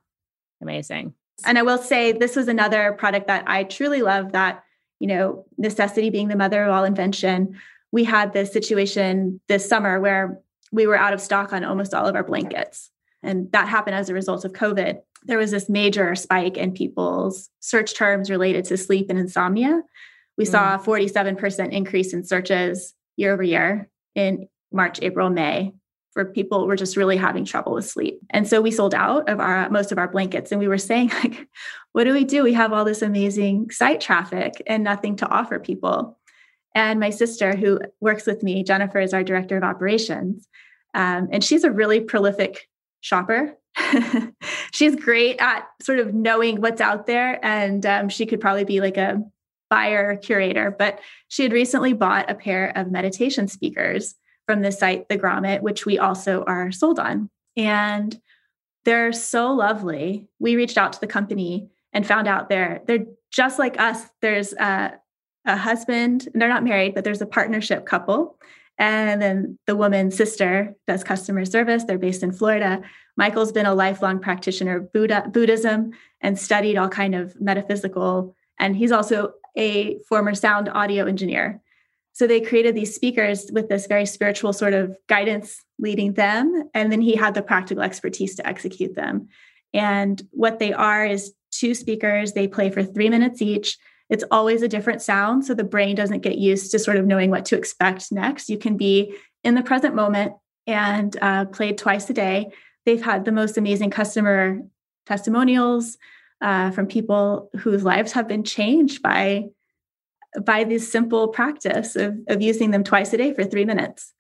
Amazing. 0.63 1.15
And 1.45 1.59
I 1.59 1.63
will 1.63 1.79
say 1.79 2.13
this 2.13 2.37
was 2.37 2.47
another 2.47 2.93
product 2.93 3.27
that 3.27 3.43
I 3.49 3.65
truly 3.65 4.03
love 4.03 4.31
that, 4.33 4.63
you 5.01 5.09
know, 5.09 5.47
necessity 5.57 6.11
being 6.11 6.29
the 6.29 6.37
mother 6.37 6.63
of 6.63 6.73
all 6.73 6.85
invention 6.85 7.59
we 7.93 8.05
had 8.05 8.33
this 8.33 8.53
situation 8.53 9.41
this 9.49 9.69
summer 9.69 10.01
where 10.01 10.41
we 10.73 10.87
were 10.87 10.99
out 10.99 11.15
of 11.15 11.21
stock 11.21 11.53
on 11.53 11.65
almost 11.65 11.95
all 11.95 12.07
of 12.07 12.15
our 12.15 12.25
blankets. 12.25 12.91
And 13.23 13.51
that 13.53 13.69
happened 13.69 13.97
as 13.97 14.09
a 14.09 14.15
result 14.15 14.45
of 14.45 14.53
COVID. 14.53 14.99
There 15.25 15.39
was 15.39 15.51
this 15.51 15.69
major 15.69 16.15
spike 16.15 16.57
in 16.57 16.73
people's 16.73 17.51
search 17.61 17.97
terms 17.97 18.31
related 18.31 18.65
to 18.67 18.77
sleep 18.77 19.07
and 19.11 19.19
insomnia. 19.19 19.83
We 20.37 20.45
mm. 20.45 20.51
saw 20.51 20.75
a 20.75 20.79
47% 20.79 21.73
increase 21.73 22.13
in 22.13 22.25
searches 22.25 22.95
year 23.17 23.33
over 23.33 23.43
year 23.43 23.89
in 24.15 24.49
March, 24.71 25.01
April, 25.03 25.31
May 25.31 25.73
for 26.19 26.25
people 26.25 26.67
were 26.67 26.75
just 26.75 26.97
really 26.97 27.17
having 27.17 27.45
trouble 27.45 27.73
with 27.73 27.85
sleep. 27.85 28.19
And 28.31 28.49
so 28.49 28.61
we 28.61 28.73
sold 28.73 28.93
out 28.93 29.29
of 29.29 29.39
our 29.39 29.71
most 29.71 29.93
of 29.93 29.99
our 29.99 30.09
blankets 30.09 30.51
and 30.51 30.61
we 30.61 30.67
were 30.67 30.77
saying 30.77 31.11
like 31.23 31.49
what 31.93 32.05
do 32.05 32.13
we 32.13 32.25
do? 32.25 32.43
We 32.43 32.55
have 32.55 32.73
all 32.73 32.85
this 32.85 33.03
amazing 33.03 33.71
site 33.71 34.01
traffic 34.01 34.61
and 34.67 34.83
nothing 34.83 35.15
to 35.17 35.29
offer 35.29 35.61
people. 35.61 36.18
And 36.79 37.01
my 37.01 37.11
sister, 37.11 37.57
who 37.57 37.81
works 38.01 38.25
with 38.25 38.45
me, 38.45 38.63
Jennifer, 38.63 39.01
is 39.01 39.13
our 39.13 39.25
director 39.25 39.57
of 39.57 39.65
operations. 39.65 40.47
Um, 40.95 41.29
and 41.33 41.43
she's 41.43 41.65
a 41.65 41.73
really 41.73 41.99
prolific 41.99 42.69
shopper. 43.01 43.59
she's 44.73 44.95
great 44.95 45.41
at 45.41 45.67
sort 45.83 45.99
of 45.99 46.15
knowing 46.15 46.61
what's 46.61 46.81
out 46.81 47.09
there. 47.09 47.45
And 47.45 47.85
um, 47.85 48.09
she 48.09 48.27
could 48.27 48.41
probably 48.41 48.63
be 48.63 48.81
like 48.81 48.97
a 48.97 49.21
buyer 49.69 50.15
curator. 50.19 50.71
But 50.71 51.01
she 51.27 51.43
had 51.43 51.53
recently 51.53 51.95
bought 51.95 52.31
a 52.31 52.37
pair 52.37 52.73
of 52.77 52.93
meditation 52.93 53.49
speakers 53.49 54.15
from 54.47 54.63
the 54.63 54.71
site, 54.71 55.09
The 55.09 55.19
Grommet, 55.19 55.63
which 55.63 55.85
we 55.85 55.99
also 55.99 56.45
are 56.47 56.71
sold 56.71 57.01
on. 57.01 57.29
And 57.57 58.17
they're 58.85 59.13
so 59.13 59.51
lovely. 59.51 60.29
We 60.39 60.55
reached 60.55 60.79
out 60.79 60.93
to 60.93 61.01
the 61.01 61.09
company 61.09 61.71
and 61.93 62.07
found 62.07 62.29
out 62.29 62.49
they're 62.49 62.83
they're 62.87 63.07
just 63.33 63.59
like 63.59 63.81
us. 63.81 64.01
There's 64.23 64.55
uh, 64.55 64.91
a 65.49 65.57
husband, 65.57 66.29
and 66.33 66.41
they're 66.41 66.49
not 66.49 66.63
married, 66.63 66.95
but 66.95 67.03
there's 67.03 67.23
a 67.23 67.27
partnership 67.27 67.87
couple. 67.87 68.39
And 68.79 69.21
then 69.21 69.59
the 69.67 69.75
woman's 69.75 70.17
sister 70.17 70.77
does 70.87 71.03
customer 71.03 71.45
service. 71.45 71.83
They're 71.83 71.99
based 71.99 72.23
in 72.23 72.31
Florida. 72.31 72.81
Michael's 73.17 73.51
been 73.51 73.67
a 73.67 73.75
lifelong 73.75 74.21
practitioner 74.21 74.77
of 74.77 74.93
Buddha, 74.93 75.29
Buddhism 75.33 75.91
and 76.21 76.39
studied 76.39 76.77
all 76.77 76.89
kind 76.89 77.17
of 77.17 77.41
metaphysical. 77.41 78.37
And 78.61 78.77
he's 78.77 78.93
also 78.93 79.33
a 79.57 79.99
former 80.09 80.35
sound 80.35 80.69
audio 80.69 81.07
engineer. 81.07 81.61
So 82.13 82.27
they 82.27 82.41
created 82.41 82.77
these 82.77 82.95
speakers 82.95 83.51
with 83.53 83.69
this 83.69 83.87
very 83.87 84.07
spiritual 84.07 84.53
sort 84.53 84.75
of 84.75 84.97
guidance 85.09 85.65
leading 85.81 86.15
them. 86.15 86.71
And 86.75 86.93
then 86.93 87.01
he 87.01 87.17
had 87.17 87.35
the 87.35 87.43
practical 87.43 87.83
expertise 87.83 88.37
to 88.37 88.47
execute 88.47 88.95
them. 88.95 89.29
And 89.75 90.23
what 90.31 90.61
they 90.61 90.73
are 90.73 91.05
is 91.05 91.33
two 91.51 91.75
speakers. 91.75 92.33
They 92.33 92.47
play 92.47 92.71
for 92.71 92.85
three 92.85 93.09
minutes 93.09 93.43
each 93.43 93.77
it's 94.09 94.25
always 94.31 94.63
a 94.63 94.69
different 94.69 95.03
sound. 95.03 95.45
So 95.45 95.55
the 95.55 95.65
brain 95.65 95.95
doesn't 95.95 96.21
get 96.21 96.39
used 96.39 96.71
to 96.73 96.79
sort 96.79 96.97
of 96.97 97.07
knowing 97.07 97.31
what 97.31 97.45
to 97.47 97.57
expect 97.57 98.11
next. 98.11 98.49
You 98.49 98.59
can 98.59 98.77
be 98.77 99.15
in 99.45 99.55
the 99.55 99.63
present 99.63 99.95
moment 99.95 100.33
and 100.67 101.17
uh, 101.21 101.47
played 101.47 101.79
twice 101.79 102.09
a 102.11 102.15
day. 102.15 102.53
They've 102.87 103.03
had 103.03 103.25
the 103.25 103.33
most 103.33 103.59
amazing 103.59 103.91
customer 103.91 104.61
testimonials 105.07 105.99
uh, 106.41 106.71
from 106.71 106.87
people 106.87 107.51
whose 107.59 107.83
lives 107.83 108.13
have 108.13 108.29
been 108.29 108.45
changed 108.45 109.03
by 109.03 109.47
by 110.43 110.63
this 110.63 110.91
simple 110.93 111.29
practice 111.29 111.97
of, 111.97 112.15
of 112.29 112.43
using 112.43 112.71
them 112.71 112.85
twice 112.85 113.13
a 113.15 113.17
day 113.17 113.33
for 113.33 113.45
three 113.45 113.65
minutes. 113.65 114.13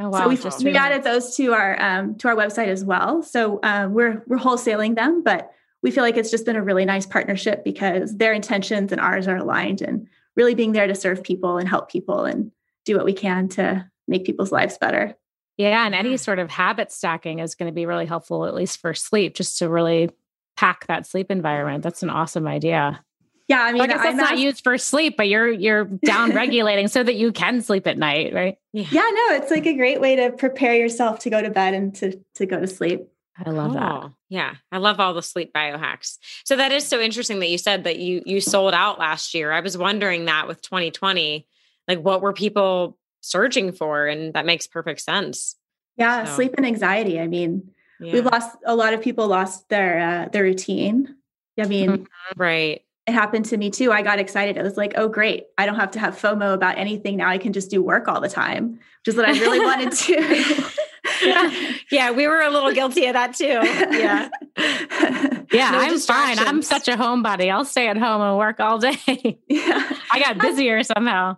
Oh 0.00 0.08
wow! 0.08 0.22
So 0.22 0.28
we've, 0.28 0.64
we 0.64 0.76
added 0.76 1.04
those 1.04 1.36
to 1.36 1.52
our 1.52 1.80
um, 1.80 2.16
to 2.16 2.28
our 2.28 2.34
website 2.34 2.68
as 2.68 2.84
well. 2.84 3.22
So 3.22 3.58
uh, 3.60 3.88
we're 3.90 4.24
we're 4.26 4.38
wholesaling 4.38 4.96
them, 4.96 5.22
but 5.22 5.50
we 5.82 5.90
feel 5.90 6.04
like 6.04 6.16
it's 6.16 6.30
just 6.30 6.46
been 6.46 6.56
a 6.56 6.62
really 6.62 6.84
nice 6.84 7.06
partnership 7.06 7.64
because 7.64 8.16
their 8.16 8.32
intentions 8.32 8.92
and 8.92 9.00
ours 9.00 9.26
are 9.26 9.36
aligned 9.36 9.82
and 9.82 10.06
really 10.36 10.54
being 10.54 10.72
there 10.72 10.86
to 10.86 10.94
serve 10.94 11.22
people 11.22 11.58
and 11.58 11.68
help 11.68 11.90
people 11.90 12.24
and 12.24 12.52
do 12.84 12.96
what 12.96 13.04
we 13.04 13.12
can 13.12 13.48
to 13.48 13.88
make 14.08 14.24
people's 14.24 14.52
lives 14.52 14.78
better. 14.78 15.14
Yeah. 15.58 15.84
And 15.84 15.94
any 15.94 16.16
sort 16.16 16.38
of 16.38 16.50
habit 16.50 16.90
stacking 16.90 17.40
is 17.40 17.54
going 17.54 17.70
to 17.70 17.74
be 17.74 17.86
really 17.86 18.06
helpful, 18.06 18.46
at 18.46 18.54
least 18.54 18.80
for 18.80 18.94
sleep, 18.94 19.34
just 19.34 19.58
to 19.58 19.68
really 19.68 20.10
pack 20.56 20.86
that 20.86 21.06
sleep 21.06 21.30
environment. 21.30 21.82
That's 21.82 22.02
an 22.02 22.10
awesome 22.10 22.46
idea. 22.46 23.04
Yeah, 23.48 23.62
I 23.62 23.72
mean, 23.72 23.82
I 23.82 23.86
guess 23.86 24.02
that's 24.02 24.16
not 24.16 24.38
used 24.38 24.62
for 24.64 24.78
sleep, 24.78 25.16
but 25.16 25.28
you're 25.28 25.50
you're 25.50 25.84
down 26.04 26.30
regulating 26.30 26.88
so 26.88 27.02
that 27.02 27.16
you 27.16 27.32
can 27.32 27.60
sleep 27.60 27.86
at 27.86 27.98
night, 27.98 28.32
right? 28.32 28.56
Yeah. 28.72 28.86
yeah, 28.90 29.00
no, 29.00 29.36
it's 29.36 29.50
like 29.50 29.66
a 29.66 29.74
great 29.74 30.00
way 30.00 30.16
to 30.16 30.30
prepare 30.30 30.74
yourself 30.74 31.18
to 31.20 31.30
go 31.30 31.42
to 31.42 31.50
bed 31.50 31.74
and 31.74 31.94
to 31.96 32.18
to 32.36 32.46
go 32.46 32.60
to 32.60 32.66
sleep. 32.66 33.02
I 33.36 33.50
love 33.50 33.72
that. 33.74 34.10
Yeah, 34.28 34.54
I 34.70 34.78
love 34.78 35.00
all 35.00 35.14
the 35.14 35.22
sleep 35.22 35.52
biohacks. 35.52 36.18
So 36.44 36.56
that 36.56 36.70
is 36.72 36.86
so 36.86 37.00
interesting 37.00 37.40
that 37.40 37.48
you 37.48 37.58
said 37.58 37.84
that 37.84 37.98
you 37.98 38.22
you 38.26 38.40
sold 38.40 38.74
out 38.74 38.98
last 38.98 39.34
year. 39.34 39.52
I 39.52 39.60
was 39.60 39.76
wondering 39.76 40.26
that 40.26 40.46
with 40.46 40.60
2020, 40.62 41.46
like 41.88 42.00
what 42.00 42.20
were 42.20 42.32
people 42.32 42.98
searching 43.20 43.72
for, 43.72 44.06
and 44.06 44.34
that 44.34 44.46
makes 44.46 44.66
perfect 44.66 45.00
sense. 45.00 45.56
Yeah, 45.96 46.24
so. 46.24 46.34
sleep 46.34 46.54
and 46.56 46.66
anxiety. 46.66 47.20
I 47.20 47.26
mean, 47.26 47.70
yeah. 48.00 48.12
we've 48.12 48.24
lost 48.24 48.56
a 48.66 48.76
lot 48.76 48.92
of 48.92 49.00
people 49.00 49.28
lost 49.28 49.68
their 49.68 49.98
uh, 49.98 50.28
their 50.28 50.42
routine. 50.42 51.16
I 51.58 51.66
mean, 51.66 51.90
mm-hmm. 51.90 52.40
right 52.40 52.82
it 53.06 53.12
happened 53.12 53.44
to 53.46 53.56
me 53.56 53.70
too. 53.70 53.90
I 53.90 54.02
got 54.02 54.18
excited. 54.18 54.56
I 54.56 54.62
was 54.62 54.76
like, 54.76 54.92
oh, 54.96 55.08
great. 55.08 55.46
I 55.58 55.66
don't 55.66 55.74
have 55.74 55.90
to 55.92 55.98
have 55.98 56.14
FOMO 56.14 56.54
about 56.54 56.78
anything. 56.78 57.16
Now 57.16 57.28
I 57.28 57.38
can 57.38 57.52
just 57.52 57.70
do 57.70 57.82
work 57.82 58.06
all 58.06 58.20
the 58.20 58.28
time, 58.28 58.74
which 58.74 59.08
is 59.08 59.16
what 59.16 59.26
I 59.26 59.32
really 59.32 59.58
wanted 59.58 59.92
to. 59.92 60.64
yeah. 61.24 61.72
yeah, 61.90 62.10
we 62.10 62.26
were 62.26 62.40
a 62.40 62.50
little 62.50 62.72
guilty 62.72 63.06
of 63.06 63.14
that 63.14 63.34
too. 63.34 63.44
Yeah. 63.44 64.28
yeah, 65.52 65.70
no 65.70 65.78
I'm 65.78 65.98
fine. 65.98 66.38
I'm 66.38 66.62
such 66.62 66.88
a 66.88 66.92
homebody. 66.92 67.50
I'll 67.50 67.64
stay 67.64 67.88
at 67.88 67.96
home 67.96 68.20
and 68.20 68.38
work 68.38 68.60
all 68.60 68.78
day. 68.78 69.38
yeah. 69.48 69.92
I 70.12 70.20
got 70.20 70.38
busier 70.38 70.82
somehow. 70.82 71.36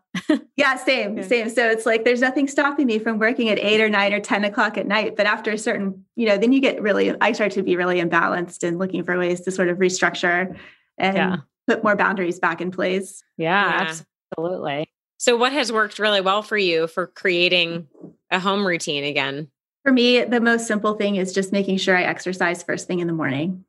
yeah, 0.57 0.76
same, 0.76 1.22
same. 1.22 1.49
So 1.49 1.68
it's 1.70 1.87
like 1.87 2.05
there's 2.05 2.20
nothing 2.20 2.49
stopping 2.49 2.87
me 2.87 2.99
from 2.99 3.18
working 3.18 3.49
at 3.49 3.59
eight 3.59 3.80
or 3.80 3.89
nine 3.89 4.12
or 4.12 4.20
10 4.20 4.45
o'clock 4.45 4.76
at 4.78 4.87
night. 4.87 5.16
But 5.16 5.26
after 5.26 5.51
a 5.53 5.59
certain, 5.59 6.05
you 6.16 6.26
know, 6.26 6.39
then 6.39 6.53
you 6.53 6.61
get 6.61 6.80
really, 6.82 7.14
I 7.20 7.32
start 7.32 7.53
to 7.53 7.62
be 7.62 7.76
really 7.76 8.01
imbalanced 8.01 8.66
and 8.66 8.78
looking 8.78 9.05
for 9.05 9.18
ways 9.18 9.43
to 9.43 9.51
sort 9.51 9.68
of 9.68 9.78
restructure 9.78 10.57
and 10.99 11.16
yeah 11.16 11.37
put 11.66 11.82
more 11.82 11.97
boundaries 11.97 12.39
back 12.39 12.61
in 12.61 12.70
place. 12.70 13.22
Yeah, 13.37 13.85
yeah, 13.85 13.95
absolutely. 14.39 14.89
So, 15.18 15.37
what 15.37 15.53
has 15.53 15.72
worked 15.72 15.99
really 15.99 16.20
well 16.20 16.43
for 16.43 16.57
you 16.57 16.87
for 16.87 17.07
creating 17.07 17.89
a 18.30 18.39
home 18.39 18.66
routine 18.66 19.05
again? 19.05 19.49
For 19.85 19.93
me, 19.93 20.24
the 20.24 20.41
most 20.41 20.66
simple 20.66 20.95
thing 20.95 21.16
is 21.16 21.32
just 21.32 21.53
making 21.53 21.76
sure 21.76 21.97
I 21.97 22.03
exercise 22.03 22.62
first 22.62 22.87
thing 22.87 23.01
in 23.01 23.07
the 23.07 23.12
morning. 23.12 23.64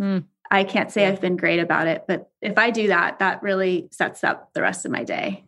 Mm. 0.00 0.24
I 0.50 0.64
can't 0.64 0.90
say 0.90 1.06
I've 1.06 1.20
been 1.20 1.36
great 1.36 1.60
about 1.60 1.86
it, 1.86 2.04
but 2.08 2.30
if 2.40 2.56
I 2.56 2.70
do 2.70 2.88
that, 2.88 3.18
that 3.18 3.42
really 3.42 3.88
sets 3.90 4.24
up 4.24 4.52
the 4.54 4.62
rest 4.62 4.86
of 4.86 4.90
my 4.90 5.04
day. 5.04 5.44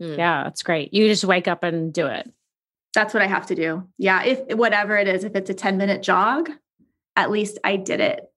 Mm. 0.00 0.18
Yeah, 0.18 0.44
that's 0.44 0.62
great. 0.62 0.92
You 0.92 1.08
just 1.08 1.24
wake 1.24 1.48
up 1.48 1.62
and 1.62 1.92
do 1.92 2.06
it. 2.06 2.30
That's 2.94 3.14
what 3.14 3.22
I 3.22 3.26
have 3.26 3.46
to 3.46 3.54
do. 3.54 3.88
Yeah, 3.96 4.22
if 4.24 4.56
whatever 4.56 4.96
it 4.98 5.08
is, 5.08 5.24
if 5.24 5.34
it's 5.34 5.48
a 5.48 5.54
10 5.54 5.78
minute 5.78 6.02
jog, 6.02 6.50
at 7.16 7.30
least 7.30 7.58
I 7.64 7.76
did 7.76 8.00
it 8.00 8.30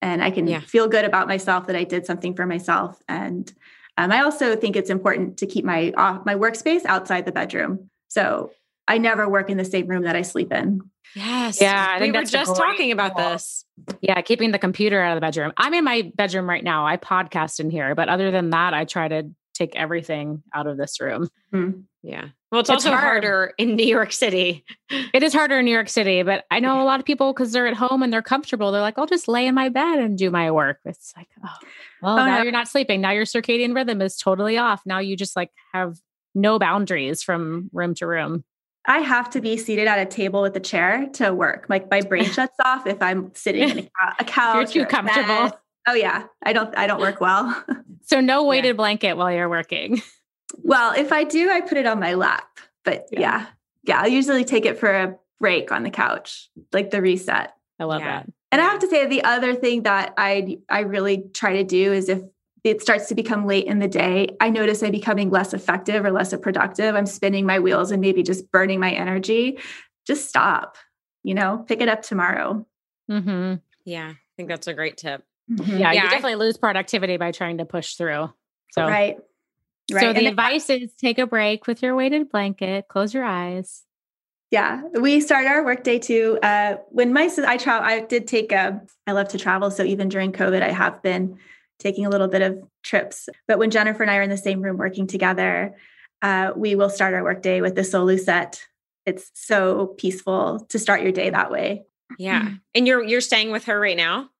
and 0.00 0.22
I 0.22 0.30
can 0.30 0.46
yeah. 0.46 0.60
feel 0.60 0.88
good 0.88 1.04
about 1.04 1.28
myself 1.28 1.66
that 1.66 1.76
I 1.76 1.84
did 1.84 2.06
something 2.06 2.34
for 2.34 2.46
myself. 2.46 3.00
And 3.08 3.52
um, 3.98 4.10
I 4.10 4.22
also 4.22 4.56
think 4.56 4.76
it's 4.76 4.90
important 4.90 5.36
to 5.38 5.46
keep 5.46 5.64
my 5.64 5.92
uh, 5.96 6.20
my 6.24 6.34
workspace 6.34 6.84
outside 6.86 7.26
the 7.26 7.32
bedroom. 7.32 7.90
So 8.08 8.50
I 8.88 8.98
never 8.98 9.28
work 9.28 9.50
in 9.50 9.56
the 9.56 9.64
same 9.64 9.86
room 9.86 10.04
that 10.04 10.16
I 10.16 10.22
sleep 10.22 10.52
in. 10.52 10.80
Yes. 11.14 11.60
Yeah. 11.60 11.86
I 11.88 11.94
we 11.94 12.00
think 12.00 12.14
we 12.14 12.20
were 12.20 12.24
just 12.24 12.56
talking 12.56 12.92
about 12.92 13.16
this. 13.16 13.64
Yeah. 14.00 14.20
Keeping 14.22 14.52
the 14.52 14.58
computer 14.58 15.00
out 15.00 15.12
of 15.12 15.16
the 15.16 15.20
bedroom. 15.20 15.52
I'm 15.56 15.74
in 15.74 15.84
my 15.84 16.10
bedroom 16.14 16.48
right 16.48 16.62
now. 16.62 16.86
I 16.86 16.96
podcast 16.96 17.60
in 17.60 17.70
here, 17.70 17.94
but 17.94 18.08
other 18.08 18.30
than 18.30 18.50
that, 18.50 18.74
I 18.74 18.84
try 18.84 19.08
to 19.08 19.30
take 19.54 19.76
everything 19.76 20.42
out 20.54 20.66
of 20.66 20.76
this 20.76 21.00
room. 21.00 21.28
Mm-hmm. 21.52 21.80
Yeah. 22.02 22.28
Well, 22.50 22.60
it's, 22.60 22.70
it's 22.70 22.86
also 22.86 22.90
hard. 22.90 23.02
harder 23.02 23.54
in 23.58 23.76
New 23.76 23.86
York 23.86 24.12
City. 24.12 24.64
It 25.12 25.22
is 25.22 25.32
harder 25.32 25.58
in 25.58 25.64
New 25.64 25.72
York 25.72 25.88
City, 25.88 26.22
but 26.22 26.44
I 26.50 26.60
know 26.60 26.82
a 26.82 26.84
lot 26.84 27.00
of 27.00 27.06
people 27.06 27.32
because 27.32 27.52
they're 27.52 27.66
at 27.66 27.74
home 27.74 28.02
and 28.02 28.12
they're 28.12 28.22
comfortable. 28.22 28.70
They're 28.70 28.80
like, 28.80 28.98
I'll 28.98 29.06
just 29.06 29.28
lay 29.28 29.46
in 29.46 29.54
my 29.54 29.68
bed 29.68 29.98
and 29.98 30.18
do 30.18 30.30
my 30.30 30.50
work. 30.50 30.78
It's 30.84 31.12
like, 31.16 31.28
oh, 31.44 31.48
well, 32.02 32.18
oh, 32.18 32.26
now 32.26 32.38
no. 32.38 32.42
you're 32.42 32.52
not 32.52 32.68
sleeping. 32.68 33.00
Now 33.00 33.10
your 33.10 33.24
circadian 33.24 33.74
rhythm 33.74 34.02
is 34.02 34.16
totally 34.16 34.56
off. 34.56 34.82
Now 34.86 34.98
you 34.98 35.16
just 35.16 35.36
like 35.36 35.50
have 35.72 35.98
no 36.34 36.58
boundaries 36.58 37.22
from 37.22 37.70
room 37.72 37.94
to 37.96 38.06
room. 38.06 38.44
I 38.86 39.00
have 39.00 39.30
to 39.30 39.40
be 39.40 39.56
seated 39.56 39.86
at 39.86 39.98
a 39.98 40.06
table 40.06 40.42
with 40.42 40.56
a 40.56 40.60
chair 40.60 41.08
to 41.14 41.32
work. 41.34 41.66
Like 41.68 41.90
my 41.90 42.00
brain 42.00 42.24
shuts 42.32 42.56
off 42.64 42.86
if 42.86 43.00
I'm 43.02 43.32
sitting 43.34 43.68
in 43.68 43.78
a, 43.78 44.14
a 44.20 44.24
couch. 44.24 44.74
You're 44.74 44.86
too 44.86 44.90
comfortable. 44.90 45.58
Oh 45.86 45.94
yeah, 45.94 46.24
I 46.42 46.52
don't. 46.52 46.76
I 46.76 46.86
don't 46.86 47.00
work 47.00 47.20
well. 47.20 47.64
so 48.02 48.20
no 48.20 48.44
weighted 48.44 48.70
yeah. 48.70 48.72
blanket 48.74 49.16
while 49.16 49.32
you're 49.32 49.48
working. 49.48 50.02
Well, 50.58 50.92
if 50.92 51.12
I 51.12 51.24
do, 51.24 51.50
I 51.50 51.60
put 51.60 51.78
it 51.78 51.86
on 51.86 52.00
my 52.00 52.14
lap. 52.14 52.46
But 52.84 53.06
yeah. 53.10 53.20
yeah, 53.20 53.46
yeah, 53.84 54.00
I'll 54.00 54.08
usually 54.08 54.44
take 54.44 54.66
it 54.66 54.78
for 54.78 54.90
a 54.90 55.16
break 55.38 55.72
on 55.72 55.82
the 55.82 55.90
couch, 55.90 56.48
like 56.72 56.90
the 56.90 57.00
reset. 57.00 57.54
I 57.78 57.84
love 57.84 58.00
yeah. 58.00 58.20
that. 58.20 58.32
And 58.52 58.60
I 58.60 58.64
have 58.64 58.80
to 58.80 58.88
say, 58.88 59.06
the 59.06 59.24
other 59.24 59.54
thing 59.54 59.84
that 59.84 60.14
I 60.16 60.58
I 60.68 60.80
really 60.80 61.24
try 61.32 61.54
to 61.54 61.64
do 61.64 61.92
is 61.92 62.08
if 62.08 62.20
it 62.64 62.82
starts 62.82 63.08
to 63.08 63.14
become 63.14 63.46
late 63.46 63.66
in 63.66 63.78
the 63.78 63.88
day, 63.88 64.36
I 64.40 64.50
notice 64.50 64.82
I'm 64.82 64.92
becoming 64.92 65.30
less 65.30 65.54
effective 65.54 66.04
or 66.04 66.10
less 66.10 66.34
productive. 66.36 66.94
I'm 66.94 67.06
spinning 67.06 67.46
my 67.46 67.58
wheels 67.58 67.90
and 67.90 68.00
maybe 68.00 68.22
just 68.22 68.50
burning 68.50 68.80
my 68.80 68.92
energy. 68.92 69.58
Just 70.06 70.28
stop. 70.28 70.76
You 71.22 71.34
know, 71.34 71.64
pick 71.68 71.80
it 71.80 71.88
up 71.88 72.02
tomorrow. 72.02 72.66
Mm-hmm. 73.10 73.56
Yeah, 73.84 74.10
I 74.10 74.32
think 74.36 74.48
that's 74.48 74.66
a 74.66 74.74
great 74.74 74.96
tip. 74.96 75.22
Mm-hmm. 75.50 75.78
Yeah, 75.78 75.92
yeah, 75.92 76.04
you 76.04 76.10
definitely 76.10 76.36
lose 76.36 76.56
productivity 76.56 77.16
by 77.16 77.32
trying 77.32 77.58
to 77.58 77.64
push 77.64 77.94
through. 77.94 78.30
So 78.72 78.86
right. 78.86 79.16
Right. 79.92 80.00
So 80.02 80.12
the 80.12 80.20
and 80.20 80.28
advice 80.28 80.70
is 80.70 80.92
take 80.94 81.18
a 81.18 81.26
break 81.26 81.66
with 81.66 81.82
your 81.82 81.96
weighted 81.96 82.30
blanket, 82.30 82.86
close 82.88 83.12
your 83.12 83.24
eyes. 83.24 83.82
Yeah, 84.50 84.82
we 85.00 85.20
start 85.20 85.46
our 85.46 85.64
workday 85.64 85.98
too. 85.98 86.38
Uh, 86.42 86.76
when 86.88 87.12
my 87.12 87.30
I 87.46 87.56
travel, 87.56 87.86
I 87.86 88.00
did 88.00 88.26
take 88.26 88.52
a. 88.52 88.80
I 89.06 89.12
love 89.12 89.28
to 89.28 89.38
travel, 89.38 89.70
so 89.70 89.82
even 89.82 90.08
during 90.08 90.32
COVID, 90.32 90.62
I 90.62 90.70
have 90.70 91.02
been 91.02 91.38
taking 91.80 92.06
a 92.06 92.10
little 92.10 92.28
bit 92.28 92.42
of 92.42 92.62
trips. 92.82 93.28
But 93.48 93.58
when 93.58 93.70
Jennifer 93.70 94.02
and 94.02 94.10
I 94.10 94.16
are 94.16 94.22
in 94.22 94.30
the 94.30 94.36
same 94.36 94.62
room 94.62 94.76
working 94.76 95.06
together, 95.06 95.74
uh, 96.22 96.52
we 96.54 96.74
will 96.74 96.90
start 96.90 97.14
our 97.14 97.24
workday 97.24 97.60
with 97.60 97.74
the 97.74 97.82
Solu 97.82 98.18
set. 98.18 98.62
It's 99.06 99.30
so 99.34 99.94
peaceful 99.98 100.66
to 100.68 100.78
start 100.78 101.02
your 101.02 101.12
day 101.12 101.30
that 101.30 101.50
way. 101.50 101.84
Yeah, 102.18 102.50
and 102.74 102.86
you're 102.86 103.02
you're 103.02 103.20
staying 103.20 103.50
with 103.50 103.64
her 103.64 103.78
right 103.78 103.96
now. 103.96 104.30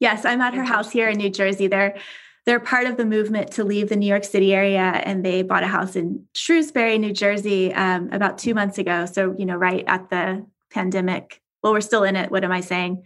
Yes, 0.00 0.24
I'm 0.24 0.40
at 0.40 0.54
her 0.54 0.64
house 0.64 0.90
here 0.90 1.08
in 1.08 1.16
New 1.16 1.30
Jersey. 1.30 1.68
They're 1.68 1.96
they're 2.44 2.60
part 2.60 2.86
of 2.86 2.96
the 2.96 3.06
movement 3.06 3.52
to 3.52 3.64
leave 3.64 3.88
the 3.88 3.96
New 3.96 4.06
York 4.06 4.24
City 4.24 4.52
area, 4.52 4.82
and 4.82 5.24
they 5.24 5.42
bought 5.42 5.62
a 5.62 5.68
house 5.68 5.96
in 5.96 6.26
Shrewsbury, 6.34 6.98
New 6.98 7.12
Jersey, 7.12 7.72
um, 7.72 8.10
about 8.12 8.36
two 8.36 8.52
months 8.52 8.78
ago. 8.78 9.06
So 9.06 9.34
you 9.38 9.46
know, 9.46 9.56
right 9.56 9.84
at 9.86 10.10
the 10.10 10.44
pandemic. 10.70 11.40
Well, 11.62 11.72
we're 11.72 11.80
still 11.80 12.04
in 12.04 12.16
it. 12.16 12.30
What 12.30 12.44
am 12.44 12.52
I 12.52 12.60
saying? 12.60 13.04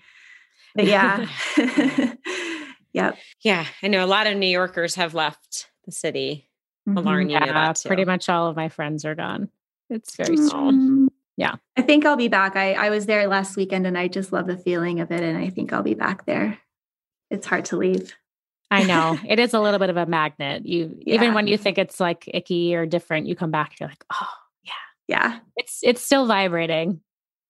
But 0.75 0.87
yeah, 0.87 1.29
yep. 2.93 3.17
Yeah, 3.43 3.67
I 3.83 3.89
know 3.89 4.05
a 4.05 4.07
lot 4.07 4.27
of 4.27 4.37
New 4.37 4.47
Yorkers 4.47 4.95
have 4.97 5.15
left 5.15 5.71
the 5.85 5.93
city. 5.93 6.49
Mm-hmm. 6.89 7.07
Lauren, 7.07 7.31
yeah, 7.31 7.73
pretty 7.85 8.05
much 8.05 8.29
all 8.29 8.47
of 8.47 8.57
my 8.57 8.69
friends 8.69 9.05
are 9.05 9.15
gone. 9.15 9.51
It's 9.91 10.17
very 10.17 10.37
mm-hmm. 10.37 11.07
Yeah. 11.39 11.55
I 11.77 11.83
think 11.83 12.05
I'll 12.05 12.17
be 12.17 12.29
back. 12.29 12.57
I, 12.57 12.73
I 12.73 12.91
was 12.91 13.07
there 13.07 13.27
last 13.29 13.57
weekend 13.57 13.87
and 13.87 13.97
I 13.97 14.09
just 14.09 14.33
love 14.33 14.49
the 14.49 14.57
feeling 14.57 14.99
of 14.99 15.13
it. 15.13 15.23
And 15.23 15.39
I 15.39 15.51
think 15.51 15.73
I'll 15.73 15.85
be 15.85 15.95
back 15.95 16.27
there. 16.27 16.59
It's 17.31 17.47
hard 17.47 17.67
to 17.67 17.77
leave. 17.77 18.13
I 18.73 18.83
know 18.83 19.17
it 19.29 19.39
is 19.39 19.55
a 19.55 19.61
little 19.61 19.79
bit 19.79 19.89
of 19.89 19.97
a 19.97 20.05
magnet. 20.05 20.67
You 20.67 20.99
yeah. 21.01 21.15
even 21.15 21.35
when 21.35 21.47
you 21.47 21.57
think 21.57 21.79
it's 21.79 22.01
like 22.01 22.25
icky 22.27 22.75
or 22.75 22.87
different, 22.87 23.29
you 23.29 23.37
come 23.37 23.53
back, 23.53 23.79
you're 23.79 23.89
like, 23.89 24.05
oh 24.13 24.29
yeah, 24.65 24.73
yeah. 25.07 25.39
It's 25.57 25.79
it's 25.85 26.03
still 26.03 26.27
vibrating. 26.27 27.01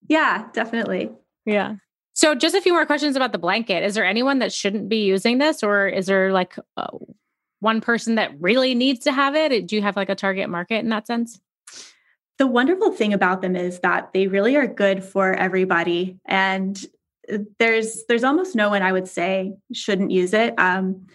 Yeah, 0.07 0.49
definitely. 0.53 1.11
Yeah. 1.47 1.77
So 2.19 2.35
just 2.35 2.57
a 2.57 2.61
few 2.61 2.73
more 2.73 2.85
questions 2.85 3.15
about 3.15 3.31
the 3.31 3.39
blanket. 3.39 3.85
Is 3.85 3.95
there 3.95 4.05
anyone 4.05 4.41
that 4.41 4.53
shouldn't 4.53 4.89
be 4.89 5.05
using 5.05 5.39
this, 5.39 5.63
or 5.63 5.87
is 5.87 6.07
there 6.07 6.33
like 6.33 6.57
uh, 6.77 6.89
one 7.61 7.81
person 7.81 8.17
that 8.17 8.33
really 8.41 8.75
needs 8.75 9.05
to 9.05 9.13
have 9.13 9.37
it? 9.37 9.69
Do 9.69 9.77
you 9.77 9.83
have 9.83 9.95
like 9.95 10.09
a 10.09 10.17
target 10.17 10.51
market 10.51 10.81
in 10.81 10.89
that 10.89 11.07
sense? 11.07 11.41
The 12.39 12.49
wonderful 12.49 12.91
thing 12.91 13.13
about 13.13 13.41
them 13.41 13.55
is 13.55 13.79
that 13.81 14.13
they 14.13 14.27
really 14.27 14.57
are 14.57 14.67
good 14.67 15.05
for 15.05 15.33
everybody. 15.33 16.19
And 16.27 16.85
there's 17.61 18.03
there's 18.09 18.25
almost 18.25 18.57
no 18.57 18.71
one 18.71 18.83
I 18.83 18.91
would 18.91 19.07
say 19.07 19.53
shouldn't 19.73 20.11
use 20.11 20.35
it. 20.35 20.55
Um, 20.59 21.07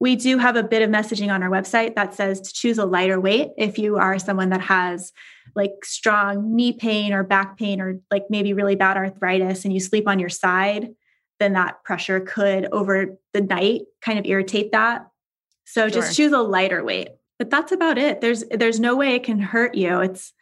we 0.00 0.16
do 0.16 0.38
have 0.38 0.56
a 0.56 0.62
bit 0.62 0.80
of 0.80 0.88
messaging 0.88 1.30
on 1.30 1.42
our 1.42 1.50
website 1.50 1.96
that 1.96 2.14
says 2.14 2.40
to 2.40 2.54
choose 2.54 2.78
a 2.78 2.86
lighter 2.86 3.20
weight 3.20 3.50
if 3.58 3.78
you 3.78 3.98
are 3.98 4.18
someone 4.18 4.48
that 4.48 4.62
has 4.62 5.12
like 5.54 5.72
strong 5.84 6.54
knee 6.54 6.72
pain 6.72 7.12
or 7.12 7.22
back 7.22 7.56
pain 7.56 7.80
or 7.80 8.00
like 8.10 8.24
maybe 8.30 8.52
really 8.52 8.76
bad 8.76 8.96
arthritis 8.96 9.64
and 9.64 9.72
you 9.72 9.80
sleep 9.80 10.08
on 10.08 10.18
your 10.18 10.28
side 10.28 10.94
then 11.38 11.52
that 11.52 11.82
pressure 11.84 12.20
could 12.20 12.66
over 12.72 13.16
the 13.34 13.40
night 13.40 13.82
kind 14.00 14.18
of 14.18 14.26
irritate 14.26 14.72
that 14.72 15.06
so 15.64 15.82
sure. 15.82 15.90
just 15.90 16.16
choose 16.16 16.32
a 16.32 16.38
lighter 16.38 16.84
weight 16.84 17.08
but 17.38 17.50
that's 17.50 17.72
about 17.72 17.98
it 17.98 18.20
there's 18.20 18.44
there's 18.50 18.80
no 18.80 18.96
way 18.96 19.14
it 19.14 19.22
can 19.22 19.38
hurt 19.38 19.74
you 19.74 20.00
it's 20.00 20.32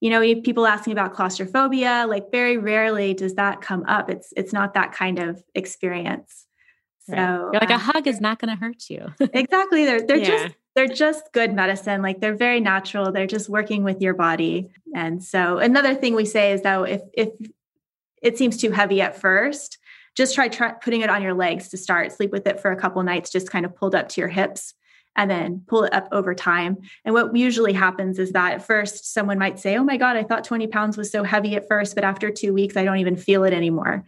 you 0.00 0.10
know 0.10 0.20
people 0.42 0.66
asking 0.66 0.92
about 0.92 1.14
claustrophobia 1.14 2.06
like 2.08 2.30
very 2.30 2.56
rarely 2.56 3.14
does 3.14 3.34
that 3.34 3.60
come 3.60 3.84
up 3.86 4.08
it's 4.10 4.32
it's 4.36 4.52
not 4.52 4.74
that 4.74 4.92
kind 4.92 5.18
of 5.18 5.42
experience 5.54 6.46
So 7.08 7.14
right. 7.14 7.50
you're 7.52 7.60
like 7.60 7.70
a 7.70 7.78
hug 7.78 8.06
is 8.06 8.20
not 8.20 8.40
going 8.40 8.50
to 8.50 8.56
hurt 8.56 8.90
you. 8.90 9.12
exactly. 9.32 9.84
They're 9.84 10.04
they're 10.06 10.16
yeah. 10.16 10.24
just 10.24 10.56
they're 10.76 10.86
just 10.86 11.32
good 11.32 11.54
medicine. 11.54 12.02
Like 12.02 12.20
they're 12.20 12.36
very 12.36 12.60
natural. 12.60 13.10
They're 13.10 13.26
just 13.26 13.48
working 13.48 13.82
with 13.82 14.00
your 14.02 14.14
body. 14.14 14.68
And 14.94 15.24
so 15.24 15.58
another 15.58 15.94
thing 15.94 16.14
we 16.14 16.26
say 16.26 16.52
is 16.52 16.62
that 16.62 16.88
if 16.88 17.00
if 17.14 17.30
it 18.22 18.38
seems 18.38 18.58
too 18.58 18.70
heavy 18.70 19.00
at 19.00 19.18
first, 19.18 19.78
just 20.16 20.34
try, 20.34 20.48
try 20.48 20.72
putting 20.72 21.00
it 21.00 21.10
on 21.10 21.22
your 21.22 21.34
legs 21.34 21.68
to 21.68 21.76
start. 21.76 22.12
Sleep 22.12 22.30
with 22.30 22.46
it 22.46 22.60
for 22.60 22.70
a 22.70 22.76
couple 22.76 23.02
nights, 23.02 23.30
just 23.30 23.50
kind 23.50 23.66
of 23.66 23.74
pulled 23.74 23.94
up 23.94 24.08
to 24.10 24.20
your 24.20 24.28
hips 24.28 24.74
and 25.14 25.30
then 25.30 25.62
pull 25.66 25.84
it 25.84 25.94
up 25.94 26.08
over 26.12 26.34
time. 26.34 26.78
And 27.04 27.14
what 27.14 27.34
usually 27.34 27.72
happens 27.72 28.18
is 28.18 28.32
that 28.32 28.52
at 28.52 28.66
first, 28.66 29.12
someone 29.12 29.38
might 29.38 29.58
say, 29.58 29.76
Oh 29.76 29.84
my 29.84 29.96
God, 29.96 30.16
I 30.16 30.24
thought 30.24 30.44
20 30.44 30.66
pounds 30.66 30.96
was 30.96 31.10
so 31.10 31.24
heavy 31.24 31.56
at 31.56 31.68
first, 31.68 31.94
but 31.94 32.04
after 32.04 32.30
two 32.30 32.52
weeks, 32.52 32.76
I 32.76 32.84
don't 32.84 32.98
even 32.98 33.16
feel 33.16 33.44
it 33.44 33.54
anymore. 33.54 34.04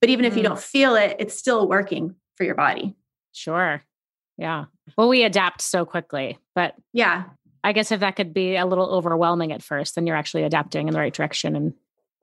But 0.00 0.10
even 0.10 0.24
mm. 0.24 0.28
if 0.28 0.36
you 0.36 0.42
mm. 0.42 0.46
don't 0.46 0.60
feel 0.60 0.94
it, 0.94 1.16
it's 1.18 1.36
still 1.36 1.68
working 1.68 2.14
for 2.36 2.44
your 2.44 2.54
body. 2.54 2.94
Sure. 3.32 3.82
Yeah. 4.36 4.66
Well, 4.96 5.08
we 5.08 5.24
adapt 5.24 5.60
so 5.60 5.84
quickly, 5.84 6.38
but 6.54 6.74
yeah, 6.92 7.24
I 7.64 7.72
guess 7.72 7.92
if 7.92 8.00
that 8.00 8.16
could 8.16 8.34
be 8.34 8.56
a 8.56 8.66
little 8.66 8.86
overwhelming 8.86 9.52
at 9.52 9.62
first, 9.62 9.94
then 9.94 10.06
you're 10.06 10.16
actually 10.16 10.42
adapting 10.42 10.88
in 10.88 10.94
the 10.94 11.00
right 11.00 11.14
direction. 11.14 11.54
And 11.54 11.74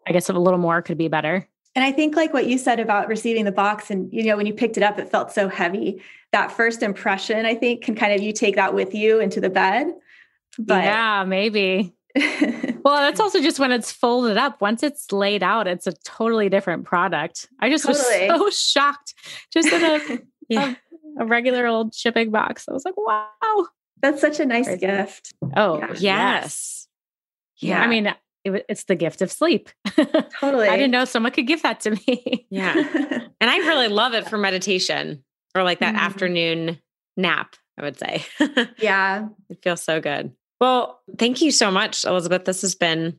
I 0.07 0.11
guess 0.11 0.29
a 0.29 0.33
little 0.33 0.59
more 0.59 0.81
could 0.81 0.97
be 0.97 1.07
better. 1.07 1.47
And 1.75 1.85
I 1.85 1.91
think 1.91 2.15
like 2.15 2.33
what 2.33 2.47
you 2.47 2.57
said 2.57 2.79
about 2.79 3.07
receiving 3.07 3.45
the 3.45 3.51
box 3.51 3.89
and 3.89 4.11
you 4.11 4.23
know 4.23 4.35
when 4.35 4.45
you 4.45 4.53
picked 4.53 4.75
it 4.75 4.83
up 4.83 4.99
it 4.99 5.09
felt 5.09 5.31
so 5.31 5.47
heavy. 5.47 6.01
That 6.31 6.51
first 6.51 6.83
impression 6.83 7.45
I 7.45 7.55
think 7.55 7.83
can 7.83 7.95
kind 7.95 8.13
of 8.13 8.21
you 8.21 8.33
take 8.33 8.55
that 8.55 8.73
with 8.73 8.93
you 8.93 9.19
into 9.19 9.39
the 9.39 9.49
bed. 9.49 9.93
But 10.57 10.83
Yeah, 10.83 11.23
maybe. 11.25 11.93
well, 12.15 12.97
that's 12.97 13.19
also 13.19 13.39
just 13.39 13.59
when 13.59 13.71
it's 13.71 13.91
folded 13.91 14.35
up. 14.35 14.61
Once 14.61 14.83
it's 14.83 15.11
laid 15.11 15.43
out, 15.43 15.67
it's 15.67 15.87
a 15.87 15.93
totally 16.03 16.49
different 16.49 16.85
product. 16.85 17.47
I 17.59 17.69
just 17.69 17.85
totally. 17.85 18.27
was 18.27 18.57
so 18.57 18.79
shocked 18.81 19.13
just 19.53 19.71
in 19.71 19.83
a, 19.83 20.19
yeah. 20.49 20.71
a, 20.71 20.77
a 21.19 21.25
regular 21.25 21.67
old 21.67 21.93
shipping 21.93 22.31
box. 22.31 22.65
I 22.67 22.73
was 22.73 22.85
like, 22.85 22.97
wow. 22.97 23.67
That's 24.01 24.21
such 24.21 24.39
a 24.39 24.45
nice 24.45 24.65
Crazy. 24.65 24.79
gift. 24.79 25.33
Oh, 25.55 25.77
yeah. 25.77 25.87
yes. 25.89 25.99
yes. 25.99 26.87
Yeah. 27.59 27.81
I 27.81 27.87
mean, 27.87 28.07
it, 28.45 28.65
it's 28.69 28.85
the 28.85 28.95
gift 28.95 29.21
of 29.21 29.31
sleep. 29.31 29.69
Totally. 30.39 30.67
I 30.69 30.77
didn't 30.77 30.91
know 30.91 31.05
someone 31.05 31.33
could 31.33 31.47
give 31.47 31.61
that 31.63 31.81
to 31.81 31.91
me. 31.91 32.47
yeah. 32.49 32.73
And 33.41 33.49
I 33.49 33.57
really 33.59 33.87
love 33.87 34.13
it 34.13 34.27
for 34.27 34.37
meditation 34.37 35.23
or 35.55 35.63
like 35.63 35.79
that 35.79 35.95
mm. 35.95 35.99
afternoon 35.99 36.77
nap, 37.15 37.55
I 37.77 37.83
would 37.83 37.97
say. 37.97 38.25
yeah. 38.79 39.29
It 39.49 39.59
feels 39.63 39.81
so 39.81 40.01
good. 40.01 40.33
Well, 40.59 40.99
thank 41.17 41.41
you 41.41 41.51
so 41.51 41.71
much, 41.71 42.03
Elizabeth. 42.03 42.43
This 42.43 42.61
has 42.63 42.75
been 42.75 43.17